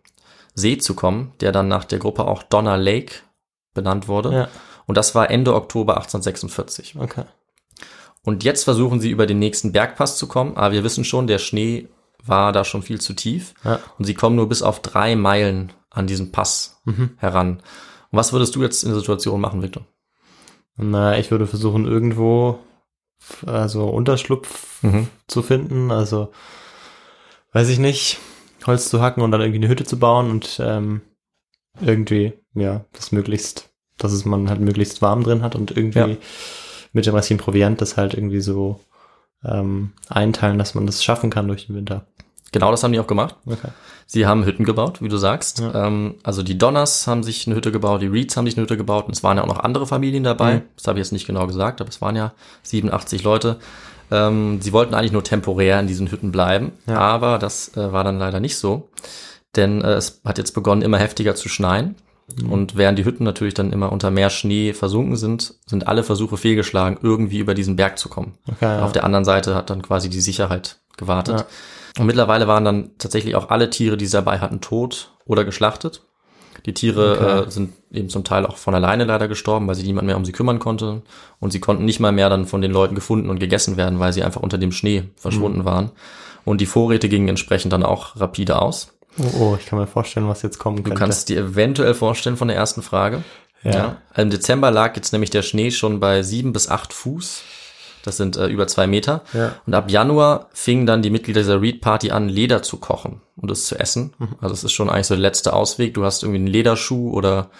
See 0.54 0.78
zu 0.78 0.94
kommen, 0.94 1.32
der 1.40 1.52
dann 1.52 1.68
nach 1.68 1.84
der 1.84 1.98
Gruppe 1.98 2.26
auch 2.26 2.42
Donner 2.42 2.76
Lake 2.76 3.14
benannt 3.74 4.08
wurde. 4.08 4.32
Ja. 4.32 4.48
Und 4.86 4.96
das 4.96 5.14
war 5.14 5.30
Ende 5.30 5.54
Oktober 5.54 5.96
1846. 5.96 6.96
Okay. 6.98 7.24
Und 8.24 8.44
jetzt 8.44 8.64
versuchen 8.64 9.00
sie 9.00 9.10
über 9.10 9.26
den 9.26 9.38
nächsten 9.38 9.72
Bergpass 9.72 10.16
zu 10.16 10.26
kommen, 10.28 10.56
aber 10.56 10.72
wir 10.72 10.84
wissen 10.84 11.04
schon, 11.04 11.26
der 11.26 11.38
Schnee 11.38 11.88
war 12.24 12.52
da 12.52 12.64
schon 12.64 12.82
viel 12.82 13.00
zu 13.00 13.14
tief. 13.14 13.54
Ja. 13.64 13.80
Und 13.98 14.04
sie 14.04 14.14
kommen 14.14 14.36
nur 14.36 14.48
bis 14.48 14.62
auf 14.62 14.80
drei 14.80 15.16
Meilen 15.16 15.72
an 15.90 16.06
diesen 16.06 16.30
Pass 16.32 16.80
Mhm. 16.84 17.10
heran. 17.16 17.62
Und 18.10 18.18
was 18.18 18.32
würdest 18.32 18.54
du 18.54 18.62
jetzt 18.62 18.82
in 18.82 18.90
der 18.90 18.98
Situation 18.98 19.40
machen, 19.40 19.62
Victor? 19.62 19.84
Na, 20.76 21.18
ich 21.18 21.30
würde 21.30 21.46
versuchen, 21.46 21.84
irgendwo 21.86 22.58
also 23.46 23.86
Unterschlupf 23.88 24.82
Mhm. 24.82 25.08
zu 25.26 25.42
finden. 25.42 25.90
Also 25.90 26.32
weiß 27.52 27.68
ich 27.68 27.78
nicht, 27.78 28.18
Holz 28.66 28.88
zu 28.90 29.00
hacken 29.00 29.22
und 29.22 29.30
dann 29.32 29.40
irgendwie 29.40 29.58
eine 29.58 29.68
Hütte 29.68 29.84
zu 29.84 29.98
bauen 29.98 30.30
und 30.30 30.60
ähm, 30.62 31.00
irgendwie, 31.80 32.32
ja, 32.54 32.84
das 32.92 33.12
möglichst, 33.12 33.70
dass 33.98 34.12
es 34.12 34.24
man 34.24 34.48
halt 34.48 34.60
möglichst 34.60 35.02
warm 35.02 35.22
drin 35.24 35.42
hat 35.42 35.54
und 35.56 35.76
irgendwie 35.76 35.98
Ja. 35.98 36.16
mit 36.92 37.06
dem 37.06 37.14
restlichen 37.14 37.40
Proviant 37.40 37.80
das 37.80 37.96
halt 37.96 38.14
irgendwie 38.14 38.40
so 38.40 38.80
ähm, 39.44 39.92
einteilen, 40.08 40.58
dass 40.58 40.74
man 40.74 40.86
das 40.86 41.02
schaffen 41.04 41.30
kann 41.30 41.46
durch 41.48 41.66
den 41.66 41.76
Winter. 41.76 42.06
Genau 42.52 42.70
das 42.70 42.82
haben 42.82 42.92
die 42.92 43.00
auch 43.00 43.06
gemacht. 43.06 43.36
Okay. 43.46 43.68
Sie 44.06 44.26
haben 44.26 44.44
Hütten 44.44 44.64
gebaut, 44.64 45.02
wie 45.02 45.08
du 45.08 45.18
sagst. 45.18 45.58
Ja. 45.58 45.86
Ähm, 45.86 46.14
also 46.22 46.42
die 46.42 46.56
Donners 46.56 47.06
haben 47.06 47.22
sich 47.22 47.46
eine 47.46 47.54
Hütte 47.56 47.70
gebaut, 47.72 48.00
die 48.00 48.06
Reeds 48.06 48.36
haben 48.36 48.46
sich 48.46 48.56
eine 48.56 48.62
Hütte 48.64 48.78
gebaut 48.78 49.06
und 49.06 49.12
es 49.14 49.22
waren 49.22 49.36
ja 49.36 49.42
auch 49.42 49.48
noch 49.48 49.58
andere 49.60 49.86
Familien 49.86 50.24
dabei. 50.24 50.56
Mhm. 50.56 50.62
Das 50.76 50.86
habe 50.86 50.98
ich 50.98 51.04
jetzt 51.04 51.12
nicht 51.12 51.26
genau 51.26 51.46
gesagt, 51.46 51.80
aber 51.82 51.90
es 51.90 52.00
waren 52.00 52.16
ja 52.16 52.32
87 52.62 53.22
Leute. 53.22 53.56
Ähm, 54.10 54.62
sie 54.62 54.72
wollten 54.72 54.94
eigentlich 54.94 55.12
nur 55.12 55.24
temporär 55.24 55.78
in 55.80 55.86
diesen 55.86 56.10
Hütten 56.10 56.32
bleiben, 56.32 56.72
Ja. 56.86 56.98
aber 56.98 57.38
das 57.38 57.76
äh, 57.76 57.92
war 57.92 58.04
dann 58.04 58.18
leider 58.18 58.40
nicht 58.40 58.56
so, 58.56 58.88
denn 59.54 59.82
äh, 59.82 59.92
es 59.94 60.22
hat 60.24 60.38
jetzt 60.38 60.52
begonnen, 60.52 60.80
immer 60.80 60.96
heftiger 60.98 61.34
zu 61.34 61.50
schneien. 61.50 61.94
Mhm. 62.42 62.50
Und 62.50 62.76
während 62.76 62.98
die 62.98 63.04
Hütten 63.04 63.24
natürlich 63.24 63.52
dann 63.54 63.72
immer 63.72 63.92
unter 63.92 64.10
mehr 64.10 64.30
Schnee 64.30 64.72
versunken 64.72 65.16
sind, 65.16 65.54
sind 65.66 65.86
alle 65.86 66.02
Versuche 66.02 66.38
fehlgeschlagen, 66.38 66.98
irgendwie 67.02 67.38
über 67.38 67.52
diesen 67.52 67.76
Berg 67.76 67.98
zu 67.98 68.08
kommen. 68.08 68.34
Okay, 68.50 68.64
ja. 68.64 68.82
Auf 68.82 68.92
der 68.92 69.04
anderen 69.04 69.26
Seite 69.26 69.54
hat 69.54 69.68
dann 69.68 69.82
quasi 69.82 70.08
die 70.08 70.20
Sicherheit 70.20 70.78
gewartet. 70.96 71.44
Ja. 71.98 72.02
Und 72.02 72.06
mittlerweile 72.06 72.46
waren 72.48 72.64
dann 72.64 72.90
tatsächlich 72.98 73.34
auch 73.36 73.50
alle 73.50 73.68
Tiere, 73.70 73.96
die 73.96 74.06
sie 74.06 74.12
dabei 74.12 74.38
hatten, 74.38 74.60
tot 74.60 75.12
oder 75.26 75.44
geschlachtet. 75.44 76.02
Die 76.66 76.74
Tiere 76.74 77.12
Okay. 77.18 77.46
äh, 77.46 77.50
sind 77.50 77.72
eben 77.92 78.08
zum 78.08 78.24
Teil 78.24 78.44
auch 78.44 78.56
von 78.56 78.74
alleine 78.74 79.04
leider 79.04 79.28
gestorben, 79.28 79.66
weil 79.68 79.74
sich 79.76 79.84
niemand 79.86 80.06
mehr 80.06 80.16
um 80.16 80.24
sie 80.24 80.32
kümmern 80.32 80.58
konnte. 80.58 81.02
Und 81.40 81.52
sie 81.52 81.60
konnten 81.60 81.84
nicht 81.84 82.00
mal 82.00 82.12
mehr 82.12 82.28
dann 82.30 82.46
von 82.46 82.60
den 82.62 82.72
Leuten 82.72 82.94
gefunden 82.94 83.30
und 83.30 83.38
gegessen 83.38 83.76
werden, 83.76 83.98
weil 84.00 84.12
sie 84.12 84.22
einfach 84.24 84.40
unter 84.42 84.58
dem 84.58 84.72
Schnee 84.72 85.02
Mhm. 85.02 85.10
verschwunden 85.16 85.64
waren. 85.64 85.90
Und 86.44 86.60
die 86.60 86.66
Vorräte 86.66 87.08
gingen 87.08 87.28
entsprechend 87.28 87.72
dann 87.72 87.82
auch 87.84 88.16
rapide 88.20 88.60
aus. 88.60 88.92
Oh, 89.18 89.38
oh, 89.40 89.56
ich 89.58 89.66
kann 89.66 89.78
mir 89.78 89.86
vorstellen, 89.86 90.28
was 90.28 90.42
jetzt 90.42 90.58
kommen 90.58 90.78
Du 90.78 90.82
könnte. 90.84 90.98
kannst 90.98 91.28
dir 91.28 91.38
eventuell 91.40 91.94
vorstellen 91.94 92.36
von 92.36 92.48
der 92.48 92.56
ersten 92.56 92.82
Frage. 92.82 93.22
Ja. 93.64 93.96
Im 94.16 94.30
Dezember 94.30 94.70
lag 94.70 94.94
jetzt 94.94 95.12
nämlich 95.12 95.30
der 95.30 95.42
Schnee 95.42 95.70
schon 95.72 95.98
bei 96.00 96.22
sieben 96.22 96.52
bis 96.52 96.68
acht 96.68 96.92
Fuß. 96.92 97.42
Das 98.04 98.16
sind 98.16 98.36
äh, 98.36 98.46
über 98.46 98.66
zwei 98.66 98.86
Meter. 98.86 99.22
Ja. 99.32 99.52
Und 99.66 99.74
ab 99.74 99.90
Januar 99.90 100.48
fingen 100.52 100.86
dann 100.86 101.02
die 101.02 101.10
Mitglieder 101.10 101.40
dieser 101.40 101.60
Reed 101.60 101.80
Party 101.80 102.10
an, 102.10 102.28
Leder 102.28 102.62
zu 102.62 102.78
kochen 102.78 103.20
und 103.36 103.50
es 103.50 103.66
zu 103.66 103.78
essen. 103.78 104.14
Mhm. 104.18 104.36
Also 104.40 104.54
es 104.54 104.64
ist 104.64 104.72
schon 104.72 104.90
eigentlich 104.90 105.06
so 105.06 105.14
der 105.14 105.22
letzte 105.22 105.52
Ausweg. 105.52 105.94
Du 105.94 106.04
hast 106.04 106.22
irgendwie 106.22 106.38
einen 106.38 106.46
Lederschuh 106.46 107.12
oder 107.12 107.50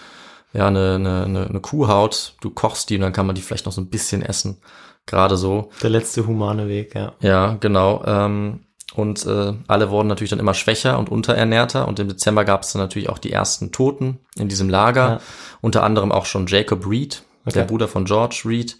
ja 0.53 0.67
eine, 0.67 0.95
eine, 0.95 1.23
eine, 1.25 1.47
eine 1.47 1.59
Kuhhaut. 1.59 2.35
Du 2.41 2.49
kochst 2.49 2.89
die 2.89 2.95
und 2.95 3.01
dann 3.01 3.13
kann 3.13 3.25
man 3.25 3.35
die 3.35 3.41
vielleicht 3.41 3.65
noch 3.65 3.73
so 3.73 3.81
ein 3.81 3.89
bisschen 3.89 4.21
essen. 4.21 4.57
Gerade 5.05 5.37
so. 5.37 5.69
Der 5.81 5.89
letzte 5.89 6.27
humane 6.27 6.67
Weg, 6.67 6.93
ja. 6.95 7.13
Ja, 7.19 7.57
genau. 7.59 8.03
Ähm, 8.05 8.61
und 8.95 9.25
äh, 9.25 9.53
alle 9.67 9.89
wurden 9.91 10.07
natürlich 10.07 10.31
dann 10.31 10.39
immer 10.39 10.53
schwächer 10.53 10.97
und 10.97 11.09
unterernährter. 11.09 11.87
Und 11.87 11.99
im 11.99 12.07
Dezember 12.07 12.45
gab 12.45 12.63
es 12.63 12.73
dann 12.73 12.81
natürlich 12.81 13.09
auch 13.09 13.17
die 13.17 13.31
ersten 13.31 13.71
Toten 13.71 14.19
in 14.37 14.49
diesem 14.49 14.69
Lager. 14.69 15.07
Ja. 15.09 15.19
Unter 15.61 15.83
anderem 15.83 16.11
auch 16.11 16.25
schon 16.25 16.47
Jacob 16.47 16.87
Reed, 16.87 17.23
der 17.45 17.63
Okay. 17.63 17.67
Bruder 17.69 17.87
von 17.87 18.05
George 18.05 18.41
Reed. 18.45 18.77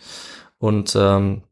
Und 0.57 0.95
ähm, 0.99 1.43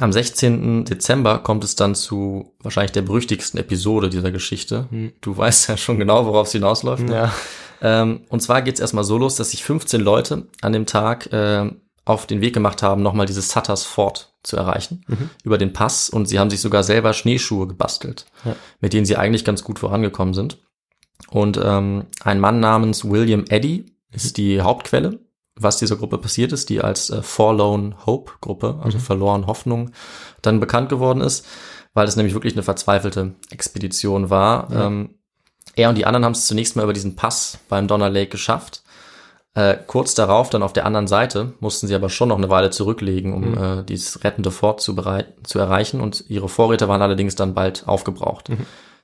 am 0.00 0.12
16. 0.12 0.84
Dezember 0.84 1.38
kommt 1.38 1.62
es 1.64 1.76
dann 1.76 1.94
zu 1.94 2.52
wahrscheinlich 2.60 2.92
der 2.92 3.02
berüchtigsten 3.02 3.58
Episode 3.58 4.10
dieser 4.10 4.32
Geschichte. 4.32 4.88
Du 5.20 5.36
weißt 5.36 5.68
ja 5.68 5.76
schon 5.76 5.98
genau, 5.98 6.26
worauf 6.26 6.48
es 6.48 6.52
hinausläuft. 6.52 7.08
Ja. 7.08 7.32
Ähm, 7.80 8.22
und 8.28 8.40
zwar 8.40 8.62
geht 8.62 8.74
es 8.74 8.80
erstmal 8.80 9.04
so 9.04 9.18
los, 9.18 9.36
dass 9.36 9.50
sich 9.52 9.62
15 9.64 10.00
Leute 10.00 10.48
an 10.62 10.72
dem 10.72 10.86
Tag 10.86 11.32
äh, 11.32 11.70
auf 12.04 12.26
den 12.26 12.40
Weg 12.40 12.54
gemacht 12.54 12.82
haben, 12.82 13.02
nochmal 13.02 13.26
dieses 13.26 13.50
Sutters 13.50 13.84
Fort 13.84 14.34
zu 14.42 14.56
erreichen, 14.58 15.04
über 15.42 15.56
den 15.56 15.72
Pass. 15.72 16.10
Und 16.10 16.26
sie 16.26 16.38
haben 16.38 16.50
sich 16.50 16.60
sogar 16.60 16.82
selber 16.82 17.14
Schneeschuhe 17.14 17.66
gebastelt, 17.66 18.26
Ja. 18.44 18.54
mit 18.80 18.92
denen 18.92 19.06
sie 19.06 19.16
eigentlich 19.16 19.44
ganz 19.44 19.64
gut 19.64 19.78
vorangekommen 19.78 20.34
sind. 20.34 20.58
Und 21.30 21.58
ähm, 21.62 22.04
ein 22.22 22.40
Mann 22.40 22.60
namens 22.60 23.04
William 23.08 23.44
Eddy 23.48 23.86
ist 24.12 24.36
die 24.36 24.60
Hauptquelle, 24.60 25.18
was 25.56 25.76
dieser 25.78 25.96
Gruppe 25.96 26.18
passiert 26.18 26.52
ist, 26.52 26.68
die 26.68 26.80
als 26.80 27.10
äh, 27.10 27.22
Forlorn 27.22 27.94
Hope 28.06 28.32
Gruppe, 28.40 28.80
also 28.82 28.98
verloren 28.98 29.46
Hoffnung, 29.46 29.90
dann 30.42 30.60
bekannt 30.60 30.88
geworden 30.88 31.20
ist, 31.20 31.46
weil 31.92 32.08
es 32.08 32.16
nämlich 32.16 32.34
wirklich 32.34 32.54
eine 32.54 32.62
verzweifelte 32.62 33.34
Expedition 33.50 34.30
war. 34.30 34.68
Ähm, 34.72 35.18
er 35.76 35.88
und 35.88 35.96
die 35.96 36.06
anderen 36.06 36.24
haben 36.24 36.32
es 36.32 36.46
zunächst 36.46 36.76
mal 36.76 36.82
über 36.82 36.92
diesen 36.92 37.16
Pass 37.16 37.58
beim 37.68 37.88
Donner 37.88 38.10
Lake 38.10 38.30
geschafft. 38.30 38.82
Äh, 39.54 39.76
kurz 39.86 40.14
darauf, 40.14 40.50
dann 40.50 40.64
auf 40.64 40.72
der 40.72 40.84
anderen 40.84 41.06
Seite, 41.06 41.54
mussten 41.60 41.86
sie 41.86 41.94
aber 41.94 42.10
schon 42.10 42.28
noch 42.28 42.38
eine 42.38 42.50
Weile 42.50 42.70
zurücklegen, 42.70 43.32
um 43.32 43.56
äh, 43.56 43.84
dieses 43.84 44.24
rettende 44.24 44.50
Fort 44.50 44.80
zu, 44.80 44.96
zu 45.44 45.58
erreichen. 45.58 46.00
Und 46.00 46.24
ihre 46.28 46.48
Vorräte 46.48 46.88
waren 46.88 47.02
allerdings 47.02 47.36
dann 47.36 47.54
bald 47.54 47.86
aufgebraucht. 47.86 48.50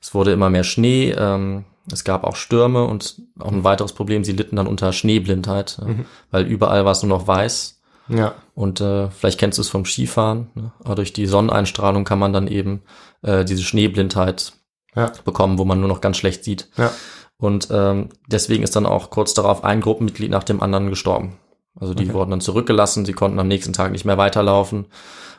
Es 0.01 0.15
wurde 0.15 0.33
immer 0.33 0.51
mehr 0.51 0.65
Schnee, 0.65 1.11
ähm, 1.11 1.65
es 1.93 2.05
gab 2.05 2.25
auch 2.25 2.37
Stürme 2.37 2.85
und 2.85 3.21
auch 3.39 3.53
ein 3.53 3.65
weiteres 3.65 3.93
Problem, 3.93 4.25
sie 4.25 4.33
litten 4.33 4.57
dann 4.57 4.67
unter 4.67 4.93
Schneeblindheit, 4.93 5.79
äh, 5.83 6.05
weil 6.31 6.47
überall 6.47 6.85
war 6.85 6.93
es 6.93 7.03
nur 7.03 7.19
noch 7.19 7.27
weiß. 7.27 7.81
Ja. 8.09 8.35
Und 8.55 8.81
äh, 8.81 9.09
vielleicht 9.11 9.39
kennst 9.39 9.59
du 9.59 9.63
es 9.63 9.69
vom 9.69 9.85
Skifahren, 9.85 10.51
ne? 10.55 10.73
aber 10.85 10.97
durch 10.97 11.13
die 11.13 11.27
Sonneneinstrahlung 11.27 12.05
kann 12.05 12.19
man 12.19 12.33
dann 12.33 12.49
eben 12.49 12.83
äh, 13.23 13.45
diese 13.45 13.63
Schneeblindheit 13.63 14.53
Ja. 14.97 15.13
bekommen, 15.25 15.59
wo 15.59 15.65
man 15.65 15.79
nur 15.81 15.89
noch 15.89 16.01
ganz 16.01 16.17
schlecht 16.17 16.43
sieht. 16.45 16.69
Ja. 16.77 16.91
Und 17.37 17.69
ähm, 17.71 18.09
deswegen 18.27 18.65
ist 18.65 18.75
dann 18.77 18.85
auch 18.87 19.11
kurz 19.11 19.33
darauf 19.35 19.65
ein 19.65 19.81
Gruppenmitglied 19.81 20.31
nach 20.31 20.45
dem 20.45 20.63
anderen 20.63 20.91
gestorben. 20.91 21.37
Also 21.79 21.95
die 21.95 22.05
Okay. 22.05 22.15
wurden 22.15 22.31
dann 22.33 22.41
zurückgelassen, 22.41 23.05
sie 23.07 23.13
konnten 23.13 23.39
am 23.39 23.49
nächsten 23.49 23.73
Tag 23.73 23.93
nicht 23.93 24.05
mehr 24.05 24.19
weiterlaufen. 24.19 24.87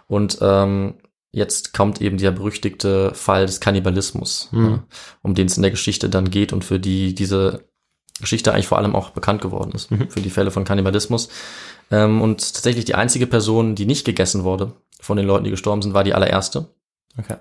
Und 0.08 0.40
ähm, 0.42 0.96
jetzt 1.32 1.74
kommt 1.74 2.02
eben 2.02 2.18
der 2.18 2.32
berüchtigte 2.32 3.14
Fall 3.14 3.46
des 3.46 3.60
Kannibalismus, 3.60 4.50
Mhm. 4.52 4.64
ne, 4.64 4.84
um 5.22 5.34
den 5.36 5.48
es 5.48 5.56
in 5.58 5.62
der 5.64 5.72
Geschichte 5.72 6.10
dann 6.10 6.30
geht 6.30 6.52
und 6.54 6.64
für 6.66 6.80
die 6.80 7.16
diese 7.16 7.64
Geschichte 8.20 8.54
eigentlich 8.54 8.68
vor 8.68 8.78
allem 8.78 8.96
auch 8.96 9.12
bekannt 9.12 9.42
geworden 9.42 9.72
ist, 9.74 9.90
Mhm. 9.92 10.10
für 10.10 10.22
die 10.22 10.30
Fälle 10.30 10.52
von 10.52 10.64
Kannibalismus. 10.64 11.30
Ähm, 11.90 12.22
und 12.22 12.40
tatsächlich 12.54 12.86
die 12.86 12.96
einzige 12.96 13.28
Person, 13.28 13.76
die 13.76 13.86
nicht 13.86 14.06
gegessen 14.06 14.44
wurde 14.44 14.74
von 15.00 15.18
den 15.18 15.26
Leuten, 15.26 15.44
die 15.46 15.50
gestorben 15.52 15.82
sind, 15.82 15.94
war 15.94 16.04
die 16.04 16.14
allererste. 16.14 16.68
Okay. 17.18 17.36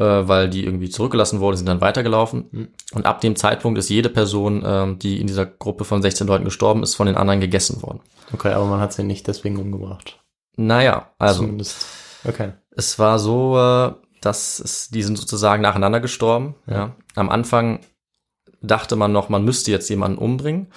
äh, 0.00 0.28
weil 0.28 0.48
die 0.48 0.64
irgendwie 0.64 0.90
zurückgelassen 0.90 1.40
wurden, 1.40 1.56
sind 1.56 1.66
dann 1.66 1.80
weitergelaufen. 1.80 2.68
Und 2.92 3.04
ab 3.06 3.20
dem 3.20 3.34
Zeitpunkt 3.34 3.80
ist 3.80 3.88
jede 3.88 4.08
Person, 4.08 4.62
ähm, 4.64 4.98
die 5.00 5.20
in 5.20 5.26
dieser 5.26 5.44
Gruppe 5.44 5.84
von 5.84 6.02
16 6.02 6.28
Leuten 6.28 6.44
gestorben 6.44 6.84
ist, 6.84 6.94
von 6.94 7.08
den 7.08 7.16
anderen 7.16 7.40
gegessen 7.40 7.82
worden. 7.82 7.98
Okay, 8.32 8.52
aber 8.52 8.66
man 8.66 8.78
hat 8.78 8.92
sie 8.92 9.02
nicht 9.02 9.26
deswegen 9.26 9.56
umgebracht. 9.56 10.20
Naja, 10.56 11.10
also 11.18 11.40
Zumindest. 11.40 11.84
Okay. 12.24 12.52
Es 12.78 12.98
war 12.98 13.18
so, 13.18 13.58
äh, 13.58 13.92
dass 14.20 14.60
es, 14.60 14.88
die 14.88 15.02
sind 15.02 15.18
sozusagen 15.18 15.62
nacheinander 15.62 16.00
gestorben. 16.00 16.54
Ja. 16.66 16.94
Am 17.16 17.28
Anfang 17.28 17.80
dachte 18.62 18.96
man 18.96 19.12
noch, 19.12 19.28
man 19.28 19.44
müsste 19.44 19.70
jetzt 19.70 19.88
jemanden 19.90 20.18
umbringen 20.18 20.68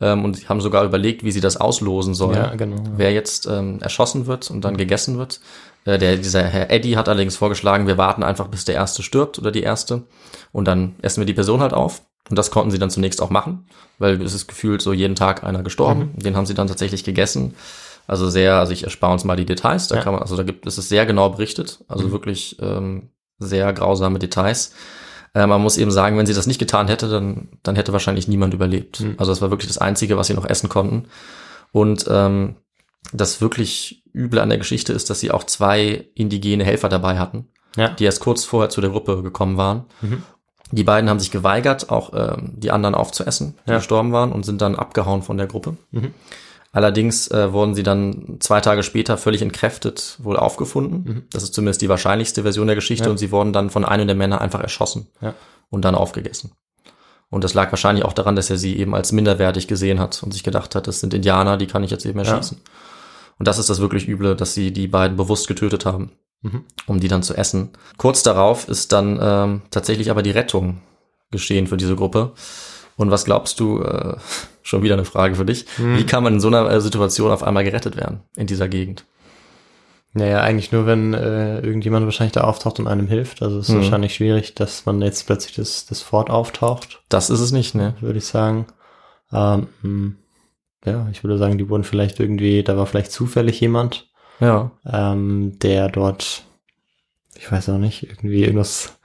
ähm, 0.00 0.24
und 0.24 0.48
haben 0.48 0.60
sogar 0.60 0.84
überlegt, 0.84 1.24
wie 1.24 1.32
sie 1.32 1.40
das 1.40 1.56
auslosen 1.56 2.14
sollen. 2.14 2.36
Ja, 2.36 2.54
genau. 2.54 2.82
Wer 2.96 3.12
jetzt 3.12 3.46
ähm, 3.46 3.80
erschossen 3.80 4.26
wird 4.26 4.50
und 4.50 4.64
dann 4.64 4.76
gegessen 4.76 5.18
wird. 5.18 5.40
Äh, 5.84 5.98
der, 5.98 6.16
dieser 6.16 6.44
Herr 6.44 6.70
Eddie 6.70 6.96
hat 6.96 7.08
allerdings 7.08 7.36
vorgeschlagen, 7.36 7.86
wir 7.88 7.98
warten 7.98 8.22
einfach, 8.22 8.48
bis 8.48 8.64
der 8.64 8.76
Erste 8.76 9.02
stirbt 9.02 9.38
oder 9.38 9.50
die 9.50 9.62
Erste 9.62 10.04
und 10.52 10.66
dann 10.66 10.94
essen 11.02 11.20
wir 11.20 11.26
die 11.26 11.34
Person 11.34 11.60
halt 11.60 11.74
auf. 11.74 12.02
Und 12.30 12.36
das 12.36 12.50
konnten 12.50 12.70
sie 12.70 12.78
dann 12.78 12.90
zunächst 12.90 13.22
auch 13.22 13.30
machen, 13.30 13.66
weil 13.98 14.20
es 14.22 14.34
ist 14.34 14.48
gefühlt 14.48 14.82
so 14.82 14.92
jeden 14.92 15.14
Tag 15.14 15.44
einer 15.44 15.62
gestorben. 15.62 16.10
Den 16.14 16.36
haben 16.36 16.46
sie 16.46 16.54
dann 16.54 16.66
tatsächlich 16.66 17.02
gegessen. 17.02 17.54
Also 18.08 18.28
sehr, 18.28 18.56
also 18.56 18.72
ich 18.72 18.82
erspare 18.84 19.12
uns 19.12 19.22
mal 19.24 19.36
die 19.36 19.46
Details, 19.46 19.86
da 19.88 19.96
Ja. 19.96 20.02
kann 20.02 20.14
man, 20.14 20.22
also 20.22 20.36
da 20.36 20.42
gibt 20.42 20.66
es 20.66 20.78
ist 20.78 20.88
sehr 20.88 21.06
genau 21.06 21.28
berichtet, 21.30 21.84
also 21.88 22.10
wirklich 22.10 22.56
ähm, 22.60 23.10
sehr 23.38 23.72
grausame 23.72 24.18
Details. 24.18 24.72
Äh, 25.34 25.46
man 25.46 25.60
muss 25.60 25.76
eben 25.76 25.90
sagen, 25.90 26.16
wenn 26.18 26.26
sie 26.26 26.34
das 26.34 26.46
nicht 26.46 26.58
getan 26.58 26.88
hätte, 26.88 27.08
dann, 27.08 27.48
dann 27.62 27.76
hätte 27.76 27.92
wahrscheinlich 27.92 28.26
niemand 28.26 28.54
überlebt. 28.54 29.04
Also 29.18 29.30
das 29.30 29.40
war 29.42 29.50
wirklich 29.50 29.68
das 29.68 29.78
Einzige, 29.78 30.16
was 30.16 30.26
sie 30.26 30.34
noch 30.34 30.46
essen 30.46 30.68
konnten. 30.68 31.04
Und 31.70 32.06
ähm, 32.10 32.56
das 33.12 33.40
wirklich 33.42 34.02
Üble 34.14 34.40
an 34.40 34.48
der 34.48 34.58
Geschichte 34.58 34.92
ist, 34.94 35.10
dass 35.10 35.20
sie 35.20 35.30
auch 35.30 35.44
zwei 35.44 36.08
indigene 36.14 36.64
Helfer 36.64 36.88
dabei 36.88 37.18
hatten, 37.18 37.46
Ja. 37.76 37.90
die 37.90 38.04
erst 38.04 38.20
kurz 38.20 38.44
vorher 38.44 38.70
zu 38.70 38.80
der 38.80 38.90
Gruppe 38.90 39.22
gekommen 39.22 39.58
waren. 39.58 39.84
Die 40.72 40.82
beiden 40.84 41.08
haben 41.08 41.20
sich 41.20 41.30
geweigert, 41.30 41.90
auch 41.90 42.12
ähm, 42.14 42.54
die 42.56 42.70
anderen 42.70 42.94
aufzuessen, 42.94 43.54
die 43.66 43.70
Ja. 43.72 43.76
gestorben 43.76 44.12
waren, 44.12 44.32
und 44.32 44.44
sind 44.46 44.60
dann 44.62 44.76
abgehauen 44.76 45.22
von 45.22 45.36
der 45.36 45.46
Gruppe. 45.46 45.76
Allerdings 46.72 47.28
äh, 47.28 47.52
wurden 47.52 47.74
sie 47.74 47.82
dann 47.82 48.36
zwei 48.40 48.60
Tage 48.60 48.82
später 48.82 49.16
völlig 49.16 49.40
entkräftet 49.42 50.18
wohl 50.22 50.36
aufgefunden. 50.36 51.26
Das 51.32 51.42
ist 51.42 51.54
zumindest 51.54 51.80
die 51.80 51.88
wahrscheinlichste 51.88 52.42
Version 52.42 52.66
der 52.66 52.76
Geschichte. 52.76 53.06
Ja. 53.06 53.10
Und 53.10 53.16
sie 53.18 53.30
wurden 53.32 53.52
dann 53.52 53.70
von 53.70 53.84
einem 53.84 54.06
der 54.06 54.16
Männer 54.16 54.40
einfach 54.40 54.60
erschossen 54.60 55.08
Ja. 55.20 55.34
und 55.70 55.84
dann 55.84 55.94
aufgegessen. 55.94 56.52
Und 57.30 57.44
das 57.44 57.54
lag 57.54 57.70
wahrscheinlich 57.72 58.04
auch 58.04 58.12
daran, 58.12 58.36
dass 58.36 58.50
er 58.50 58.56
sie 58.58 58.76
eben 58.78 58.94
als 58.94 59.12
minderwertig 59.12 59.66
gesehen 59.66 59.98
hat 59.98 60.22
und 60.22 60.32
sich 60.32 60.44
gedacht 60.44 60.74
hat, 60.74 60.86
das 60.86 61.00
sind 61.00 61.12
Indianer, 61.14 61.56
die 61.56 61.66
kann 61.66 61.84
ich 61.84 61.90
jetzt 61.90 62.06
eben 62.06 62.18
erschießen. 62.18 62.58
Und 63.38 63.48
das 63.48 63.58
ist 63.58 63.70
das 63.70 63.80
wirklich 63.80 64.08
Üble, 64.08 64.34
dass 64.36 64.54
sie 64.54 64.72
die 64.72 64.88
beiden 64.88 65.16
bewusst 65.16 65.46
getötet 65.48 65.84
haben, 65.86 66.12
Mhm. 66.42 66.64
um 66.86 67.00
die 67.00 67.08
dann 67.08 67.22
zu 67.22 67.34
essen. 67.34 67.70
Kurz 67.96 68.22
darauf 68.22 68.68
ist 68.68 68.92
dann 68.92 69.18
ähm, 69.20 69.62
tatsächlich 69.70 70.10
aber 70.10 70.22
die 70.22 70.30
Rettung 70.30 70.80
geschehen 71.30 71.66
für 71.66 71.76
diese 71.76 71.96
Gruppe. 71.96 72.32
Und 72.96 73.10
was 73.10 73.24
glaubst 73.24 73.60
du, 73.60 73.82
äh, 73.82 74.16
schon 74.68 74.82
wieder 74.82 74.94
eine 74.94 75.04
Frage 75.04 75.34
für 75.34 75.44
dich, 75.44 75.66
wie 75.78 76.04
kann 76.06 76.22
man 76.22 76.34
in 76.34 76.40
so 76.40 76.48
einer 76.48 76.70
äh, 76.70 76.80
Situation 76.80 77.30
auf 77.30 77.42
einmal 77.42 77.64
gerettet 77.64 77.96
werden 77.96 78.20
in 78.36 78.46
dieser 78.46 78.68
Gegend? 78.68 79.04
Naja, 80.14 80.40
eigentlich 80.40 80.72
nur, 80.72 80.86
wenn 80.86 81.12
äh, 81.14 81.60
irgendjemand 81.60 82.04
wahrscheinlich 82.06 82.32
da 82.32 82.40
auftaucht 82.42 82.80
und 82.80 82.88
einem 82.88 83.06
hilft. 83.08 83.42
Also 83.42 83.58
es 83.58 83.68
ist 83.68 83.74
Mhm. 83.74 83.78
wahrscheinlich 83.80 84.14
schwierig, 84.14 84.54
dass 84.54 84.86
man 84.86 85.02
jetzt 85.02 85.26
plötzlich 85.26 85.54
das, 85.54 85.86
das 85.86 86.00
Fort 86.02 86.30
auftaucht, 86.30 87.02
Das 87.08 87.30
ist 87.30 87.40
es 87.40 87.52
nicht, 87.52 87.74
ne? 87.74 87.94
würde 88.00 88.18
ich 88.18 88.26
sagen. 88.26 88.66
Ähm, 89.32 89.68
hm, 89.82 90.16
ja, 90.84 91.06
ich 91.12 91.22
würde 91.24 91.36
sagen, 91.38 91.58
die 91.58 91.68
wurden 91.68 91.84
vielleicht 91.84 92.20
irgendwie, 92.20 92.62
da 92.62 92.76
war 92.76 92.86
vielleicht 92.86 93.12
zufällig 93.12 93.60
jemand, 93.60 94.08
Ja. 94.40 94.70
ähm, 94.86 95.58
der 95.60 95.88
dort, 95.88 96.44
ich 97.36 97.50
weiß 97.52 97.68
auch 97.68 97.78
nicht, 97.78 98.04
irgendwie 98.04 98.44
irgendwas 98.44 98.97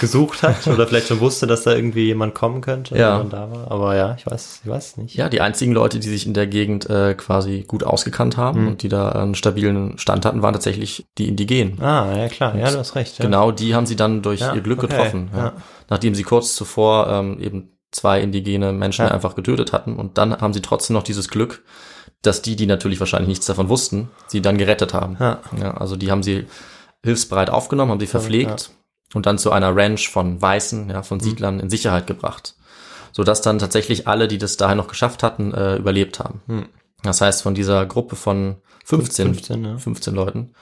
gesucht 0.00 0.42
hat 0.42 0.66
oder 0.68 0.86
vielleicht 0.86 1.08
schon 1.08 1.20
wusste, 1.20 1.46
dass 1.46 1.62
da 1.64 1.72
irgendwie 1.74 2.04
jemand 2.06 2.34
kommen 2.34 2.60
könnte, 2.60 2.96
Ja. 2.96 3.18
und 3.18 3.32
dann 3.32 3.50
da 3.50 3.56
war. 3.56 3.70
Aber 3.70 3.96
ja, 3.96 4.14
ich 4.18 4.26
weiß, 4.26 4.60
ich 4.64 4.70
weiß 4.70 4.96
nicht. 4.98 5.14
Ja, 5.14 5.28
die 5.28 5.40
einzigen 5.40 5.72
Leute, 5.72 5.98
die 6.00 6.08
sich 6.08 6.26
in 6.26 6.34
der 6.34 6.46
Gegend 6.46 6.88
äh, 6.90 7.14
quasi 7.14 7.64
gut 7.66 7.84
ausgekannt 7.84 8.36
haben 8.36 8.62
Mhm. 8.62 8.68
und 8.68 8.82
die 8.82 8.88
da 8.88 9.10
einen 9.10 9.34
stabilen 9.34 9.98
Stand 9.98 10.24
hatten, 10.26 10.42
waren 10.42 10.52
tatsächlich 10.54 11.06
die 11.18 11.28
Indigenen. 11.28 11.80
Ah, 11.82 12.16
ja 12.16 12.28
klar, 12.28 12.56
ja, 12.56 12.70
du 12.70 12.78
hast 12.78 12.94
recht. 12.94 13.18
Ja. 13.18 13.24
Genau, 13.24 13.50
die 13.52 13.74
haben 13.74 13.86
sie 13.86 13.96
dann 13.96 14.22
durch 14.22 14.40
Ja, 14.40 14.54
ihr 14.54 14.60
Glück 14.62 14.82
okay, 14.82 14.88
getroffen. 14.96 15.30
Nachdem 15.90 16.14
sie 16.14 16.22
kurz 16.22 16.54
zuvor 16.56 17.08
ähm, 17.08 17.38
eben 17.40 17.70
zwei 17.92 18.20
indigene 18.20 18.72
Menschen 18.72 19.06
einfach 19.06 19.34
getötet 19.36 19.72
hatten. 19.72 19.96
Und 19.96 20.18
dann 20.18 20.40
haben 20.40 20.52
sie 20.52 20.62
trotzdem 20.62 20.94
noch 20.94 21.04
dieses 21.04 21.28
Glück, 21.28 21.62
dass 22.22 22.42
die, 22.42 22.56
die 22.56 22.66
natürlich 22.66 22.98
wahrscheinlich 22.98 23.28
nichts 23.28 23.46
davon 23.46 23.68
wussten, 23.68 24.10
sie 24.26 24.40
dann 24.42 24.58
gerettet 24.58 24.94
haben. 24.94 25.16
Ja. 25.20 25.38
Ja, 25.60 25.74
also 25.74 25.94
die 25.96 26.10
haben 26.10 26.22
sie 26.22 26.46
hilfsbereit 27.04 27.50
aufgenommen, 27.50 27.92
haben 27.92 28.00
sie 28.00 28.06
verpflegt 28.06 28.70
und 29.14 29.26
dann 29.26 29.38
zu 29.38 29.50
einer 29.52 29.74
Ranch 29.74 30.10
von 30.10 30.40
Weißen, 30.42 30.90
ja, 30.90 30.98
Mhm. 30.98 31.04
von 31.04 31.20
Siedlern 31.20 31.60
in 31.60 31.70
Sicherheit 31.70 32.06
gebracht. 32.06 32.54
Sodass 33.12 33.40
dann 33.42 33.58
tatsächlich 33.58 34.08
alle, 34.08 34.26
die 34.28 34.38
das 34.38 34.56
dahin 34.56 34.76
noch 34.76 34.88
geschafft 34.88 35.22
hatten, 35.22 35.54
äh, 35.54 35.76
überlebt 35.76 36.18
haben. 36.18 36.42
Hm. 36.48 36.66
Das 37.04 37.20
heißt, 37.20 37.42
von 37.42 37.54
dieser 37.54 37.86
Gruppe 37.86 38.16
von 38.16 38.56
15, 38.84 39.26
15, 39.34 39.64
ja. 39.64 39.78
15 39.78 40.14
Leuten 40.14 40.52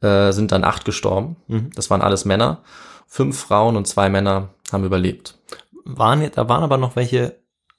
äh, 0.00 0.32
sind 0.32 0.50
dann 0.50 0.64
acht 0.64 0.84
gestorben. 0.84 1.36
Mhm. 1.46 1.70
Das 1.74 1.90
waren 1.90 2.00
alles 2.00 2.24
Männer. 2.24 2.62
Fünf 3.06 3.38
Frauen 3.38 3.76
und 3.76 3.86
zwei 3.86 4.08
Männer 4.08 4.48
haben 4.72 4.84
überlebt. 4.84 5.36
Waren 5.84 6.30
da 6.34 6.48
waren 6.48 6.62
aber 6.62 6.78
noch 6.78 6.96
welche 6.96 7.36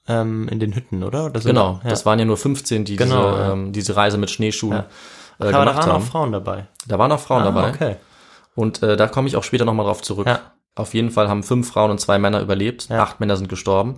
ähm, 0.08 0.48
in 0.50 0.60
den 0.60 0.76
Hütten, 0.76 1.04
oder? 1.04 1.26
oder 1.26 1.40
Genau, 1.40 1.80
ja. 1.84 1.90
das 1.90 2.06
waren 2.06 2.20
ja 2.20 2.26
nur 2.26 2.38
15, 2.38 2.86
die 2.86 2.96
Okay. 8.56 8.62
Und 8.62 8.84
äh, 8.84 8.98
da 8.98 9.08
komme 9.08 9.28
ich 9.28 9.36
auch 9.36 9.44
später 9.44 9.66
nochmal 9.66 9.86
drauf 9.86 10.02
zurück. 10.02 10.28
Ja. 10.28 10.40
Auf 10.76 10.94
jeden 10.94 11.12
Fall 11.12 11.28
haben 11.28 11.44
fünf 11.44 11.70
Frauen 11.70 11.92
und 11.92 12.00
zwei 12.00 12.18
Männer 12.20 12.42
überlebt. 12.42 12.90
Ja. 12.90 13.04
Acht 13.04 13.20
Männer 13.20 13.36
sind 13.38 13.50
gestorben. 13.50 13.96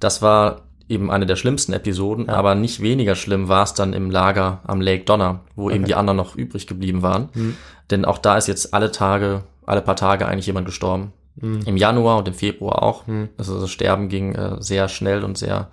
Das 0.00 0.22
war 0.22 0.62
eben 0.88 1.10
eine 1.10 1.26
der 1.26 1.36
schlimmsten 1.36 1.72
Episoden, 1.74 2.26
Ja. 2.26 2.34
aber 2.34 2.54
nicht 2.54 2.80
weniger 2.80 3.14
schlimm 3.14 3.48
war 3.48 3.62
es 3.64 3.74
dann 3.74 3.92
im 3.92 4.10
Lager 4.10 4.60
am 4.66 4.80
Lake 4.80 5.04
Donner, 5.04 5.40
wo 5.54 5.70
eben 5.70 5.84
die 5.84 5.94
anderen 5.94 6.16
noch 6.16 6.34
übrig 6.34 6.66
geblieben 6.66 7.02
waren. 7.02 7.28
Mhm. 7.34 7.56
Denn 7.90 8.04
auch 8.06 8.16
da 8.18 8.38
ist 8.38 8.48
jetzt 8.48 8.72
alle 8.72 8.90
Tage, 8.90 9.42
alle 9.66 9.82
paar 9.82 9.96
Tage 9.96 10.26
eigentlich 10.26 10.46
jemand 10.46 10.64
gestorben. 10.66 11.12
Mhm. 11.36 11.60
Im 11.66 11.76
Januar 11.76 12.16
und 12.18 12.28
im 12.28 12.34
Februar 12.34 12.82
auch. 12.82 13.06
Mhm. 13.06 13.28
Also 13.36 13.60
das 13.60 13.70
Sterben 13.70 14.08
ging 14.08 14.34
äh, 14.34 14.56
sehr 14.60 14.88
schnell 14.88 15.24
und 15.24 15.36
sehr, 15.36 15.68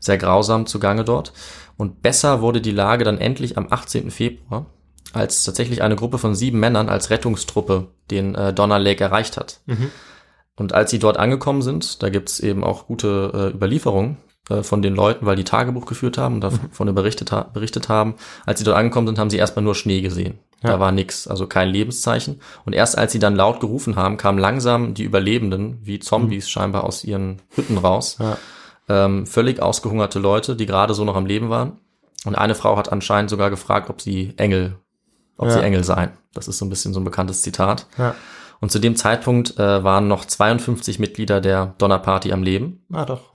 sehr 0.00 0.18
grausam 0.18 0.66
zugange 0.66 1.02
dort. 1.04 1.32
Und 1.78 2.02
besser 2.02 2.42
wurde 2.42 2.60
die 2.60 2.70
Lage 2.72 3.04
dann 3.04 3.18
endlich 3.18 3.56
am 3.56 3.68
18. 3.70 4.10
Februar, 4.10 4.66
als 5.12 5.44
tatsächlich 5.44 5.82
eine 5.82 5.96
Gruppe 5.96 6.18
von 6.18 6.34
sieben 6.34 6.60
Männern 6.60 6.88
als 6.88 7.10
Rettungstruppe 7.10 7.88
den 8.10 8.34
äh, 8.34 8.52
Donner 8.52 8.78
Lake 8.78 9.02
erreicht 9.02 9.36
hat. 9.36 9.60
Mhm. 9.66 9.90
Und 10.56 10.74
als 10.74 10.90
sie 10.90 10.98
dort 10.98 11.16
angekommen 11.16 11.62
sind, 11.62 12.02
da 12.02 12.08
gibt's 12.10 12.40
eben 12.40 12.64
auch 12.64 12.86
gute 12.86 13.32
äh, 13.52 13.56
Überlieferungen 13.56 14.16
äh, 14.50 14.62
von 14.62 14.82
den 14.82 14.94
Leuten, 14.94 15.24
weil 15.24 15.36
die 15.36 15.44
Tagebuch 15.44 15.86
geführt 15.86 16.18
haben 16.18 16.36
und 16.36 16.40
davon 16.42 16.94
berichtet, 16.94 17.32
ha 17.32 17.42
berichtet 17.42 17.88
haben. 17.88 18.14
Als 18.44 18.58
sie 18.58 18.64
dort 18.64 18.76
angekommen 18.76 19.06
sind, 19.06 19.18
haben 19.18 19.30
sie 19.30 19.36
erstmal 19.36 19.64
nur 19.64 19.74
Schnee 19.74 20.00
gesehen. 20.00 20.38
Ja. 20.62 20.70
Da 20.70 20.80
war 20.80 20.90
nix, 20.90 21.28
also 21.28 21.46
kein 21.46 21.68
Lebenszeichen. 21.68 22.40
Und 22.64 22.72
erst 22.72 22.98
als 22.98 23.12
sie 23.12 23.20
dann 23.20 23.36
laut 23.36 23.60
gerufen 23.60 23.94
haben, 23.94 24.16
kamen 24.16 24.38
langsam 24.38 24.94
die 24.94 25.04
Überlebenden, 25.04 25.78
wie 25.82 26.00
Zombies 26.00 26.50
scheinbar 26.50 26.84
aus 26.84 27.04
ihren 27.04 27.40
Hütten 27.54 27.78
raus. 27.78 28.16
Ja. 28.18 28.38
Ähm, 28.88 29.26
völlig 29.26 29.62
ausgehungerte 29.62 30.18
Leute, 30.18 30.56
die 30.56 30.66
gerade 30.66 30.94
so 30.94 31.04
noch 31.04 31.14
am 31.14 31.26
Leben 31.26 31.50
waren. 31.50 31.78
Und 32.24 32.34
eine 32.34 32.56
Frau 32.56 32.76
hat 32.76 32.90
anscheinend 32.90 33.30
sogar 33.30 33.50
gefragt, 33.50 33.90
ob 33.90 34.00
sie 34.00 34.34
Engel, 34.38 34.76
ob 35.38 35.48
Ja. 35.48 35.54
sie 35.54 35.62
Engel 35.62 35.82
seien. 35.84 36.10
Das 36.34 36.46
ist 36.48 36.58
so 36.58 36.66
ein 36.66 36.68
bisschen 36.70 36.92
so 36.92 37.00
ein 37.00 37.04
bekanntes 37.04 37.40
Zitat. 37.42 37.86
Ja. 37.96 38.14
Und 38.60 38.70
zu 38.72 38.78
dem 38.78 38.96
Zeitpunkt 38.96 39.58
äh, 39.58 39.82
waren 39.84 40.06
noch 40.08 40.24
52 40.24 40.98
Mitglieder 40.98 41.40
der 41.40 41.74
Donnerparty 41.78 42.32
am 42.32 42.42
Leben 42.42 42.84
Ah, 42.92 43.04
doch. 43.04 43.32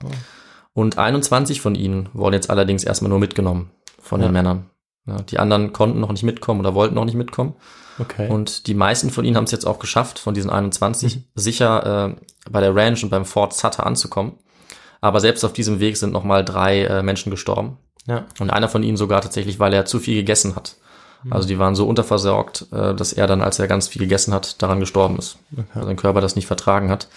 und 0.74 0.98
21 0.98 1.60
von 1.60 1.74
ihnen 1.74 2.08
wurden 2.12 2.34
jetzt 2.34 2.50
allerdings 2.50 2.84
erstmal 2.84 3.08
nur 3.08 3.18
mitgenommen 3.18 3.70
von 4.00 4.20
Ja. 4.20 4.28
den 4.28 4.32
Männern. 4.32 4.70
Ja, 5.06 5.16
die 5.22 5.38
anderen 5.38 5.72
konnten 5.72 6.00
noch 6.00 6.12
nicht 6.12 6.22
mitkommen 6.22 6.60
oder 6.60 6.74
wollten 6.74 6.94
noch 6.94 7.04
nicht 7.04 7.16
mitkommen. 7.16 7.54
Okay. 7.98 8.28
Und 8.28 8.66
die 8.66 8.74
meisten 8.74 9.10
von 9.10 9.24
ihnen 9.24 9.36
haben 9.36 9.44
es 9.44 9.50
jetzt 9.50 9.66
auch 9.66 9.78
geschafft, 9.78 10.18
von 10.18 10.34
diesen 10.34 10.50
21 10.50 11.16
Mhm. 11.16 11.24
sicher 11.34 12.08
äh, 12.16 12.50
bei 12.50 12.60
der 12.60 12.74
Ranch 12.74 13.02
und 13.04 13.10
beim 13.10 13.24
Fort 13.24 13.54
Sutter 13.54 13.86
anzukommen. 13.86 14.32
Aber 15.00 15.20
selbst 15.20 15.44
auf 15.44 15.52
diesem 15.52 15.78
Weg 15.80 15.96
sind 15.98 16.12
nochmal 16.12 16.44
drei 16.44 16.84
äh, 16.84 17.02
Menschen 17.02 17.30
gestorben. 17.30 17.76
ja. 18.06 18.24
Und 18.40 18.50
einer 18.50 18.68
von 18.68 18.82
ihnen 18.82 18.96
sogar 18.98 19.20
tatsächlich, 19.22 19.58
weil 19.60 19.72
er 19.72 19.84
zu 19.86 19.98
viel 20.00 20.16
gegessen 20.16 20.56
hat. 20.56 20.76
Mhm. 21.24 21.32
Also 21.32 21.48
die 21.48 21.58
waren 21.58 21.74
so 21.74 21.86
unterversorgt, 21.86 22.66
äh, 22.72 22.94
dass 22.94 23.12
er 23.12 23.26
dann, 23.26 23.42
als 23.42 23.58
er 23.58 23.66
ganz 23.68 23.88
viel 23.88 24.00
gegessen 24.00 24.32
hat, 24.34 24.62
daran 24.62 24.80
gestorben 24.80 25.18
ist. 25.18 25.38
Weil 25.74 25.84
sein 25.84 25.96
Körper 25.96 26.20
das 26.20 26.36
nicht 26.36 26.46
vertragen 26.46 26.90
hat. 26.90 27.08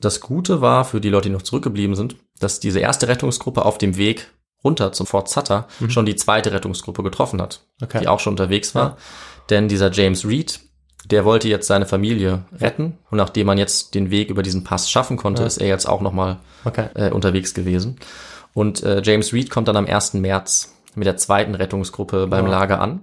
Das 0.00 0.20
Gute 0.20 0.60
war 0.60 0.84
für 0.84 1.00
die 1.00 1.10
Leute, 1.10 1.28
die 1.28 1.34
noch 1.34 1.42
zurückgeblieben 1.42 1.94
sind, 1.96 2.16
dass 2.38 2.60
diese 2.60 2.80
erste 2.80 3.08
Rettungsgruppe 3.08 3.64
auf 3.64 3.76
dem 3.78 3.96
Weg 3.96 4.28
runter 4.64 4.92
zum 4.92 5.06
Fort 5.06 5.28
Sutter 5.28 5.68
schon 5.88 6.06
die 6.06 6.16
zweite 6.16 6.52
Rettungsgruppe 6.52 7.02
getroffen 7.02 7.40
hat, 7.40 7.62
Mhm. 7.80 7.84
Okay. 7.86 8.00
die 8.00 8.08
auch 8.08 8.20
schon 8.20 8.34
unterwegs 8.34 8.74
war. 8.74 8.96
Denn 9.50 9.68
dieser 9.68 9.90
James 9.90 10.26
Reed, 10.26 10.60
der 11.06 11.24
wollte 11.24 11.48
jetzt 11.48 11.66
seine 11.66 11.86
Familie 11.86 12.44
retten. 12.58 12.98
Und 13.10 13.16
nachdem 13.18 13.46
man 13.46 13.56
jetzt 13.58 13.94
den 13.94 14.10
Weg 14.10 14.28
über 14.30 14.42
diesen 14.42 14.64
Pass 14.64 14.90
schaffen 14.90 15.16
konnte, 15.16 15.42
Ja. 15.42 15.46
ist 15.46 15.58
er 15.58 15.66
jetzt 15.68 15.88
auch 15.88 16.00
nochmal 16.02 16.38
Okay. 16.64 16.88
äh, 16.94 17.10
unterwegs 17.10 17.52
gewesen. 17.54 17.98
Und 18.52 18.82
äh, 18.82 19.00
James 19.02 19.32
Reed 19.32 19.48
kommt 19.50 19.68
dann 19.68 19.76
am 19.76 19.86
1. 19.86 20.14
März 20.20 20.74
mit 20.94 21.06
der 21.06 21.16
zweiten 21.16 21.54
Rettungsgruppe 21.54 22.26
beim 22.26 22.46
Ja. 22.46 22.50
Lager 22.50 22.80
an. 22.80 23.02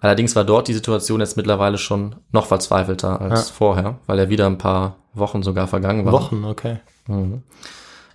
Allerdings 0.00 0.36
war 0.36 0.44
dort 0.44 0.68
die 0.68 0.74
Situation 0.74 1.20
jetzt 1.20 1.36
mittlerweile 1.36 1.78
schon 1.78 2.16
noch 2.30 2.46
verzweifelter 2.46 3.20
als 3.20 3.48
Ja. 3.48 3.54
vorher, 3.54 3.98
weil 4.06 4.18
ja 4.18 4.28
wieder 4.28 4.46
ein 4.46 4.58
paar 4.58 4.96
Wochen 5.14 5.42
sogar 5.42 5.66
vergangen 5.66 6.04
waren. 6.04 6.12
Wochen, 6.12 6.44
okay. 6.44 6.78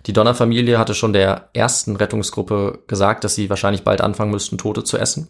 Die 0.06 0.12
Donner-Familie 0.12 0.78
hatte 0.78 0.94
schon 0.94 1.12
der 1.12 1.48
ersten 1.52 1.96
Rettungsgruppe 1.96 2.80
gesagt, 2.86 3.24
dass 3.24 3.34
sie 3.34 3.50
wahrscheinlich 3.50 3.82
bald 3.84 4.00
anfangen 4.00 4.30
müssten, 4.30 4.56
Tote 4.58 4.84
zu 4.84 4.98
essen. 4.98 5.28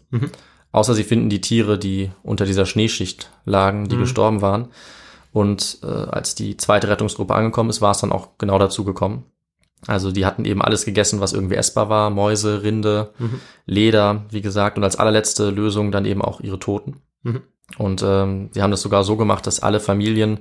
Außer 0.71 0.93
sie 0.93 1.03
finden 1.03 1.29
die 1.29 1.41
Tiere, 1.41 1.77
die 1.77 2.11
unter 2.23 2.45
dieser 2.45 2.65
Schneeschicht 2.65 3.29
lagen, 3.45 3.87
die 3.89 3.97
gestorben 3.97 4.41
waren. 4.41 4.67
Und 5.33 5.79
äh, 5.83 5.87
als 5.87 6.35
die 6.35 6.57
zweite 6.57 6.87
Rettungsgruppe 6.89 7.33
angekommen 7.33 7.69
ist, 7.69 7.81
war 7.81 7.91
es 7.91 7.99
dann 7.99 8.11
auch 8.11 8.29
genau 8.37 8.59
dazu 8.59 8.83
gekommen. 8.83 9.25
Also 9.87 10.11
die 10.11 10.25
hatten 10.25 10.45
eben 10.45 10.61
alles 10.61 10.85
gegessen, 10.85 11.19
was 11.21 11.33
irgendwie 11.33 11.55
essbar 11.55 11.89
war. 11.89 12.09
Mäuse, 12.09 12.61
Rinde, 12.63 13.13
Leder, 13.65 14.25
wie 14.29 14.41
gesagt. 14.41 14.77
Und 14.77 14.83
als 14.83 14.95
allerletzte 14.95 15.49
Lösung 15.49 15.91
dann 15.91 16.05
eben 16.05 16.21
auch 16.21 16.39
ihre 16.41 16.59
Toten. 16.59 17.01
Mhm. 17.23 17.41
Und 17.77 18.03
ähm, 18.05 18.49
sie 18.51 18.61
haben 18.61 18.71
das 18.71 18.81
sogar 18.81 19.03
so 19.03 19.17
gemacht, 19.17 19.47
dass 19.47 19.61
alle 19.61 19.79
Familien 19.79 20.39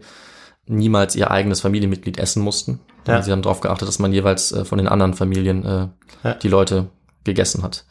niemals 0.66 1.16
ihr 1.16 1.30
eigenes 1.30 1.60
Familienmitglied 1.60 2.18
essen 2.18 2.42
mussten. 2.42 2.80
Ja. 3.06 3.22
Sie 3.22 3.32
haben 3.32 3.42
darauf 3.42 3.60
geachtet, 3.60 3.88
dass 3.88 3.98
man 3.98 4.12
jeweils 4.12 4.52
äh, 4.52 4.64
von 4.64 4.78
den 4.78 4.88
anderen 4.88 5.14
Familien 5.14 5.64
äh, 5.64 5.88
Ja. 6.22 6.34
die 6.34 6.48
Leute 6.48 6.90
gegessen 7.24 7.62
hat. 7.62 7.86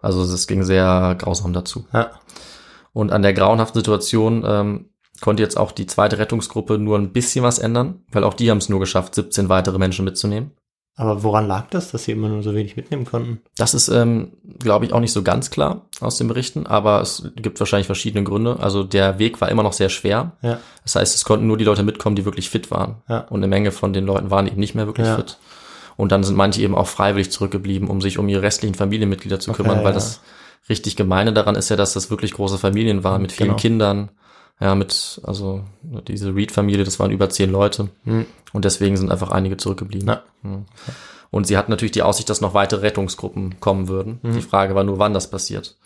Also 0.00 0.22
es 0.22 0.46
ging 0.46 0.64
sehr 0.64 1.14
grausam 1.18 1.52
dazu. 1.52 1.86
Ja. 1.92 2.10
Und 2.92 3.12
an 3.12 3.22
der 3.22 3.34
grauenhaften 3.34 3.78
Situation 3.80 4.44
ähm, 4.46 4.86
konnte 5.20 5.42
jetzt 5.42 5.56
auch 5.56 5.72
die 5.72 5.86
zweite 5.86 6.18
Rettungsgruppe 6.18 6.78
nur 6.78 6.98
ein 6.98 7.12
bisschen 7.12 7.44
was 7.44 7.58
ändern, 7.58 8.02
weil 8.10 8.24
auch 8.24 8.34
die 8.34 8.50
haben 8.50 8.58
es 8.58 8.68
nur 8.68 8.80
geschafft, 8.80 9.14
17 9.14 9.48
weitere 9.48 9.78
Menschen 9.78 10.04
mitzunehmen. 10.04 10.52
Aber 11.00 11.22
woran 11.22 11.46
lag 11.46 11.70
das, 11.70 11.92
dass 11.92 12.04
sie 12.04 12.12
immer 12.12 12.28
nur 12.28 12.42
so 12.42 12.52
wenig 12.54 12.76
mitnehmen 12.76 13.04
konnten? 13.04 13.40
Das 13.56 13.72
ist, 13.72 13.86
ähm, 13.86 14.32
glaube 14.58 14.84
ich, 14.84 14.92
auch 14.92 14.98
nicht 14.98 15.12
so 15.12 15.22
ganz 15.22 15.48
klar 15.48 15.82
aus 16.00 16.18
den 16.18 16.26
Berichten, 16.26 16.66
aber 16.66 17.00
es 17.00 17.22
gibt 17.36 17.60
wahrscheinlich 17.60 17.86
verschiedene 17.86 18.24
Gründe. 18.24 18.56
Also 18.58 18.82
der 18.82 19.20
Weg 19.20 19.40
war 19.40 19.48
immer 19.48 19.62
noch 19.62 19.72
sehr 19.72 19.90
schwer. 19.90 20.32
Ja. 20.42 20.58
Das 20.82 20.96
heißt, 20.96 21.14
es 21.14 21.24
konnten 21.24 21.46
nur 21.46 21.56
die 21.56 21.62
Leute 21.64 21.84
mitkommen, 21.84 22.16
die 22.16 22.24
wirklich 22.24 22.50
fit 22.50 22.72
waren. 22.72 22.96
Ja. 23.08 23.20
Und 23.30 23.36
eine 23.38 23.46
Menge 23.46 23.70
von 23.70 23.92
den 23.92 24.06
Leuten 24.06 24.32
waren 24.32 24.48
eben 24.48 24.58
nicht 24.58 24.74
mehr 24.74 24.86
wirklich 24.86 25.06
Ja. 25.06 25.14
fit. 25.16 25.38
Und 25.96 26.10
dann 26.10 26.24
sind 26.24 26.36
manche 26.36 26.62
eben 26.62 26.74
auch 26.74 26.88
freiwillig 26.88 27.30
zurückgeblieben, 27.30 27.88
um 27.88 28.00
sich 28.00 28.18
um 28.18 28.28
ihre 28.28 28.42
restlichen 28.42 28.74
Familienmitglieder 28.74 29.38
zu 29.38 29.52
Okay, 29.52 29.62
kümmern, 29.62 29.78
weil 29.78 29.86
ja. 29.86 29.92
das 29.92 30.20
richtig 30.68 30.96
gemeine 30.96 31.32
daran 31.32 31.54
ist 31.54 31.68
ja, 31.68 31.76
dass 31.76 31.92
das 31.92 32.10
wirklich 32.10 32.32
große 32.32 32.58
Familien 32.58 33.04
waren 33.04 33.22
mit 33.22 33.30
vielen 33.30 33.50
Genau. 33.50 33.60
Kindern. 33.60 34.08
Ja, 34.60 34.74
mit, 34.74 35.20
also 35.22 35.62
diese 36.08 36.34
Reed-Familie, 36.34 36.84
das 36.84 36.98
waren 36.98 37.12
über 37.12 37.30
zehn 37.30 37.50
Leute. 37.50 37.90
Hm. 38.04 38.26
Und 38.52 38.64
deswegen 38.64 38.96
sind 38.96 39.12
einfach 39.12 39.30
einige 39.30 39.56
zurückgeblieben. 39.56 40.08
Ja. 40.08 40.22
Hm. 40.42 40.64
Und 41.30 41.46
sie 41.46 41.56
hatten 41.56 41.70
natürlich 41.70 41.92
die 41.92 42.02
Aussicht, 42.02 42.30
dass 42.30 42.40
noch 42.40 42.54
weitere 42.54 42.80
Rettungsgruppen 42.80 43.60
kommen 43.60 43.88
würden. 43.88 44.18
Mhm. 44.22 44.32
Die 44.32 44.42
Frage 44.42 44.74
war 44.74 44.84
nur, 44.84 44.98
wann 44.98 45.14
das 45.14 45.30
passiert. 45.30 45.76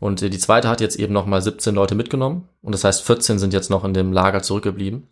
Und 0.00 0.20
äh, 0.22 0.30
die 0.30 0.38
zweite 0.38 0.68
hat 0.68 0.80
jetzt 0.80 0.96
eben 0.96 1.12
noch 1.12 1.26
mal 1.26 1.40
17 1.40 1.74
Leute 1.74 1.94
mitgenommen. 1.94 2.48
Und 2.62 2.72
das 2.72 2.84
heißt, 2.84 3.02
14 3.02 3.38
sind 3.38 3.52
jetzt 3.52 3.70
noch 3.70 3.84
in 3.84 3.94
dem 3.94 4.12
Lager 4.12 4.42
zurückgeblieben. 4.42 5.08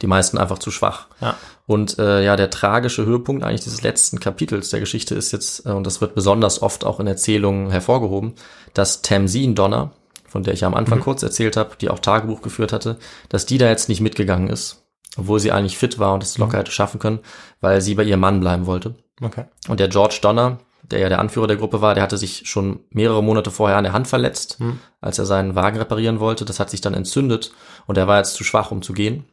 Die 0.00 0.06
meisten 0.06 0.38
einfach 0.38 0.58
zu 0.58 0.70
schwach. 0.70 1.08
Mhm. 1.20 1.26
Ja. 1.26 1.36
Und 1.66 1.98
äh, 1.98 2.24
ja, 2.24 2.36
der 2.36 2.50
tragische 2.50 3.04
Höhepunkt 3.04 3.44
eigentlich 3.44 3.60
dieses 3.60 3.82
letzten 3.82 4.18
Kapitels 4.18 4.70
der 4.70 4.80
Geschichte 4.80 5.14
ist 5.14 5.30
jetzt, 5.32 5.64
äh, 5.66 5.70
und 5.70 5.86
das 5.86 6.00
wird 6.00 6.14
besonders 6.14 6.60
oft 6.60 6.84
auch 6.84 6.98
in 7.00 7.06
Erzählungen 7.06 7.70
hervorgehoben, 7.70 8.34
dass 8.74 9.02
Tamsin 9.02 9.54
Donner, 9.54 9.92
von 10.32 10.42
der 10.42 10.54
ich 10.54 10.60
ja 10.60 10.66
am 10.66 10.74
Anfang 10.74 11.00
kurz 11.00 11.22
erzählt 11.22 11.58
habe, 11.58 11.76
die 11.78 11.90
auch 11.90 11.98
Tagebuch 11.98 12.40
geführt 12.40 12.72
hatte, 12.72 12.98
dass 13.28 13.44
die 13.44 13.58
da 13.58 13.68
jetzt 13.68 13.90
nicht 13.90 14.00
mitgegangen 14.00 14.48
ist, 14.48 14.82
obwohl 15.18 15.38
sie 15.38 15.52
eigentlich 15.52 15.76
fit 15.76 15.98
war 15.98 16.14
und 16.14 16.22
es 16.22 16.38
locker 16.38 16.58
hätte 16.58 16.72
schaffen 16.72 16.98
können, 16.98 17.20
weil 17.60 17.82
sie 17.82 17.94
bei 17.94 18.02
ihrem 18.02 18.20
Mann 18.20 18.40
bleiben 18.40 18.64
wollte. 18.64 18.94
Okay. 19.20 19.44
Und 19.68 19.78
der 19.78 19.88
George 19.88 20.18
Donner, 20.22 20.58
der 20.90 21.00
ja 21.00 21.10
der 21.10 21.18
Anführer 21.18 21.46
der 21.46 21.58
Gruppe 21.58 21.82
war, 21.82 21.94
der 21.94 22.02
hatte 22.02 22.16
sich 22.16 22.42
schon 22.46 22.80
mehrere 22.90 23.22
Monate 23.22 23.50
vorher 23.50 23.76
an 23.76 23.84
der 23.84 23.92
Hand 23.92 24.08
verletzt, 24.08 24.58
als 25.02 25.18
er 25.18 25.26
seinen 25.26 25.54
Wagen 25.54 25.76
reparieren 25.76 26.18
wollte. 26.18 26.46
Das 26.46 26.58
hat 26.58 26.70
sich 26.70 26.80
dann 26.80 26.94
entzündet 26.94 27.52
und 27.86 27.98
er 27.98 28.08
war 28.08 28.16
jetzt 28.16 28.34
zu 28.34 28.42
schwach, 28.42 28.70
um 28.70 28.80
zu 28.80 28.94
gehen. 28.94 29.26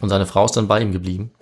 Und 0.00 0.08
seine 0.08 0.24
Frau 0.24 0.46
ist 0.46 0.56
dann 0.56 0.68
bei 0.68 0.80
ihm 0.80 0.92
geblieben. 0.92 1.32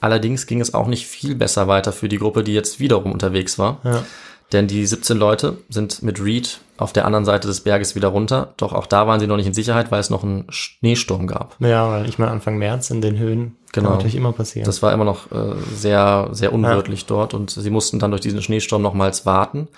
Allerdings 0.00 0.46
ging 0.46 0.60
es 0.60 0.74
auch 0.74 0.88
nicht 0.88 1.06
viel 1.06 1.34
besser 1.36 1.68
weiter 1.68 1.92
für 1.92 2.08
die 2.08 2.18
Gruppe, 2.18 2.42
die 2.42 2.54
jetzt 2.54 2.80
wiederum 2.80 3.12
unterwegs 3.12 3.58
war. 3.58 3.80
Ja. 3.84 4.04
Denn 4.52 4.66
die 4.66 4.86
17 4.86 5.16
Leute 5.18 5.58
sind 5.68 6.02
mit 6.02 6.22
Reed 6.24 6.60
auf 6.78 6.92
der 6.92 7.04
anderen 7.04 7.24
Seite 7.26 7.46
des 7.48 7.60
Berges 7.60 7.94
wieder 7.94 8.08
runter. 8.08 8.54
Doch 8.56 8.72
auch 8.72 8.86
da 8.86 9.06
waren 9.06 9.20
sie 9.20 9.26
noch 9.26 9.36
nicht 9.36 9.46
in 9.46 9.52
Sicherheit, 9.54 9.90
weil 9.90 10.00
es 10.00 10.08
noch 10.10 10.22
einen 10.22 10.46
Schneesturm 10.48 11.26
gab. 11.26 11.56
Ja, 11.60 11.90
weil 11.90 12.08
ich 12.08 12.18
meine, 12.18 12.30
Anfang 12.32 12.56
März 12.56 12.90
in 12.90 13.00
den 13.02 13.18
Höhen 13.18 13.56
Genau. 13.72 13.88
kann 13.88 13.96
natürlich 13.98 14.14
immer 14.16 14.32
passieren. 14.32 14.64
Das 14.64 14.80
war 14.82 14.92
immer 14.94 15.04
noch 15.04 15.30
äh, 15.30 15.54
sehr, 15.74 16.28
sehr 16.32 16.54
unwirtlich 16.54 17.04
dort 17.04 17.34
und 17.34 17.50
sie 17.50 17.68
mussten 17.70 17.98
dann 17.98 18.10
durch 18.12 18.22
diesen 18.22 18.40
Schneesturm 18.40 18.80
nochmals 18.80 19.26
warten. 19.26 19.68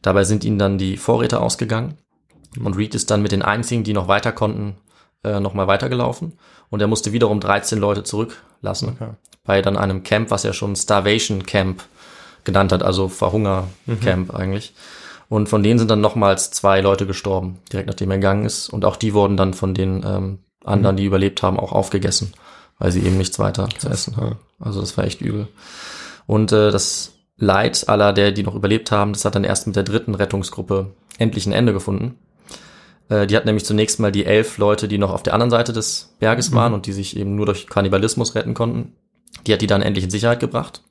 Dabei 0.00 0.24
sind 0.24 0.44
ihnen 0.44 0.58
dann 0.58 0.78
die 0.78 0.96
Vorräte 0.96 1.40
ausgegangen 1.40 1.98
und 2.62 2.76
Reed 2.78 2.94
ist 2.94 3.10
dann 3.10 3.20
mit 3.20 3.32
den 3.32 3.42
einzigen, 3.42 3.84
die 3.84 3.92
noch 3.92 4.08
weiter 4.08 4.32
konnten, 4.32 4.76
äh, 5.24 5.40
nochmal 5.40 5.66
weitergelaufen 5.66 6.32
und 6.70 6.80
er 6.80 6.86
musste 6.86 7.12
wiederum 7.12 7.40
13 7.40 7.78
Leute 7.78 8.02
zurücklassen 8.04 8.96
Okay. 8.98 9.10
bei 9.44 9.60
dann 9.60 9.76
einem 9.76 10.02
Camp, 10.04 10.30
was 10.30 10.44
er 10.46 10.54
schon 10.54 10.74
Starvation 10.74 11.44
Camp 11.44 11.82
genannt 12.44 12.72
hat, 12.72 12.82
also 12.82 13.08
Verhunger-Camp 13.08 14.34
eigentlich. 14.34 14.74
Und 15.28 15.48
von 15.48 15.62
denen 15.62 15.78
sind 15.78 15.90
dann 15.90 16.00
nochmals 16.00 16.50
zwei 16.50 16.80
Leute 16.80 17.06
gestorben, 17.06 17.58
direkt 17.72 17.88
nachdem 17.88 18.10
er 18.10 18.18
gegangen 18.18 18.44
ist. 18.44 18.68
Und 18.68 18.84
auch 18.84 18.96
die 18.96 19.14
wurden 19.14 19.36
dann 19.36 19.54
von 19.54 19.74
den 19.74 20.04
ähm, 20.06 20.38
anderen, 20.64 20.96
die 20.96 21.04
überlebt 21.04 21.42
haben, 21.42 21.58
auch 21.58 21.72
aufgegessen, 21.72 22.32
weil 22.78 22.92
sie 22.92 23.00
eben 23.00 23.18
nichts 23.18 23.38
weiter 23.38 23.68
zu 23.78 23.88
essen 23.88 24.16
haben. 24.16 24.36
Also 24.60 24.80
das 24.80 24.96
war 24.96 25.04
echt 25.04 25.20
übel. 25.20 25.48
Und 26.26 26.52
äh, 26.52 26.70
das 26.70 27.12
Leid 27.36 27.88
aller, 27.88 28.12
der 28.12 28.32
die 28.32 28.42
noch 28.42 28.54
überlebt 28.54 28.90
haben, 28.90 29.12
das 29.12 29.24
hat 29.24 29.34
dann 29.34 29.44
erst 29.44 29.66
mit 29.66 29.76
der 29.76 29.82
dritten 29.82 30.14
Rettungsgruppe 30.14 30.92
endlich 31.18 31.46
ein 31.46 31.52
Ende 31.52 31.72
gefunden. 31.72 32.16
Äh, 33.08 33.26
die 33.26 33.36
hat 33.36 33.44
nämlich 33.44 33.64
zunächst 33.64 34.00
mal 34.00 34.12
die 34.12 34.24
elf 34.24 34.58
Leute, 34.58 34.88
die 34.88 34.98
noch 34.98 35.12
auf 35.12 35.22
der 35.22 35.34
anderen 35.34 35.50
Seite 35.50 35.72
des 35.72 36.14
Berges 36.20 36.52
waren 36.52 36.74
und 36.74 36.86
die 36.86 36.92
sich 36.92 37.16
eben 37.16 37.34
nur 37.34 37.46
durch 37.46 37.66
Kannibalismus 37.66 38.34
retten 38.34 38.54
konnten. 38.54 38.92
Die 39.46 39.52
hat 39.52 39.62
die 39.62 39.66
dann 39.66 39.82
endlich 39.82 40.04
in 40.04 40.10
Sicherheit 40.10 40.40
gebracht. 40.40 40.82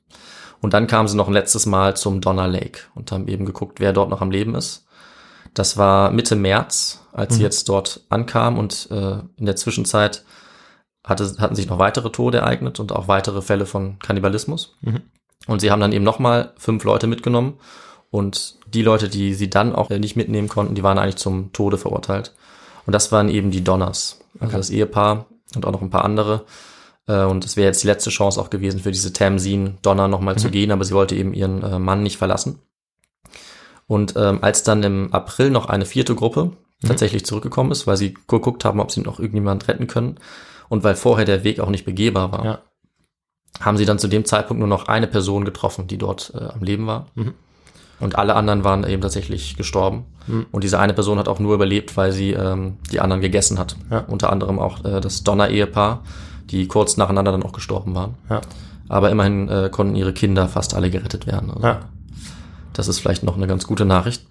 Und 0.64 0.72
dann 0.72 0.86
kamen 0.86 1.08
sie 1.08 1.16
noch 1.18 1.26
ein 1.26 1.34
letztes 1.34 1.66
Mal 1.66 1.94
zum 1.94 2.22
Donner 2.22 2.48
Lake 2.48 2.84
und 2.94 3.12
haben 3.12 3.28
eben 3.28 3.44
geguckt, 3.44 3.80
wer 3.80 3.92
dort 3.92 4.08
noch 4.08 4.22
am 4.22 4.30
Leben 4.30 4.54
ist. 4.54 4.86
Das 5.52 5.76
war 5.76 6.10
Mitte 6.10 6.36
März, 6.36 7.04
als 7.12 7.34
sie 7.34 7.42
jetzt 7.42 7.68
dort 7.68 8.00
ankamen 8.08 8.58
und 8.58 8.88
äh, 8.90 9.18
in 9.36 9.44
der 9.44 9.56
Zwischenzeit 9.56 10.24
hatte, 11.04 11.34
hatten 11.38 11.54
sich 11.54 11.68
noch 11.68 11.78
weitere 11.78 12.10
Tode 12.10 12.38
ereignet 12.38 12.80
und 12.80 12.92
auch 12.92 13.08
weitere 13.08 13.42
Fälle 13.42 13.66
von 13.66 13.98
Kannibalismus. 13.98 14.74
Und 15.46 15.60
sie 15.60 15.70
haben 15.70 15.80
dann 15.80 15.92
eben 15.92 16.02
nochmal 16.02 16.54
fünf 16.56 16.82
Leute 16.84 17.08
mitgenommen 17.08 17.58
und 18.10 18.56
die 18.66 18.80
Leute, 18.80 19.10
die 19.10 19.34
sie 19.34 19.50
dann 19.50 19.74
auch 19.74 19.90
nicht 19.90 20.16
mitnehmen 20.16 20.48
konnten, 20.48 20.74
die 20.74 20.82
waren 20.82 20.96
eigentlich 20.96 21.16
zum 21.16 21.52
Tode 21.52 21.76
verurteilt. 21.76 22.32
Und 22.86 22.94
das 22.94 23.12
waren 23.12 23.28
eben 23.28 23.50
die 23.50 23.62
Donners, 23.62 24.20
also 24.40 24.56
das 24.56 24.70
Ehepaar 24.70 25.26
und 25.54 25.66
auch 25.66 25.72
noch 25.72 25.82
ein 25.82 25.90
paar 25.90 26.06
andere. 26.06 26.46
Äh, 27.06 27.24
Und 27.24 27.44
es 27.44 27.56
wäre 27.56 27.66
jetzt 27.66 27.82
die 27.82 27.86
letzte 27.88 28.10
Chance 28.10 28.40
auch 28.40 28.50
gewesen 28.50 28.80
für 28.80 28.90
diese 28.92 29.12
Tamsin 29.12 29.78
Donner 29.82 30.08
nochmal 30.08 30.36
zu 30.38 30.50
gehen, 30.50 30.70
aber 30.70 30.84
sie 30.84 30.94
wollte 30.94 31.14
eben 31.16 31.34
ihren 31.34 31.62
äh, 31.62 31.78
Mann 31.78 32.02
nicht 32.02 32.16
verlassen. 32.16 32.58
Und 33.86 34.14
ähm, 34.16 34.38
als 34.42 34.62
dann 34.62 34.82
im 34.82 35.12
April 35.12 35.50
noch 35.50 35.66
eine 35.66 35.84
vierte 35.84 36.14
Gruppe 36.14 36.52
tatsächlich 36.86 37.24
zurückgekommen 37.26 37.70
ist, 37.70 37.86
weil 37.86 37.96
sie 37.96 38.14
geguckt 38.26 38.64
haben, 38.64 38.80
ob 38.80 38.90
sie 38.90 39.00
noch 39.00 39.18
irgendjemand 39.18 39.68
retten 39.68 39.86
können 39.86 40.18
und 40.68 40.84
weil 40.84 40.94
vorher 40.96 41.24
der 41.26 41.44
Weg 41.44 41.60
auch 41.60 41.68
nicht 41.70 41.84
begehbar 41.84 42.32
war, 42.32 42.44
Ja. 42.44 42.58
haben 43.60 43.76
sie 43.76 43.84
dann 43.84 43.98
zu 43.98 44.08
dem 44.08 44.24
Zeitpunkt 44.24 44.58
nur 44.58 44.68
noch 44.68 44.88
eine 44.88 45.06
Person 45.06 45.44
getroffen, 45.44 45.86
die 45.86 45.98
dort 45.98 46.32
äh, 46.34 46.44
am 46.44 46.62
Leben 46.62 46.86
war. 46.86 47.06
Und 48.00 48.16
alle 48.18 48.34
anderen 48.34 48.64
waren 48.64 48.84
eben 48.88 49.02
tatsächlich 49.02 49.56
gestorben. 49.56 50.04
Und 50.50 50.64
diese 50.64 50.78
eine 50.80 50.94
Person 50.94 51.18
hat 51.18 51.28
auch 51.28 51.38
nur 51.38 51.54
überlebt, 51.54 51.96
weil 51.96 52.10
sie 52.12 52.32
ähm, 52.32 52.78
die 52.90 53.00
anderen 53.00 53.20
gegessen 53.22 53.58
hat. 53.58 53.76
Ja. 53.90 54.00
Unter 54.00 54.32
anderem 54.32 54.58
auch 54.58 54.84
äh, 54.84 55.00
das 55.00 55.22
Donner-Ehepaar, 55.22 56.02
die 56.50 56.68
kurz 56.68 56.96
nacheinander 56.96 57.32
dann 57.32 57.42
auch 57.42 57.52
gestorben 57.52 57.94
waren. 57.94 58.14
Ja. 58.30 58.40
Aber 58.88 59.10
immerhin 59.10 59.48
äh, 59.48 59.70
konnten 59.72 59.96
ihre 59.96 60.12
Kinder 60.12 60.48
fast 60.48 60.74
alle 60.74 60.90
gerettet 60.90 61.26
werden. 61.26 61.50
Also 61.50 61.66
Ja. 61.66 61.80
Das 62.72 62.88
ist 62.88 62.98
vielleicht 62.98 63.22
noch 63.22 63.36
eine 63.36 63.46
ganz 63.46 63.66
gute 63.66 63.84
Nachricht. 63.84 64.26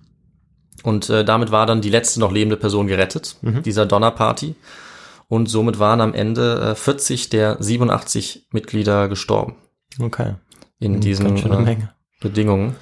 Und 0.84 1.09
äh, 1.09 1.24
damit 1.24 1.51
war 1.51 1.66
dann 1.66 1.82
die 1.82 1.89
letzte 1.89 2.20
noch 2.20 2.32
lebende 2.32 2.57
Person 2.57 2.88
gerettet, 2.88 3.38
dieser 3.41 3.86
Donnerparty. 3.86 4.55
Und 5.30 5.47
somit 5.49 5.80
waren 5.80 6.01
am 6.01 6.14
Ende 6.14 6.72
äh, 6.72 6.76
40 6.76 7.30
der 7.30 7.57
87 7.64 8.47
Mitglieder 8.51 9.07
gestorben 9.07 9.55
Okay. 9.99 10.36
in 10.80 10.99
diesen 10.99 11.28
Ganz 11.28 11.39
schöne 11.39 11.72
äh. 11.72 11.78
Bedingungen. 12.20 12.76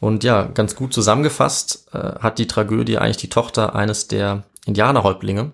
Und 0.00 0.22
ja, 0.22 0.42
ganz 0.44 0.76
gut 0.76 0.92
zusammengefasst 0.92 1.88
äh, 1.92 1.98
hat 2.20 2.38
die 2.38 2.46
Tragödie 2.46 2.98
eigentlich 2.98 3.16
die 3.16 3.28
Tochter 3.30 3.74
eines 3.74 4.06
der 4.08 4.42
Indianerhäuptlinge, 4.66 5.52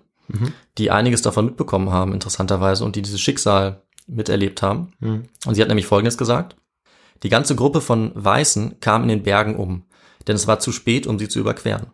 die 0.77 0.91
einiges 0.91 1.21
davon 1.21 1.45
mitbekommen 1.45 1.91
haben, 1.91 2.13
interessanterweise, 2.13 2.83
und 2.83 2.95
die 2.95 3.01
dieses 3.01 3.21
Schicksal 3.21 3.81
miterlebt 4.07 4.61
haben. 4.61 4.93
Und 5.45 5.55
sie 5.55 5.61
hat 5.61 5.67
nämlich 5.67 5.87
Folgendes 5.87 6.17
gesagt. 6.17 6.55
Die 7.23 7.29
ganze 7.29 7.55
Gruppe 7.55 7.81
von 7.81 8.11
Weißen 8.13 8.79
kam 8.79 9.03
in 9.03 9.09
den 9.09 9.23
Bergen 9.23 9.55
um, 9.55 9.83
denn 10.27 10.35
es 10.35 10.47
war 10.47 10.59
zu 10.59 10.71
spät, 10.71 11.07
um 11.07 11.17
sie 11.17 11.27
zu 11.27 11.39
überqueren. 11.39 11.87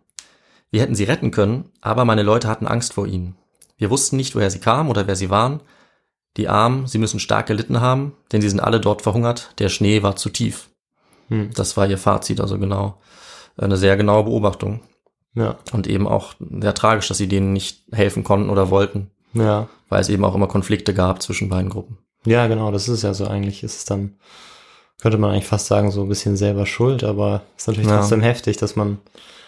Wir 0.72 0.82
hätten 0.82 0.96
sie 0.96 1.06
retten 1.06 1.32
können, 1.32 1.70
aber 1.82 2.04
meine 2.04 2.24
Leute 2.24 2.48
hatten 2.48 2.68
Angst 2.68 2.94
vor 2.94 3.08
ihnen. 3.08 3.36
Wir 3.78 3.90
wussten 3.90 4.18
nicht, 4.18 4.36
woher 4.36 4.50
sie 4.50 4.60
kamen 4.60 4.90
oder 4.90 5.08
wer 5.08 5.16
sie 5.16 5.30
waren. 5.30 5.62
Die 6.36 6.50
Armen, 6.50 6.88
sie 6.88 6.98
müssen 6.98 7.20
stark 7.20 7.46
gelitten 7.46 7.80
haben, 7.80 8.14
denn 8.32 8.42
sie 8.42 8.50
sind 8.50 8.60
alle 8.60 8.80
dort 8.80 9.04
verhungert. 9.04 9.54
Der 9.60 9.70
Schnee 9.70 10.02
war 10.02 10.16
zu 10.16 10.30
tief. 10.30 10.70
Das 11.54 11.78
war 11.78 11.88
ihr 11.88 11.98
Fazit, 11.98 12.42
also 12.42 12.58
genau 12.60 13.00
eine 13.56 13.78
sehr 13.78 13.96
genaue 13.98 14.24
Beobachtung. 14.24 14.82
Ja, 15.36 15.58
Und 15.72 15.88
eben 15.88 16.08
auch 16.08 16.34
sehr 16.40 16.76
tragisch, 16.76 17.08
dass 17.08 17.18
sie 17.18 17.28
denen 17.28 17.54
nicht 17.54 17.82
helfen 17.92 18.24
konnten 18.24 18.50
oder 18.50 18.70
wollten, 18.70 19.10
ja. 19.34 19.68
weil 19.90 20.00
es 20.02 20.10
eben 20.10 20.24
auch 20.26 20.36
immer 20.36 20.48
Konflikte 20.48 20.94
gab 20.94 21.22
zwischen 21.24 21.50
beiden 21.50 21.70
Gruppen. 21.70 21.98
Ja, 22.26 22.48
genau, 22.48 22.72
das 22.72 22.88
ist 22.88 23.02
ja 23.04 23.14
so 23.14 23.26
eigentlich. 23.28 23.64
Ist 23.64 23.78
es 23.78 23.86
dann, 23.86 24.14
könnte 25.02 25.18
man 25.18 25.32
eigentlich 25.32 25.48
fast 25.48 25.66
sagen, 25.68 25.92
so 25.92 26.04
ein 26.04 26.10
bisschen 26.10 26.38
selber 26.38 26.66
schuld, 26.66 27.04
aber 27.04 27.42
ist 27.58 27.68
natürlich 27.68 27.90
Ja. 27.90 27.98
trotzdem 27.98 28.22
heftig, 28.22 28.58
dass 28.58 28.76
man, 28.76 29.00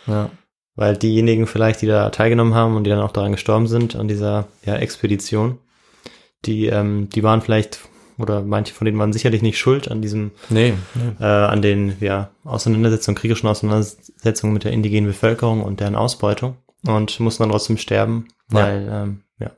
Ja, 0.07 0.29
weil 0.75 0.97
diejenigen 0.97 1.47
vielleicht, 1.47 1.81
die 1.81 1.87
da 1.87 2.09
teilgenommen 2.09 2.53
haben 2.53 2.75
und 2.75 2.83
die 2.83 2.89
dann 2.89 2.99
auch 2.99 3.13
daran 3.13 3.31
gestorben 3.31 3.67
sind, 3.67 3.95
an 3.95 4.07
dieser 4.07 4.47
ja, 4.65 4.75
Expedition, 4.75 5.57
die, 6.45 6.65
ähm, 6.65 7.09
die 7.09 7.23
waren 7.23 7.41
vielleicht, 7.41 7.79
oder 8.17 8.41
manche 8.41 8.73
von 8.73 8.85
denen 8.85 8.97
waren 8.99 9.13
sicherlich 9.13 9.41
nicht 9.41 9.57
schuld 9.57 9.89
an 9.89 10.01
diesem, 10.01 10.31
nee, 10.49 10.73
nee. 10.93 11.23
äh, 11.23 11.25
an 11.25 11.61
den 11.61 11.95
ja, 11.99 12.29
Auseinandersetzungen, 12.43 13.15
kriegerischen 13.17 13.49
Auseinandersetzungen 13.49 14.53
mit 14.53 14.63
der 14.63 14.71
indigenen 14.71 15.07
Bevölkerung 15.07 15.63
und 15.63 15.79
deren 15.79 15.95
Ausbeutung 15.95 16.57
und 16.87 17.19
mussten 17.19 17.43
dann 17.43 17.51
trotzdem 17.51 17.77
sterben, 17.77 18.27
Ja. 18.51 18.57
weil 18.59 18.89
ähm, 18.91 19.21
ja, 19.39 19.51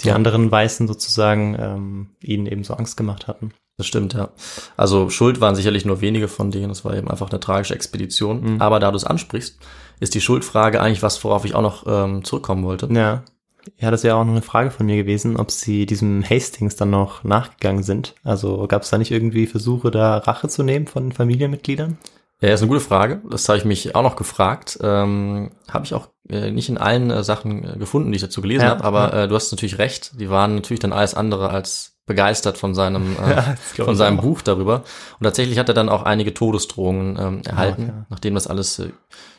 die 0.00 0.08
Ja. 0.08 0.14
anderen 0.14 0.50
Weißen 0.50 0.86
sozusagen 0.88 1.56
ähm, 1.58 2.10
ihnen 2.20 2.46
eben 2.46 2.64
so 2.64 2.74
Angst 2.74 2.96
gemacht 2.96 3.26
hatten. 3.28 3.52
Das 3.78 3.86
stimmt, 3.86 4.12
ja. 4.12 4.30
Also 4.76 5.08
schuld 5.08 5.40
waren 5.40 5.54
sicherlich 5.54 5.84
nur 5.84 6.00
wenige 6.00 6.26
von 6.26 6.50
denen. 6.50 6.70
Es 6.72 6.84
war 6.84 6.96
eben 6.96 7.08
einfach 7.08 7.30
eine 7.30 7.38
tragische 7.38 7.74
Expedition. 7.76 8.54
Mhm. 8.54 8.60
Aber 8.60 8.80
da 8.80 8.90
du 8.90 8.96
es 8.96 9.04
ansprichst, 9.04 9.56
ist 10.00 10.14
die 10.16 10.20
Schuldfrage 10.20 10.80
eigentlich 10.80 11.04
was, 11.04 11.22
worauf 11.22 11.44
ich 11.44 11.54
auch 11.54 11.62
noch 11.62 11.84
ähm, 11.86 12.24
zurückkommen 12.24 12.64
wollte. 12.64 12.88
Ja. 12.92 13.22
Ja, 13.76 13.90
das 13.90 14.04
wäre 14.04 14.16
auch 14.16 14.24
noch 14.24 14.32
eine 14.32 14.42
Frage 14.42 14.70
von 14.70 14.86
mir 14.86 14.96
gewesen, 14.96 15.36
ob 15.36 15.50
sie 15.50 15.86
diesem 15.86 16.24
Hastings 16.28 16.76
dann 16.76 16.90
noch 16.90 17.24
nachgegangen 17.24 17.82
sind. 17.82 18.14
Also 18.24 18.66
gab 18.66 18.82
es 18.82 18.90
da 18.90 18.98
nicht 18.98 19.10
irgendwie 19.10 19.46
Versuche, 19.46 19.90
da 19.90 20.18
Rache 20.18 20.48
zu 20.48 20.62
nehmen 20.62 20.86
von 20.86 21.12
Familienmitgliedern? 21.12 21.98
Ja, 22.40 22.50
ist 22.50 22.60
eine 22.62 22.68
gute 22.68 22.80
Frage. 22.80 23.20
Das 23.28 23.48
habe 23.48 23.58
ich 23.58 23.64
mich 23.64 23.94
auch 23.96 24.02
noch 24.02 24.14
gefragt. 24.16 24.78
Ähm, 24.80 25.50
habe 25.68 25.84
ich 25.84 25.92
auch 25.94 26.08
äh, 26.28 26.52
nicht 26.52 26.68
in 26.68 26.78
allen 26.78 27.10
äh, 27.10 27.24
Sachen 27.24 27.64
äh, 27.64 27.78
gefunden, 27.78 28.12
die 28.12 28.16
ich 28.16 28.22
dazu 28.22 28.40
gelesen 28.40 28.62
Ja, 28.62 28.70
habe. 28.70 28.84
Aber 28.84 29.12
äh, 29.12 29.28
du 29.28 29.34
hast 29.34 29.50
natürlich 29.50 29.78
recht. 29.78 30.12
Die 30.20 30.30
waren 30.30 30.54
natürlich 30.54 30.80
dann 30.80 30.92
alles 30.92 31.14
andere 31.14 31.50
als 31.50 31.96
begeistert 32.06 32.56
von 32.56 32.74
seinem 32.74 33.16
äh, 33.26 33.56
Ja, 33.76 33.84
von 33.84 33.96
seinem 33.96 34.20
auch. 34.20 34.22
Buch 34.22 34.42
darüber. 34.42 34.84
Und 35.18 35.24
tatsächlich 35.24 35.58
hat 35.58 35.68
er 35.68 35.74
dann 35.74 35.88
auch 35.88 36.04
einige 36.04 36.32
Todesdrohungen 36.32 37.18
ähm, 37.20 37.42
erhalten, 37.44 37.86
ja. 37.88 38.06
nachdem 38.08 38.34
das 38.34 38.46
alles 38.46 38.78
äh, 38.78 38.90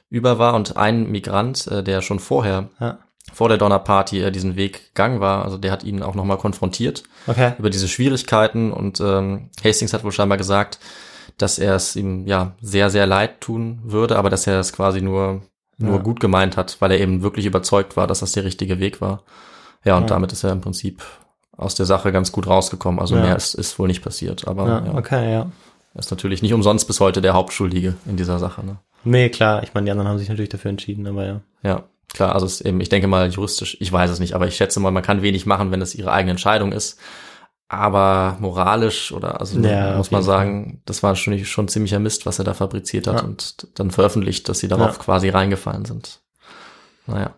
über 0.10 0.38
war. 0.38 0.54
Und 0.54 0.76
ein 0.76 1.10
Migrant, 1.10 1.68
äh, 1.68 1.84
der 1.84 2.02
schon 2.02 2.20
vorher 2.20 2.70
Ja. 2.82 3.00
Vor 3.34 3.50
der 3.50 3.58
Donnerparty 3.58 4.22
äh, 4.24 4.32
diesen 4.32 4.56
Weg 4.56 4.88
gegangen 4.94 5.20
war, 5.20 5.44
also 5.46 5.58
der 5.58 5.72
hat 5.72 5.84
ihn 5.84 6.02
auch 6.04 6.16
nochmal 6.16 6.38
konfrontiert 6.38 7.04
Okay. 7.28 7.54
über 7.58 7.70
diese 7.70 7.88
Schwierigkeiten 7.88 8.72
und 8.72 9.00
ähm, 9.00 9.50
Hastings 9.64 9.94
hat 9.94 10.04
wohl 10.04 10.12
scheinbar 10.12 10.38
gesagt, 10.38 10.80
dass 11.38 11.58
er 11.60 11.76
es 11.76 11.96
ihm 11.96 12.28
ja 12.28 12.54
sehr, 12.62 12.90
sehr 12.90 13.06
leid 13.06 13.40
tun 13.42 13.80
würde, 13.84 14.18
aber 14.18 14.30
dass 14.30 14.46
er 14.48 14.60
es 14.60 14.74
quasi 14.74 15.02
nur, 15.02 15.42
nur 15.78 15.98
Ja. 15.98 16.02
gut 16.02 16.20
gemeint 16.20 16.58
hat, 16.58 16.78
weil 16.80 16.92
er 16.92 17.00
eben 17.00 17.22
wirklich 17.22 17.46
überzeugt 17.46 17.96
war, 17.96 18.08
dass 18.08 18.20
das 18.20 18.34
der 18.34 18.44
richtige 18.44 18.80
Weg 18.80 19.00
war. 19.02 19.24
Ja, 19.86 19.96
und 19.96 20.04
Ja. 20.04 20.08
damit 20.10 20.34
ist 20.34 20.44
er 20.44 20.52
im 20.52 20.60
Prinzip 20.62 21.02
aus 21.56 21.76
der 21.76 21.86
Sache 21.86 22.12
ganz 22.12 22.32
gut 22.32 22.48
rausgekommen. 22.48 23.00
Also 23.00 23.16
Ja. 23.16 23.22
mehr 23.22 23.36
ist, 23.38 23.54
ist 23.54 23.80
wohl 23.80 23.88
nicht 23.88 24.04
passiert, 24.04 24.48
aber 24.48 24.68
ja, 24.86 24.94
okay, 24.96 25.32
ja. 25.32 25.40
er 25.94 26.00
ist 26.00 26.12
natürlich 26.12 26.42
nicht 26.42 26.54
umsonst 26.54 26.88
bis 26.88 27.00
heute 27.00 27.22
der 27.22 27.34
Hauptschuldige 27.34 27.96
in 28.06 28.18
dieser 28.18 28.40
Sache. 28.40 28.66
Ne? 28.66 28.78
Nee, 29.06 29.30
klar, 29.30 29.64
ich 29.64 29.74
meine, 29.74 29.86
die 29.86 29.92
anderen 29.92 30.10
haben 30.10 30.18
sich 30.20 30.28
natürlich 30.28 30.50
dafür 30.50 30.70
entschieden, 30.70 31.08
aber 31.08 31.26
ja. 31.26 31.42
Ja, 31.64 31.84
klar, 32.14 32.34
also 32.34 32.46
es 32.46 32.62
ist 32.62 32.62
eben, 32.68 32.82
ich 32.82 32.90
denke 32.90 33.08
mal 33.08 33.30
juristisch, 33.30 33.78
ich 33.80 33.92
weiß 33.92 34.10
es 34.12 34.20
nicht, 34.20 34.34
aber 34.34 34.48
ich 34.48 34.56
schätze 34.56 34.80
mal, 34.80 34.92
man 34.92 35.04
kann 35.04 35.22
wenig 35.22 35.46
machen, 35.46 35.72
wenn 35.72 35.82
es 35.82 35.96
ihre 35.96 36.12
eigene 36.12 36.32
Entscheidung 36.32 36.72
ist. 36.72 37.00
Aber 37.72 38.38
moralisch 38.40 39.12
oder 39.12 39.40
also 39.40 39.60
Ja, 39.60 39.96
muss 39.96 40.10
man 40.10 40.24
sagen, 40.24 40.82
das 40.86 41.04
war 41.04 41.16
schon, 41.16 41.46
schon 41.46 41.68
ziemlicher 41.68 42.00
Mist, 42.00 42.26
was 42.26 42.40
er 42.40 42.46
da 42.46 42.56
fabriziert 42.56 43.06
hat 43.06 43.18
Ja. 43.22 43.24
und 43.24 43.68
dann 43.76 43.92
veröffentlicht, 43.92 44.50
dass 44.50 44.58
sie 44.60 44.68
darauf 44.68 44.98
Ja. 44.98 45.04
quasi 45.04 45.30
reingefallen 45.30 45.86
sind. 45.86 46.20
Naja. 47.06 47.36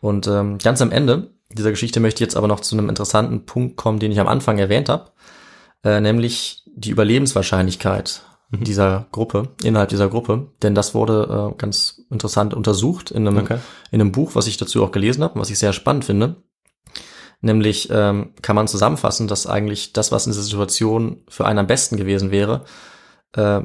Und 0.00 0.26
ähm, 0.26 0.56
ganz 0.56 0.80
am 0.80 0.90
Ende 0.90 1.30
dieser 1.52 1.70
Geschichte 1.70 2.00
möchte 2.00 2.18
ich 2.22 2.28
jetzt 2.28 2.36
aber 2.36 2.48
noch 2.48 2.60
zu 2.60 2.74
einem 2.76 2.88
interessanten 2.88 3.44
Punkt 3.44 3.76
kommen, 3.76 3.98
den 3.98 4.10
ich 4.12 4.20
am 4.20 4.28
Anfang 4.28 4.58
erwähnt 4.58 4.88
habe, 4.88 5.10
äh, 5.84 6.00
nämlich 6.00 6.62
die 6.66 6.90
Überlebenswahrscheinlichkeit 6.90 8.22
Mhm. 8.50 8.64
dieser 8.64 9.06
Gruppe, 9.12 9.48
innerhalb 9.62 9.88
dieser 9.90 10.08
Gruppe, 10.08 10.48
denn 10.62 10.74
das 10.74 10.94
wurde 10.94 11.52
äh, 11.52 11.56
ganz 11.56 12.02
interessant 12.10 12.52
untersucht 12.54 13.10
in 13.10 13.26
einem, 13.28 13.44
Okay. 13.44 13.58
in 13.92 14.00
einem 14.00 14.12
Buch, 14.12 14.34
was 14.34 14.46
ich 14.48 14.56
dazu 14.56 14.82
auch 14.84 14.90
gelesen 14.92 15.22
habe, 15.22 15.34
und 15.34 15.40
was 15.40 15.50
ich 15.50 15.58
sehr 15.58 15.72
spannend 15.72 16.04
finde. 16.04 16.36
Nämlich 17.42 17.88
ähm, 17.90 18.34
kann 18.42 18.56
man 18.56 18.68
zusammenfassen, 18.68 19.26
dass 19.26 19.46
eigentlich 19.46 19.92
das, 19.94 20.12
was 20.12 20.26
in 20.26 20.32
dieser 20.32 20.42
Situation 20.44 21.22
für 21.28 21.46
einen 21.46 21.58
am 21.60 21.66
besten 21.66 21.96
gewesen 21.96 22.30
wäre, 22.30 22.64
äh, 23.34 23.62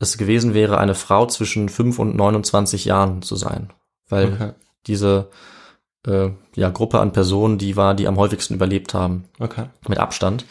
es 0.00 0.18
gewesen 0.18 0.54
wäre, 0.54 0.78
eine 0.78 0.96
Frau 0.96 1.26
zwischen 1.26 1.68
5 1.68 2.00
und 2.00 2.16
29 2.16 2.84
Jahren 2.86 3.22
zu 3.22 3.36
sein. 3.36 3.72
Weil 4.08 4.32
Okay. 4.32 4.52
diese 4.88 5.28
äh, 6.04 6.30
ja, 6.56 6.70
Gruppe 6.70 6.98
an 6.98 7.12
Personen, 7.12 7.58
die 7.58 7.76
war, 7.76 7.94
die 7.94 8.08
am 8.08 8.16
häufigsten 8.16 8.54
überlebt 8.54 8.92
haben, 8.94 9.26
Okay. 9.38 9.66
mit 9.86 9.98
Abstand. 9.98 10.44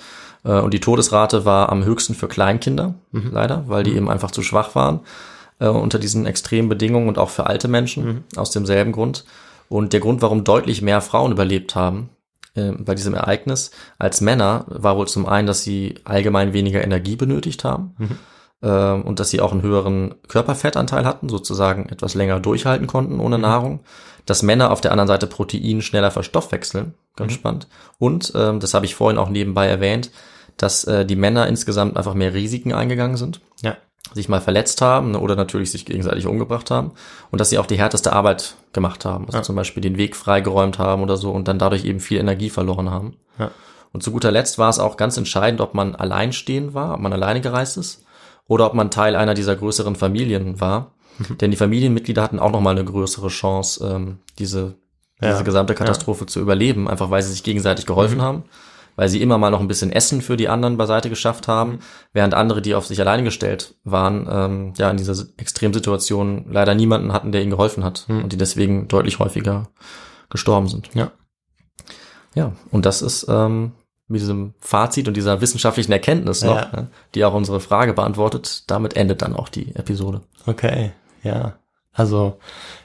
Äh, 0.44 0.60
und 0.60 0.74
die 0.74 0.80
Todesrate 0.80 1.46
war 1.46 1.70
am 1.72 1.84
höchsten 1.84 2.14
für 2.16 2.28
Kleinkinder, 2.28 2.96
Mhm. 3.12 3.30
leider, 3.32 3.64
weil 3.68 3.84
die 3.84 3.96
eben 3.96 4.10
einfach 4.10 4.32
zu 4.32 4.42
schwach 4.42 4.76
waren 4.76 5.02
äh, 5.60 5.68
unter 5.68 6.00
diesen 6.00 6.26
extremen 6.26 6.70
Bedingungen 6.70 7.08
und 7.08 7.18
auch 7.20 7.30
für 7.30 7.46
alte 7.46 7.68
Menschen 7.68 8.06
Mhm. 8.06 8.24
aus 8.36 8.52
demselben 8.52 8.92
Grund. 8.92 9.26
Und 9.70 9.94
der 9.94 10.00
Grund, 10.00 10.22
warum 10.22 10.44
deutlich 10.44 10.82
mehr 10.82 11.02
Frauen 11.02 11.32
überlebt 11.32 11.76
haben 11.76 12.10
äh, 12.56 12.72
bei 12.72 12.96
diesem 12.96 13.14
Ereignis 13.14 13.72
als 14.00 14.20
Männer, 14.22 14.66
war 14.68 14.98
wohl 14.98 15.08
zum 15.08 15.26
einen, 15.28 15.48
dass 15.48 15.62
sie 15.64 15.96
allgemein 16.04 16.52
weniger 16.54 16.84
Energie 16.84 17.16
benötigt 17.16 17.64
haben 17.64 17.96
Mhm. 18.00 18.10
äh, 18.62 18.92
und 19.08 19.20
dass 19.20 19.30
sie 19.30 19.39
auch 19.39 19.52
einen 19.54 19.62
höheren 19.62 20.16
Körperfettanteil 20.28 21.06
hatten, 21.06 21.30
sozusagen 21.30 21.88
etwas 21.89 22.16
länger 22.16 22.39
durchhalten 22.39 22.88
konnten 22.88 23.20
ohne 23.20 23.38
Mhm. 23.38 23.44
Nahrung. 23.44 23.80
Dass 24.32 24.43
Männer 24.43 24.71
auf 24.71 24.79
der 24.79 24.91
anderen 24.91 25.09
Seite 25.09 25.27
Protein 25.27 25.82
schneller 25.82 26.09
verstoffwechseln, 26.09 26.93
ganz 27.17 27.34
Mhm. 27.34 27.36
spannend. 27.36 27.67
Und 27.99 28.32
ähm, 28.34 28.61
das 28.61 28.73
habe 28.73 28.86
ich 28.86 28.95
vorhin 28.95 29.17
auch 29.19 29.27
nebenbei 29.27 29.67
erwähnt, 29.67 30.09
dass 30.55 30.86
äh, 30.86 31.05
die 31.05 31.17
Männer 31.17 31.47
insgesamt 31.47 31.97
einfach 31.97 32.13
mehr 32.13 32.34
Risiken 32.34 32.71
eingegangen 32.73 33.17
sind 33.17 33.41
Ja. 33.61 33.75
sich 34.13 34.29
mal 34.29 34.39
verletzt 34.39 34.82
haben 34.82 35.11
ne, 35.11 35.19
oder 35.19 35.36
natürlich 35.36 35.69
sich 35.71 35.86
gegenseitig 35.86 36.27
umgebracht 36.27 36.71
haben 36.71 36.91
und 37.29 37.41
dass 37.41 37.49
sie 37.49 37.57
auch 37.59 37.65
die 37.65 37.77
härteste 37.77 38.13
Arbeit 38.13 38.55
gemacht 38.71 39.03
haben, 39.03 39.25
also 39.25 39.39
Ja. 39.39 39.43
zum 39.43 39.57
Beispiel 39.57 39.82
den 39.84 39.97
Weg 39.97 40.15
freigeräumt 40.15 40.79
haben 40.79 41.03
oder 41.03 41.17
so 41.17 41.32
und 41.32 41.49
dann 41.49 41.59
dadurch 41.59 41.84
eben 41.84 41.99
viel 41.99 42.17
Energie 42.17 42.49
verloren 42.49 42.89
haben. 42.89 43.17
Ja. 43.38 43.51
Und 43.91 44.01
zu 44.01 44.11
guter 44.13 44.32
Letzt 44.32 44.57
war 44.57 44.69
es 44.69 44.79
auch 44.79 44.95
ganz 44.95 45.17
entscheidend, 45.17 45.59
ob 45.59 45.73
man 45.73 45.93
alleinstehend 45.95 46.73
war, 46.73 46.93
ob 46.93 47.01
man 47.01 47.11
alleine 47.11 47.41
gereist 47.41 47.75
ist 47.75 48.05
oder 48.47 48.65
ob 48.65 48.75
man 48.75 48.91
Teil 48.91 49.17
einer 49.17 49.34
dieser 49.34 49.57
größeren 49.57 49.97
Familien 49.97 50.61
war. 50.61 50.91
Mhm. 51.20 51.38
Denn 51.38 51.51
die 51.51 51.57
Familienmitglieder 51.57 52.22
hatten 52.22 52.39
auch 52.39 52.51
nochmal 52.51 52.76
eine 52.78 52.86
größere 52.86 53.28
Chance, 53.30 53.86
ähm, 53.86 54.18
diese, 54.39 54.76
Ja. 55.22 55.32
diese 55.32 55.43
gesamte 55.43 55.76
Katastrophe 55.76 56.26
zu 56.26 56.39
überleben, 56.39 56.88
einfach 56.88 57.09
weil 57.09 57.22
sie 57.22 57.32
sich 57.32 57.43
gegenseitig 57.43 57.86
geholfen 57.86 58.18
Mhm. 58.18 58.22
haben, 58.24 58.43
weil 58.95 59.07
sie 59.09 59.22
immer 59.22 59.38
mal 59.38 59.51
noch 59.51 59.59
ein 59.62 59.68
bisschen 59.68 59.91
Essen 59.91 60.22
für 60.22 60.36
die 60.38 60.49
anderen 60.49 60.78
beiseite 60.78 61.09
geschafft 61.09 61.47
haben, 61.47 61.80
während 62.14 62.34
andere, 62.34 62.62
die 62.62 62.76
auf 62.76 62.86
sich 62.88 62.99
alleine 62.99 63.24
gestellt 63.24 63.76
waren, 63.84 64.28
ähm, 64.30 64.74
ja 64.78 64.89
in 64.89 64.97
dieser 64.97 65.16
Extremsituation 65.38 66.45
leider 66.49 66.74
niemanden 66.76 67.14
hatten, 67.14 67.32
der 67.32 67.41
ihnen 67.41 67.51
geholfen 67.51 67.84
hat 67.84 68.05
Mhm. 68.07 68.24
und 68.24 68.34
die 68.34 68.38
deswegen 68.38 68.88
deutlich 68.88 69.20
häufiger 69.20 69.70
gestorben 70.30 70.68
sind. 70.68 70.89
Ja. 70.93 71.12
Ja, 72.34 72.53
und 72.72 72.86
das 72.86 73.01
ist 73.01 73.26
ähm, 73.30 73.74
mit 74.07 74.22
diesem 74.22 74.53
Fazit 74.59 75.07
und 75.07 75.16
dieser 75.16 75.39
wissenschaftlichen 75.41 75.91
Erkenntnis 75.91 76.43
noch, 76.43 76.55
Ja. 76.57 76.70
ne, 76.82 76.88
die 77.16 77.24
auch 77.26 77.34
unsere 77.34 77.59
Frage 77.59 77.93
beantwortet, 77.93 78.64
damit 78.68 78.95
endet 78.95 79.22
dann 79.22 79.36
auch 79.36 79.49
die 79.49 79.74
Episode. 79.76 80.22
Okay, 80.45 80.91
ja. 81.24 81.55
Also 81.93 82.38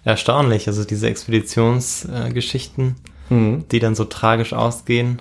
erstaunlich. 0.04 0.66
Also 0.66 0.82
diese 0.84 1.06
Expeditionsgeschichten, 1.08 2.96
Mhm. 3.28 3.64
die 3.70 3.78
dann 3.80 3.94
so 3.94 4.04
tragisch 4.04 4.52
ausgehen, 4.52 5.20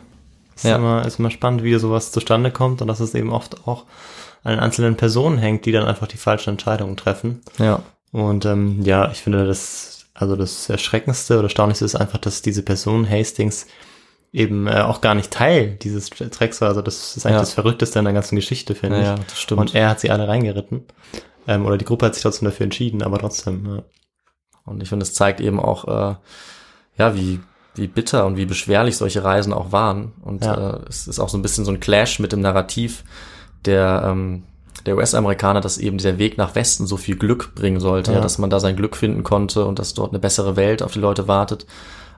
ist, 0.55 0.66
Ja. 0.66 0.76
immer, 0.78 1.05
ist 1.05 1.20
immer 1.20 1.32
spannend, 1.32 1.63
wie 1.63 1.76
sowas 1.78 2.11
zustande 2.11 2.51
kommt 2.51 2.82
und 2.82 2.88
dass 2.88 2.99
es 2.99 3.13
eben 3.16 3.32
oft 3.32 3.68
auch 3.68 3.86
an 4.43 4.59
einzelnen 4.59 4.95
Personen 4.95 5.38
hängt, 5.38 5.66
die 5.66 5.72
dann 5.72 5.86
einfach 5.88 6.07
die 6.07 6.18
falschen 6.18 6.51
Entscheidungen 6.51 6.97
treffen. 6.97 7.41
Ja. 7.57 7.82
Und 8.11 8.45
ähm, 8.45 8.82
ja, 8.84 9.11
ich 9.11 9.18
finde 9.22 9.45
das, 9.45 10.05
also 10.13 10.36
das 10.36 10.70
Erschreckendste 10.70 11.36
oder 11.36 11.43
Erstaunlichste 11.45 11.86
ist 11.86 11.95
einfach, 11.95 12.20
dass 12.20 12.41
diese 12.41 12.61
Person 12.63 13.09
Hastings 13.09 13.66
eben 14.32 14.68
äh, 14.68 14.82
auch 14.82 15.01
gar 15.01 15.16
nicht 15.16 15.32
Teil 15.32 15.78
dieses 15.82 16.09
Drecks 16.09 16.61
war. 16.61 16.70
Also 16.70 16.82
das 16.82 17.18
ist 17.18 17.26
eigentlich 17.26 17.36
Ja. 17.36 17.39
das 17.39 17.53
Verrückteste 17.53 17.99
in 17.99 18.05
der 18.05 18.13
ganzen 18.13 18.36
Geschichte, 18.36 18.76
finde 18.76 18.97
Ja, 18.97 19.01
ich. 19.13 19.20
ja, 19.20 19.26
das 19.28 19.39
stimmt. 19.41 19.61
Und 19.61 19.76
er 19.76 19.89
hat 19.89 19.99
sie 19.99 20.11
alle 20.11 20.28
reingeritten. 20.28 20.84
Ähm, 21.48 21.66
oder 21.66 21.78
die 21.78 21.86
Gruppe 21.86 22.06
hat 22.08 22.14
sich 22.16 22.24
trotzdem 22.24 22.48
dafür 22.50 22.64
entschieden, 22.66 23.04
aber 23.04 23.20
trotzdem, 23.20 23.66
ja. 23.66 23.84
Und 24.66 24.82
ich 24.82 24.89
finde, 24.89 25.04
es 25.04 25.14
zeigt 25.14 25.41
eben 25.41 25.60
auch, 25.60 25.86
äh, 25.88 26.16
ja, 26.98 27.16
wie, 27.16 27.39
wie 27.76 27.88
bitter 27.88 28.26
und 28.26 28.36
wie 28.38 28.46
beschwerlich 28.46 28.98
solche 28.98 29.24
Reisen 29.24 29.54
auch 29.54 29.72
waren. 29.72 30.14
Und 30.22 30.43
Ja. 30.43 30.56
äh, 30.78 30.80
es 30.89 31.08
ist 31.08 31.20
auch 31.20 31.30
so 31.30 31.38
ein 31.38 31.41
bisschen 31.43 31.66
so 31.66 31.72
ein 31.72 31.80
Clash 31.80 32.20
mit 32.20 32.32
dem 32.32 32.41
Narrativ 32.41 33.04
der, 33.66 34.04
ähm, 34.08 34.43
der 34.88 34.96
US-Amerikaner, 34.98 35.62
dass 35.62 35.78
eben 35.78 35.98
der 36.00 36.18
Weg 36.18 36.38
nach 36.38 36.56
Westen 36.56 36.88
so 36.88 36.98
viel 36.98 37.16
Glück 37.16 37.54
bringen 37.56 37.80
sollte, 37.80 38.14
ja. 38.14 38.22
Dass 38.22 38.38
man 38.39 38.50
da 38.50 38.60
sein 38.60 38.76
Glück 38.76 38.96
finden 38.96 39.24
konnte 39.24 39.66
und 39.66 39.78
dass 39.80 39.93
dort 39.93 40.12
eine 40.12 40.20
bessere 40.20 40.56
Welt 40.56 40.82
auf 40.82 40.93
die 40.93 41.00
Leute 41.00 41.28
wartet. 41.28 41.66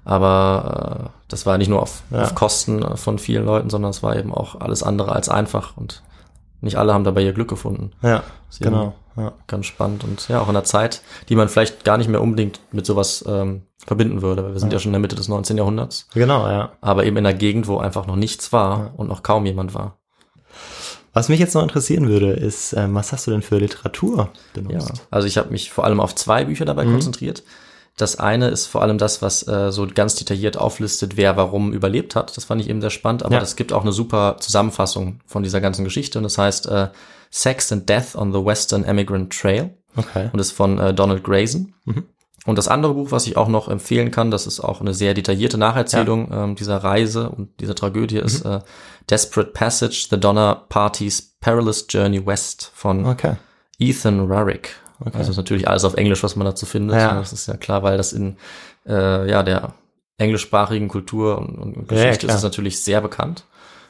Aber 0.06 1.08
äh, 1.08 1.20
das 1.28 1.46
war 1.46 1.58
nicht 1.58 1.68
nur 1.68 1.82
auf, 1.82 2.04
Ja. 2.12 2.24
auf 2.24 2.36
Kosten 2.36 2.96
von 2.98 3.20
vielen 3.20 3.46
Leuten, 3.46 3.70
sondern 3.70 3.92
es 3.92 4.04
war 4.04 4.16
eben 4.16 4.34
auch 4.34 4.60
alles 4.62 4.84
andere 4.84 5.12
als 5.12 5.28
einfach. 5.28 5.76
Und 5.76 6.02
nicht 6.62 6.78
alle 6.78 6.94
haben 6.94 7.04
dabei 7.04 7.22
ihr 7.24 7.34
Glück 7.34 7.48
gefunden. 7.50 7.92
Ja, 8.02 8.24
Deswegen 8.50 8.72
genau. 8.72 8.96
Ja. 9.16 9.34
Ganz 9.48 9.66
spannend 9.66 10.04
und 10.04 10.28
ja, 10.30 10.40
auch 10.40 10.44
in 10.50 10.50
einer 10.52 10.64
Zeit, 10.64 11.02
die 11.30 11.36
man 11.36 11.50
vielleicht 11.50 11.84
gar 11.84 11.98
nicht 11.98 12.08
mehr 12.08 12.22
unbedingt 12.22 12.60
mit 12.72 12.86
sowas 12.86 13.26
ähm, 13.28 13.64
verbinden 13.84 14.22
würde, 14.22 14.44
weil 14.44 14.54
wir 14.54 14.60
sind 14.60 14.72
ja. 14.72 14.78
schon 14.80 14.90
in 14.90 14.94
der 14.94 15.00
Mitte 15.00 15.16
des 15.16 15.28
19. 15.28 15.58
Jahrhunderts, 15.58 16.08
Genau, 16.14 16.48
ja. 16.48 16.74
aber 16.82 17.04
eben 17.06 17.18
in 17.18 17.26
einer 17.26 17.36
Gegend, 17.38 17.68
wo 17.68 17.78
einfach 17.80 18.06
noch 18.06 18.16
nichts 18.16 18.54
war 18.54 18.92
und 18.96 19.08
noch 19.08 19.24
kaum 19.24 19.46
jemand 19.48 19.74
war. 19.74 19.98
Was 21.14 21.30
mich 21.30 21.40
jetzt 21.40 21.56
noch 21.56 21.64
interessieren 21.64 22.08
würde, 22.08 22.32
ist, 22.34 22.74
ähm, 22.74 22.94
was 22.94 23.12
hast 23.12 23.26
du 23.26 23.32
denn 23.32 23.42
für 23.42 23.58
Literatur 23.58 24.18
Ja, 24.18 24.62
benutzt? 24.62 25.08
also 25.10 25.28
ich 25.28 25.38
habe 25.40 25.50
mich 25.50 25.72
vor 25.72 25.84
allem 25.86 26.00
auf 26.00 26.14
zwei 26.14 26.46
Bücher 26.46 26.66
dabei 26.66 26.86
konzentriert. 26.86 27.42
Das 27.98 28.18
eine 28.20 28.48
ist 28.50 28.68
vor 28.68 28.82
allem 28.84 28.98
das, 29.00 29.22
was 29.22 29.46
äh, 29.48 29.72
so 29.72 29.88
ganz 29.94 30.16
detailliert 30.16 30.56
auflistet, 30.58 31.18
wer 31.18 31.36
warum 31.36 31.74
überlebt 31.74 32.16
hat. 32.16 32.38
Das 32.38 32.46
fand 32.46 32.62
ich 32.62 32.70
eben 32.70 32.80
sehr 32.80 32.92
spannend, 32.92 33.24
aber 33.24 33.36
Ja. 33.36 33.42
es 33.42 33.56
gibt 33.56 33.74
auch 33.74 33.82
eine 33.82 33.92
super 33.92 34.38
Zusammenfassung 34.40 35.20
von 35.26 35.44
dieser 35.44 35.62
ganzen 35.62 35.84
Geschichte 35.84 36.20
und 36.20 36.24
das 36.24 36.38
heißt 36.38 36.68
äh, 36.68 36.90
Sex 37.32 37.72
and 37.72 37.90
Death 37.90 38.16
on 38.16 38.32
the 38.32 38.44
Western 38.46 38.84
Emigrant 38.84 39.34
Trail 39.38 39.72
Okay. 39.96 40.30
und 40.32 40.40
ist 40.40 40.52
von 40.52 40.78
äh, 40.80 40.94
Donald 40.94 41.24
Grayson. 41.24 41.74
Mhm. 41.86 42.04
Und 42.46 42.58
das 42.58 42.68
andere 42.70 42.94
Buch, 42.94 43.12
was 43.12 43.26
ich 43.28 43.36
auch 43.36 43.48
noch 43.50 43.68
empfehlen 43.68 44.12
kann, 44.12 44.30
das 44.32 44.46
ist 44.48 44.60
auch 44.62 44.80
eine 44.80 44.94
sehr 44.94 45.14
detaillierte 45.14 45.58
Nacherzählung 45.58 46.30
ähm, 46.32 46.56
dieser 46.56 46.78
Reise 46.78 47.30
und 47.30 47.50
dieser 47.60 47.76
Tragödie, 47.76 48.18
ist 48.20 48.46
Mhm. 48.46 48.52
äh, 48.52 48.60
Desperate 49.10 49.52
Passage, 49.52 50.08
The 50.10 50.20
Donner 50.20 50.64
Party's 50.70 51.34
Perilous 51.42 51.88
Journey 51.90 52.24
West 52.26 52.72
von 52.76 53.06
Okay. 53.08 53.34
Ethan 53.80 54.20
Rarick. 55.00 55.16
Also 55.16 55.32
ist 55.32 55.38
natürlich 55.38 55.68
alles 55.68 55.84
auf 55.86 55.96
Englisch, 55.96 56.24
was 56.24 56.36
man 56.36 56.46
dazu 56.46 56.66
findet. 56.66 56.98
Ja. 56.98 57.16
Das 57.16 57.34
ist 57.34 57.48
ja 57.48 57.58
klar, 57.58 57.84
weil 57.84 57.98
das 57.98 58.14
in 58.14 58.38
äh, 58.86 59.30
ja 59.30 59.44
der 59.44 59.74
englischsprachigen 60.18 60.88
Kultur 60.88 61.38
und, 61.38 61.58
und 61.58 61.92
Ja, 61.92 61.98
ja, 61.98 62.04
Geschichte 62.06 62.26
klar. 62.28 62.36
ist 62.36 62.40
es 62.40 62.44
natürlich 62.44 62.82
sehr 62.84 63.02
bekannt. 63.02 63.46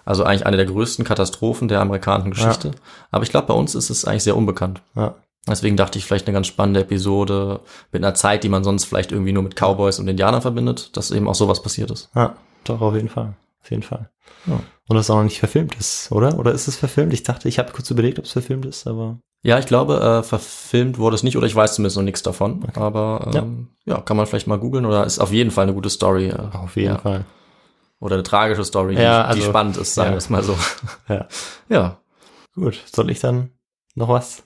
Also 0.06 0.24
eigentlich 0.24 0.46
eine 0.46 0.58
der 0.58 0.66
größten 0.66 1.04
Katastrophen 1.04 1.68
der 1.68 1.82
amerikanischen 1.82 2.32
Geschichte. 2.32 2.72
Aber 3.12 3.24
ich 3.24 3.30
glaube, 3.30 3.48
bei 3.48 3.54
uns 3.54 3.76
ist 3.76 3.90
es 3.90 4.06
eigentlich 4.06 4.24
sehr 4.24 4.38
unbekannt. 4.38 4.82
Ja. 4.96 5.16
Deswegen 5.48 5.78
dachte 5.78 5.98
ich 5.98 6.06
vielleicht 6.06 6.28
eine 6.28 6.34
ganz 6.34 6.48
spannende 6.48 6.82
Episode 6.82 7.62
mit 7.92 8.04
einer 8.04 8.14
Zeit, 8.14 8.44
die 8.44 8.50
man 8.50 8.64
sonst 8.64 8.86
vielleicht 8.86 9.12
irgendwie 9.12 9.32
nur 9.34 9.44
mit 9.44 9.56
Cowboys 9.56 10.00
und 10.00 10.08
Indianern 10.08 10.42
verbindet, 10.42 10.96
dass 10.98 11.12
eben 11.12 11.28
auch 11.28 11.36
sowas 11.36 11.62
passiert 11.62 11.92
ist. 11.92 12.10
Ja, 12.16 12.36
doch, 12.66 12.82
auf 12.82 12.96
jeden 12.96 13.10
Fall. 13.10 13.34
Auf 13.62 13.72
jeden 13.72 13.84
Fall. 13.84 14.10
Ja. 14.46 14.60
Und 14.90 14.96
das 14.96 15.10
auch 15.10 15.16
noch 15.18 15.24
nicht 15.24 15.40
verfilmt 15.40 15.76
ist, 15.76 16.12
oder? 16.12 16.38
Oder 16.40 16.52
ist 16.54 16.68
es 16.68 16.76
verfilmt? 16.78 17.14
Ich 17.14 17.24
dachte, 17.24 17.50
ich 17.50 17.60
habe 17.60 17.72
kurz 17.74 17.90
überlegt, 17.92 18.20
ob 18.20 18.26
es 18.26 18.32
verfilmt 18.32 18.66
ist, 18.66 18.88
aber. 18.88 19.20
Ja, 19.44 19.60
ich 19.60 19.66
glaube, 19.66 20.00
äh, 20.00 20.24
verfilmt 20.24 20.98
wurde 20.98 21.16
es 21.16 21.24
nicht 21.24 21.38
oder 21.38 21.48
ich 21.48 21.56
weiß 21.56 21.76
zumindest 21.76 21.96
noch 21.98 22.04
nichts 22.04 22.24
davon. 22.24 22.66
Aber 22.76 23.32
ähm, 23.34 23.68
ja. 23.86 24.02
kann 24.02 24.18
man 24.18 24.26
vielleicht 24.26 24.48
mal 24.48 24.60
googeln 24.60 24.86
oder 24.86 25.06
ist 25.06 25.20
auf 25.20 25.32
jeden 25.32 25.52
Fall 25.52 25.64
eine 25.64 25.74
gute 25.74 25.90
Story. 25.90 26.30
Äh, 26.30 26.38
Auf 26.54 26.76
jeden 26.76 26.96
ja. 26.96 26.98
Fall. 26.98 27.26
Oder 28.00 28.16
eine 28.16 28.24
tragische 28.24 28.64
Story, 28.64 28.96
die, 28.96 29.02
Ja, 29.02 29.24
die 29.24 29.40
also- 29.40 29.50
spannend 29.50 29.78
ist, 29.78 29.94
sagen 29.96 30.10
ja. 30.10 30.14
wir 30.14 30.18
es 30.18 30.30
mal 30.30 30.44
so. 30.44 30.56
Ja. 31.10 31.28
Ja. 31.70 31.98
Gut. 32.56 32.82
Soll 32.94 33.10
ich 33.12 33.20
dann 33.20 33.52
noch 33.96 34.10
was 34.10 34.44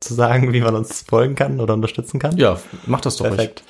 zu 0.00 0.14
sagen, 0.14 0.52
wie 0.52 0.60
man 0.60 0.74
uns 0.74 1.02
folgen 1.02 1.34
kann 1.34 1.58
oder 1.60 1.74
unterstützen 1.74 2.18
kann? 2.18 2.36
Ja, 2.36 2.58
mach 2.86 3.00
das 3.00 3.16
doch 3.16 3.26
Perfekt. 3.26 3.62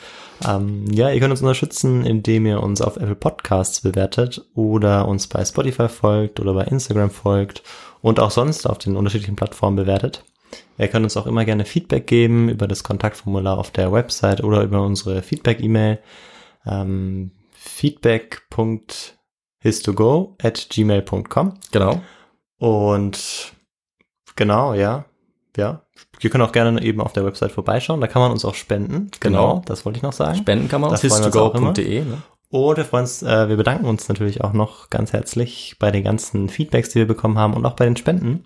Ähm, 0.46 0.84
ja, 0.92 1.10
ihr 1.10 1.20
könnt 1.20 1.30
uns 1.30 1.40
unterstützen, 1.40 2.04
indem 2.04 2.46
ihr 2.46 2.62
uns 2.62 2.82
auf 2.82 2.96
Apple 2.96 3.14
Podcasts 3.14 3.80
bewertet 3.80 4.44
oder 4.54 5.08
uns 5.08 5.28
bei 5.28 5.44
Spotify 5.44 5.88
folgt 5.88 6.40
oder 6.40 6.52
bei 6.52 6.64
Instagram 6.64 7.10
folgt 7.10 7.62
und 8.02 8.20
auch 8.20 8.30
sonst 8.30 8.66
auf 8.66 8.78
den 8.78 8.96
unterschiedlichen 8.96 9.36
Plattformen 9.36 9.76
bewertet. 9.76 10.24
Ihr 10.78 10.88
könnt 10.88 11.04
uns 11.04 11.16
auch 11.16 11.26
immer 11.26 11.44
gerne 11.44 11.64
Feedback 11.64 12.06
geben 12.06 12.48
über 12.48 12.66
das 12.68 12.84
Kontaktformular 12.84 13.58
auf 13.58 13.70
der 13.70 13.92
Website 13.92 14.42
oder 14.44 14.62
über 14.62 14.82
unsere 14.82 15.22
Feedback-E-Mail 15.22 15.98
ähm, 16.66 17.30
feedback.histogo 17.52 20.36
at 20.42 20.66
gmail.com 20.70 21.54
Genau. 21.72 22.00
und 22.58 23.52
genau, 24.36 24.74
ja, 24.74 25.04
ja. 25.56 25.82
Ihr 26.20 26.30
könnt 26.30 26.44
auch 26.44 26.52
gerne 26.52 26.82
eben 26.82 27.00
auf 27.00 27.12
der 27.12 27.24
Website 27.24 27.52
vorbeischauen. 27.52 28.00
Da 28.00 28.06
kann 28.06 28.22
man 28.22 28.30
uns 28.32 28.44
auch 28.44 28.54
spenden. 28.54 29.10
Genau. 29.20 29.62
das 29.66 29.84
wollte 29.84 29.98
ich 29.98 30.02
noch 30.02 30.12
sagen. 30.12 30.38
Spenden 30.38 30.68
kann 30.68 30.80
man 30.80 30.92
auf 30.92 31.00
Da 31.00 31.08
freuen 31.08 31.22
wir 31.22 31.26
uns 31.26 31.36
auch 31.36 31.54
immer. 31.54 31.68
histogo.de. 31.68 32.04
Ne? 32.04 32.22
Und 32.48 32.76
wir 32.76 32.84
freuen 32.84 33.02
uns, 33.02 33.22
äh, 33.22 33.48
wir 33.48 33.56
bedanken 33.56 33.86
uns 33.86 34.08
natürlich 34.08 34.42
auch 34.42 34.52
noch 34.52 34.88
ganz 34.90 35.12
herzlich 35.12 35.76
bei 35.78 35.90
den 35.90 36.04
ganzen 36.04 36.48
Feedbacks, 36.48 36.90
die 36.90 36.96
wir 37.00 37.06
bekommen 37.06 37.38
haben 37.38 37.54
und 37.54 37.64
auch 37.66 37.74
bei 37.76 37.84
den 37.86 37.96
Spenden. 37.96 38.44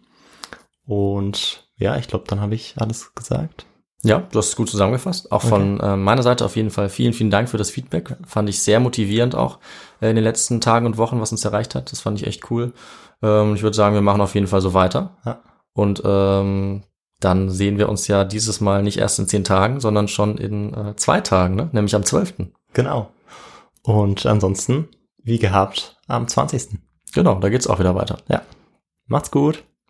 Und 0.86 1.70
ja, 1.81 1.97
ich 1.97 2.07
glaube, 2.09 2.26
dann 2.28 2.41
habe 2.41 2.55
ich 2.55 2.74
alles 2.76 3.14
gesagt. 3.14 3.66
Ja, 4.03 4.20
du 4.31 4.39
hast 4.39 4.49
es 4.49 4.57
gut 4.57 4.70
zusammengefasst. 4.70 5.31
Auch 5.31 5.43
von 5.43 5.78
äh, 5.81 5.97
meiner 5.97 6.22
Seite 6.22 6.45
auf 6.45 6.57
jeden 6.57 6.70
Fall 6.70 6.89
vielen, 6.89 7.12
vielen 7.12 7.31
Dank 7.31 7.51
für 7.51 7.59
das 7.59 7.70
Feedback. 7.70 8.16
Fand 8.26 8.49
ich 8.49 8.62
sehr 8.62 8.81
motivierend 8.81 9.35
auch 9.35 9.59
äh, 10.01 10.09
in 10.09 10.16
den 10.16 10.24
letzten 10.24 10.61
Tagen 10.61 10.87
und 10.87 10.97
Wochen, 10.97 11.20
was 11.20 11.33
uns 11.33 11.45
erreicht 11.45 11.74
hat. 11.74 11.93
Das 11.93 12.01
fand 12.01 12.18
ich 12.18 12.26
echt 12.26 12.51
cool. 12.51 12.72
Ähm, 13.22 13.55
ich 13.55 13.62
würde 13.62 13.76
sagen, 13.76 13.95
wir 13.95 14.01
machen 14.01 14.22
auf 14.22 14.35
jeden 14.35 14.47
Fall 14.47 14.62
so 14.62 14.72
weiter. 14.72 15.18
Ja. 15.26 15.43
Und 15.74 16.03
ähm, 16.05 16.83
dann 17.20 17.51
sehen 17.51 17.76
wir 17.76 17.91
uns 17.91 18.07
ja 18.09 18.24
dieses 18.24 18.62
Mal 18.62 18.83
nicht 18.83 18.99
erst 18.99 19.18
in 19.18 19.28
zehn 19.28 19.45
Tagen, 19.45 19.81
sondern 19.81 20.09
schon 20.09 20.39
in 20.39 20.72
äh, 20.72 20.97
zwei 20.97 21.20
Tagen, 21.20 21.57
ne? 21.57 21.68
nämlich 21.72 21.95
am 21.95 22.05
12. 22.05 22.35
Genau. 22.72 23.11
Und 23.83 24.24
ansonsten, 24.24 24.89
wie 25.22 25.39
gehabt, 25.39 26.01
am 26.07 26.26
20. 26.26 26.78
Genau, 27.12 27.39
da 27.39 27.51
geht's 27.51 27.66
auch 27.66 27.78
wieder 27.78 27.95
weiter. 27.95 28.18
Ja. 28.28 28.43
Macht's 29.07 29.31
gut. 29.31 29.62